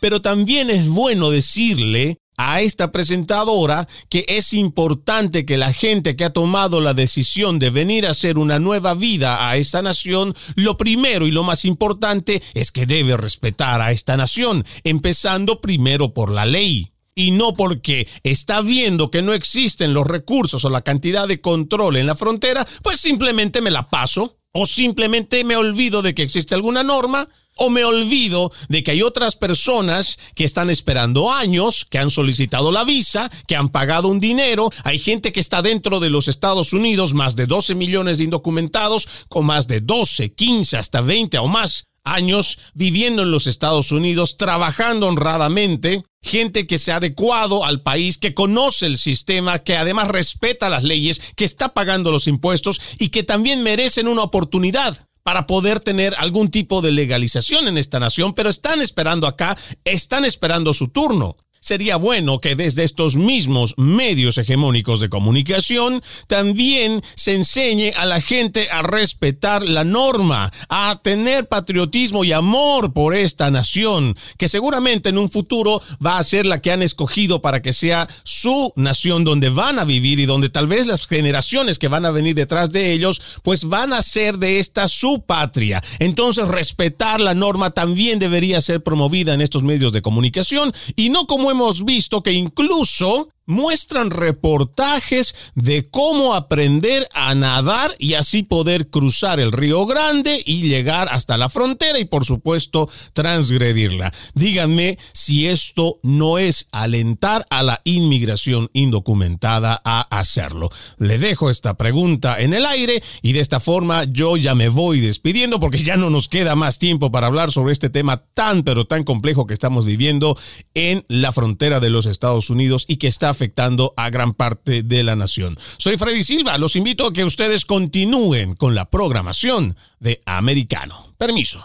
Pero 0.00 0.22
también 0.22 0.70
es 0.70 0.88
bueno 0.88 1.30
decirle 1.30 2.18
a 2.36 2.60
esta 2.60 2.92
presentadora 2.92 3.88
que 4.08 4.24
es 4.28 4.52
importante 4.52 5.46
que 5.46 5.56
la 5.56 5.72
gente 5.72 6.16
que 6.16 6.24
ha 6.24 6.32
tomado 6.32 6.80
la 6.80 6.94
decisión 6.94 7.58
de 7.58 7.70
venir 7.70 8.06
a 8.06 8.10
hacer 8.10 8.38
una 8.38 8.58
nueva 8.58 8.94
vida 8.94 9.48
a 9.48 9.56
esta 9.56 9.82
nación, 9.82 10.34
lo 10.54 10.76
primero 10.76 11.26
y 11.26 11.30
lo 11.30 11.44
más 11.44 11.64
importante 11.64 12.42
es 12.54 12.72
que 12.72 12.86
debe 12.86 13.16
respetar 13.16 13.80
a 13.80 13.92
esta 13.92 14.16
nación, 14.16 14.64
empezando 14.84 15.60
primero 15.60 16.12
por 16.12 16.30
la 16.30 16.46
ley. 16.46 16.92
Y 17.18 17.30
no 17.30 17.54
porque 17.54 18.06
está 18.24 18.60
viendo 18.60 19.10
que 19.10 19.22
no 19.22 19.32
existen 19.32 19.94
los 19.94 20.06
recursos 20.06 20.66
o 20.66 20.70
la 20.70 20.82
cantidad 20.82 21.26
de 21.26 21.40
control 21.40 21.96
en 21.96 22.06
la 22.06 22.14
frontera, 22.14 22.66
pues 22.82 23.00
simplemente 23.00 23.62
me 23.62 23.70
la 23.70 23.88
paso 23.88 24.36
o 24.52 24.66
simplemente 24.66 25.42
me 25.42 25.56
olvido 25.56 26.02
de 26.02 26.14
que 26.14 26.22
existe 26.22 26.54
alguna 26.54 26.82
norma 26.82 27.28
o 27.56 27.70
me 27.70 27.84
olvido 27.84 28.52
de 28.68 28.82
que 28.82 28.92
hay 28.92 29.02
otras 29.02 29.36
personas 29.36 30.18
que 30.34 30.44
están 30.44 30.70
esperando 30.70 31.32
años, 31.32 31.86
que 31.88 31.98
han 31.98 32.10
solicitado 32.10 32.70
la 32.72 32.84
visa, 32.84 33.30
que 33.46 33.56
han 33.56 33.70
pagado 33.70 34.08
un 34.08 34.20
dinero. 34.20 34.70
Hay 34.84 34.98
gente 34.98 35.32
que 35.32 35.40
está 35.40 35.62
dentro 35.62 36.00
de 36.00 36.10
los 36.10 36.28
Estados 36.28 36.72
Unidos, 36.72 37.14
más 37.14 37.36
de 37.36 37.46
12 37.46 37.74
millones 37.74 38.18
de 38.18 38.24
indocumentados, 38.24 39.08
con 39.28 39.46
más 39.46 39.66
de 39.66 39.80
12, 39.80 40.32
15, 40.32 40.76
hasta 40.76 41.00
20 41.00 41.38
o 41.38 41.48
más 41.48 41.86
años 42.06 42.58
viviendo 42.72 43.22
en 43.22 43.30
los 43.30 43.46
Estados 43.46 43.90
Unidos, 43.90 44.36
trabajando 44.36 45.08
honradamente, 45.08 46.04
gente 46.22 46.66
que 46.66 46.78
se 46.78 46.92
ha 46.92 46.96
adecuado 46.96 47.64
al 47.64 47.82
país, 47.82 48.16
que 48.16 48.32
conoce 48.32 48.86
el 48.86 48.96
sistema, 48.96 49.58
que 49.58 49.76
además 49.76 50.08
respeta 50.08 50.70
las 50.70 50.84
leyes, 50.84 51.32
que 51.36 51.44
está 51.44 51.74
pagando 51.74 52.12
los 52.12 52.28
impuestos 52.28 52.80
y 52.98 53.08
que 53.08 53.24
también 53.24 53.62
merecen 53.62 54.08
una 54.08 54.22
oportunidad 54.22 55.06
para 55.26 55.48
poder 55.48 55.80
tener 55.80 56.14
algún 56.18 56.52
tipo 56.52 56.82
de 56.82 56.92
legalización 56.92 57.66
en 57.66 57.78
esta 57.78 57.98
nación, 57.98 58.32
pero 58.32 58.48
están 58.48 58.80
esperando 58.80 59.26
acá, 59.26 59.58
están 59.84 60.24
esperando 60.24 60.72
su 60.72 60.86
turno 60.86 61.36
sería 61.66 61.96
bueno 61.96 62.38
que 62.38 62.54
desde 62.54 62.84
estos 62.84 63.16
mismos 63.16 63.74
medios 63.76 64.38
hegemónicos 64.38 65.00
de 65.00 65.08
comunicación 65.08 66.00
también 66.28 67.02
se 67.16 67.34
enseñe 67.34 67.92
a 67.96 68.06
la 68.06 68.20
gente 68.20 68.68
a 68.70 68.82
respetar 68.82 69.64
la 69.66 69.82
norma, 69.82 70.52
a 70.68 71.00
tener 71.02 71.48
patriotismo 71.48 72.22
y 72.22 72.30
amor 72.30 72.92
por 72.92 73.16
esta 73.16 73.50
nación, 73.50 74.16
que 74.38 74.46
seguramente 74.46 75.08
en 75.08 75.18
un 75.18 75.28
futuro 75.28 75.82
va 76.04 76.18
a 76.18 76.22
ser 76.24 76.46
la 76.46 76.62
que 76.62 76.70
han 76.70 76.82
escogido 76.82 77.42
para 77.42 77.60
que 77.60 77.72
sea 77.72 78.06
su 78.22 78.72
nación 78.76 79.24
donde 79.24 79.48
van 79.48 79.80
a 79.80 79.84
vivir 79.84 80.20
y 80.20 80.26
donde 80.26 80.50
tal 80.50 80.68
vez 80.68 80.86
las 80.86 81.08
generaciones 81.08 81.80
que 81.80 81.88
van 81.88 82.06
a 82.06 82.12
venir 82.12 82.36
detrás 82.36 82.70
de 82.70 82.92
ellos, 82.92 83.40
pues 83.42 83.64
van 83.64 83.92
a 83.92 84.02
ser 84.02 84.38
de 84.38 84.60
esta 84.60 84.86
su 84.86 85.24
patria. 85.26 85.82
Entonces 85.98 86.46
respetar 86.46 87.20
la 87.20 87.34
norma 87.34 87.72
también 87.72 88.20
debería 88.20 88.60
ser 88.60 88.84
promovida 88.84 89.34
en 89.34 89.40
estos 89.40 89.64
medios 89.64 89.92
de 89.92 90.02
comunicación 90.02 90.72
y 90.94 91.08
no 91.08 91.26
como 91.26 91.55
hemos 91.56 91.84
visto 91.84 92.22
que 92.22 92.32
incluso 92.32 93.30
muestran 93.46 94.10
reportajes 94.10 95.52
de 95.54 95.84
cómo 95.84 96.34
aprender 96.34 97.08
a 97.12 97.34
nadar 97.34 97.94
y 97.98 98.14
así 98.14 98.42
poder 98.42 98.88
cruzar 98.90 99.40
el 99.40 99.52
Río 99.52 99.86
Grande 99.86 100.42
y 100.44 100.68
llegar 100.68 101.08
hasta 101.10 101.38
la 101.38 101.48
frontera 101.48 101.98
y 101.98 102.04
por 102.04 102.24
supuesto 102.24 102.88
transgredirla. 103.12 104.12
Díganme 104.34 104.98
si 105.12 105.46
esto 105.46 106.00
no 106.02 106.38
es 106.38 106.68
alentar 106.72 107.46
a 107.50 107.62
la 107.62 107.80
inmigración 107.84 108.70
indocumentada 108.72 109.80
a 109.84 110.02
hacerlo. 110.18 110.70
Le 110.98 111.18
dejo 111.18 111.50
esta 111.50 111.76
pregunta 111.76 112.40
en 112.40 112.52
el 112.54 112.66
aire 112.66 113.02
y 113.22 113.32
de 113.32 113.40
esta 113.40 113.60
forma 113.60 114.04
yo 114.04 114.36
ya 114.36 114.54
me 114.54 114.68
voy 114.68 115.00
despidiendo 115.00 115.60
porque 115.60 115.78
ya 115.78 115.96
no 115.96 116.10
nos 116.10 116.28
queda 116.28 116.56
más 116.56 116.78
tiempo 116.78 117.12
para 117.12 117.28
hablar 117.28 117.52
sobre 117.52 117.72
este 117.72 117.90
tema 117.90 118.24
tan 118.34 118.62
pero 118.62 118.86
tan 118.86 119.04
complejo 119.04 119.46
que 119.46 119.54
estamos 119.54 119.84
viviendo 119.84 120.36
en 120.74 121.04
la 121.08 121.32
frontera 121.32 121.80
de 121.80 121.90
los 121.90 122.06
Estados 122.06 122.50
Unidos 122.50 122.84
y 122.88 122.96
que 122.96 123.06
está 123.06 123.34
afectando 123.36 123.92
a 123.96 124.08
gran 124.08 124.32
parte 124.32 124.82
de 124.82 125.02
la 125.02 125.14
nación. 125.14 125.58
Soy 125.76 125.98
Freddy 125.98 126.24
Silva, 126.24 126.56
los 126.56 126.74
invito 126.74 127.06
a 127.06 127.12
que 127.12 127.24
ustedes 127.24 127.66
continúen 127.66 128.54
con 128.54 128.74
la 128.74 128.86
programación 128.86 129.76
de 130.00 130.22
Americano. 130.24 130.96
Permiso. 131.18 131.62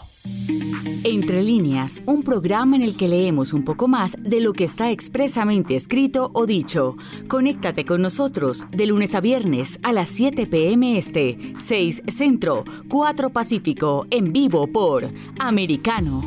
Entre 1.04 1.42
líneas, 1.42 2.02
un 2.06 2.22
programa 2.22 2.76
en 2.76 2.82
el 2.82 2.96
que 2.96 3.08
leemos 3.08 3.52
un 3.52 3.64
poco 3.64 3.88
más 3.88 4.16
de 4.20 4.40
lo 4.40 4.52
que 4.52 4.64
está 4.64 4.90
expresamente 4.90 5.74
escrito 5.74 6.30
o 6.34 6.46
dicho. 6.46 6.96
Conéctate 7.26 7.84
con 7.84 8.02
nosotros 8.02 8.66
de 8.70 8.86
lunes 8.86 9.14
a 9.14 9.20
viernes 9.20 9.80
a 9.82 9.92
las 9.92 10.10
7 10.10 10.46
pm 10.46 10.96
este, 10.98 11.54
6 11.58 12.02
Centro, 12.08 12.64
4 12.88 13.30
Pacífico, 13.30 14.06
en 14.10 14.32
vivo 14.32 14.68
por 14.68 15.10
Americano. 15.40 16.22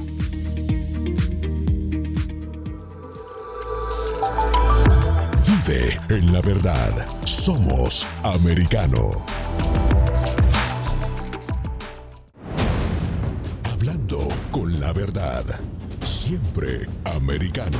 En 5.67 6.31
la 6.31 6.41
verdad. 6.41 6.91
Somos 7.23 8.07
americano. 8.23 9.09
Hablando 13.63 14.27
con 14.51 14.79
la 14.79 14.93
verdad. 14.93 15.43
Siempre 16.03 16.87
americano. 17.03 17.79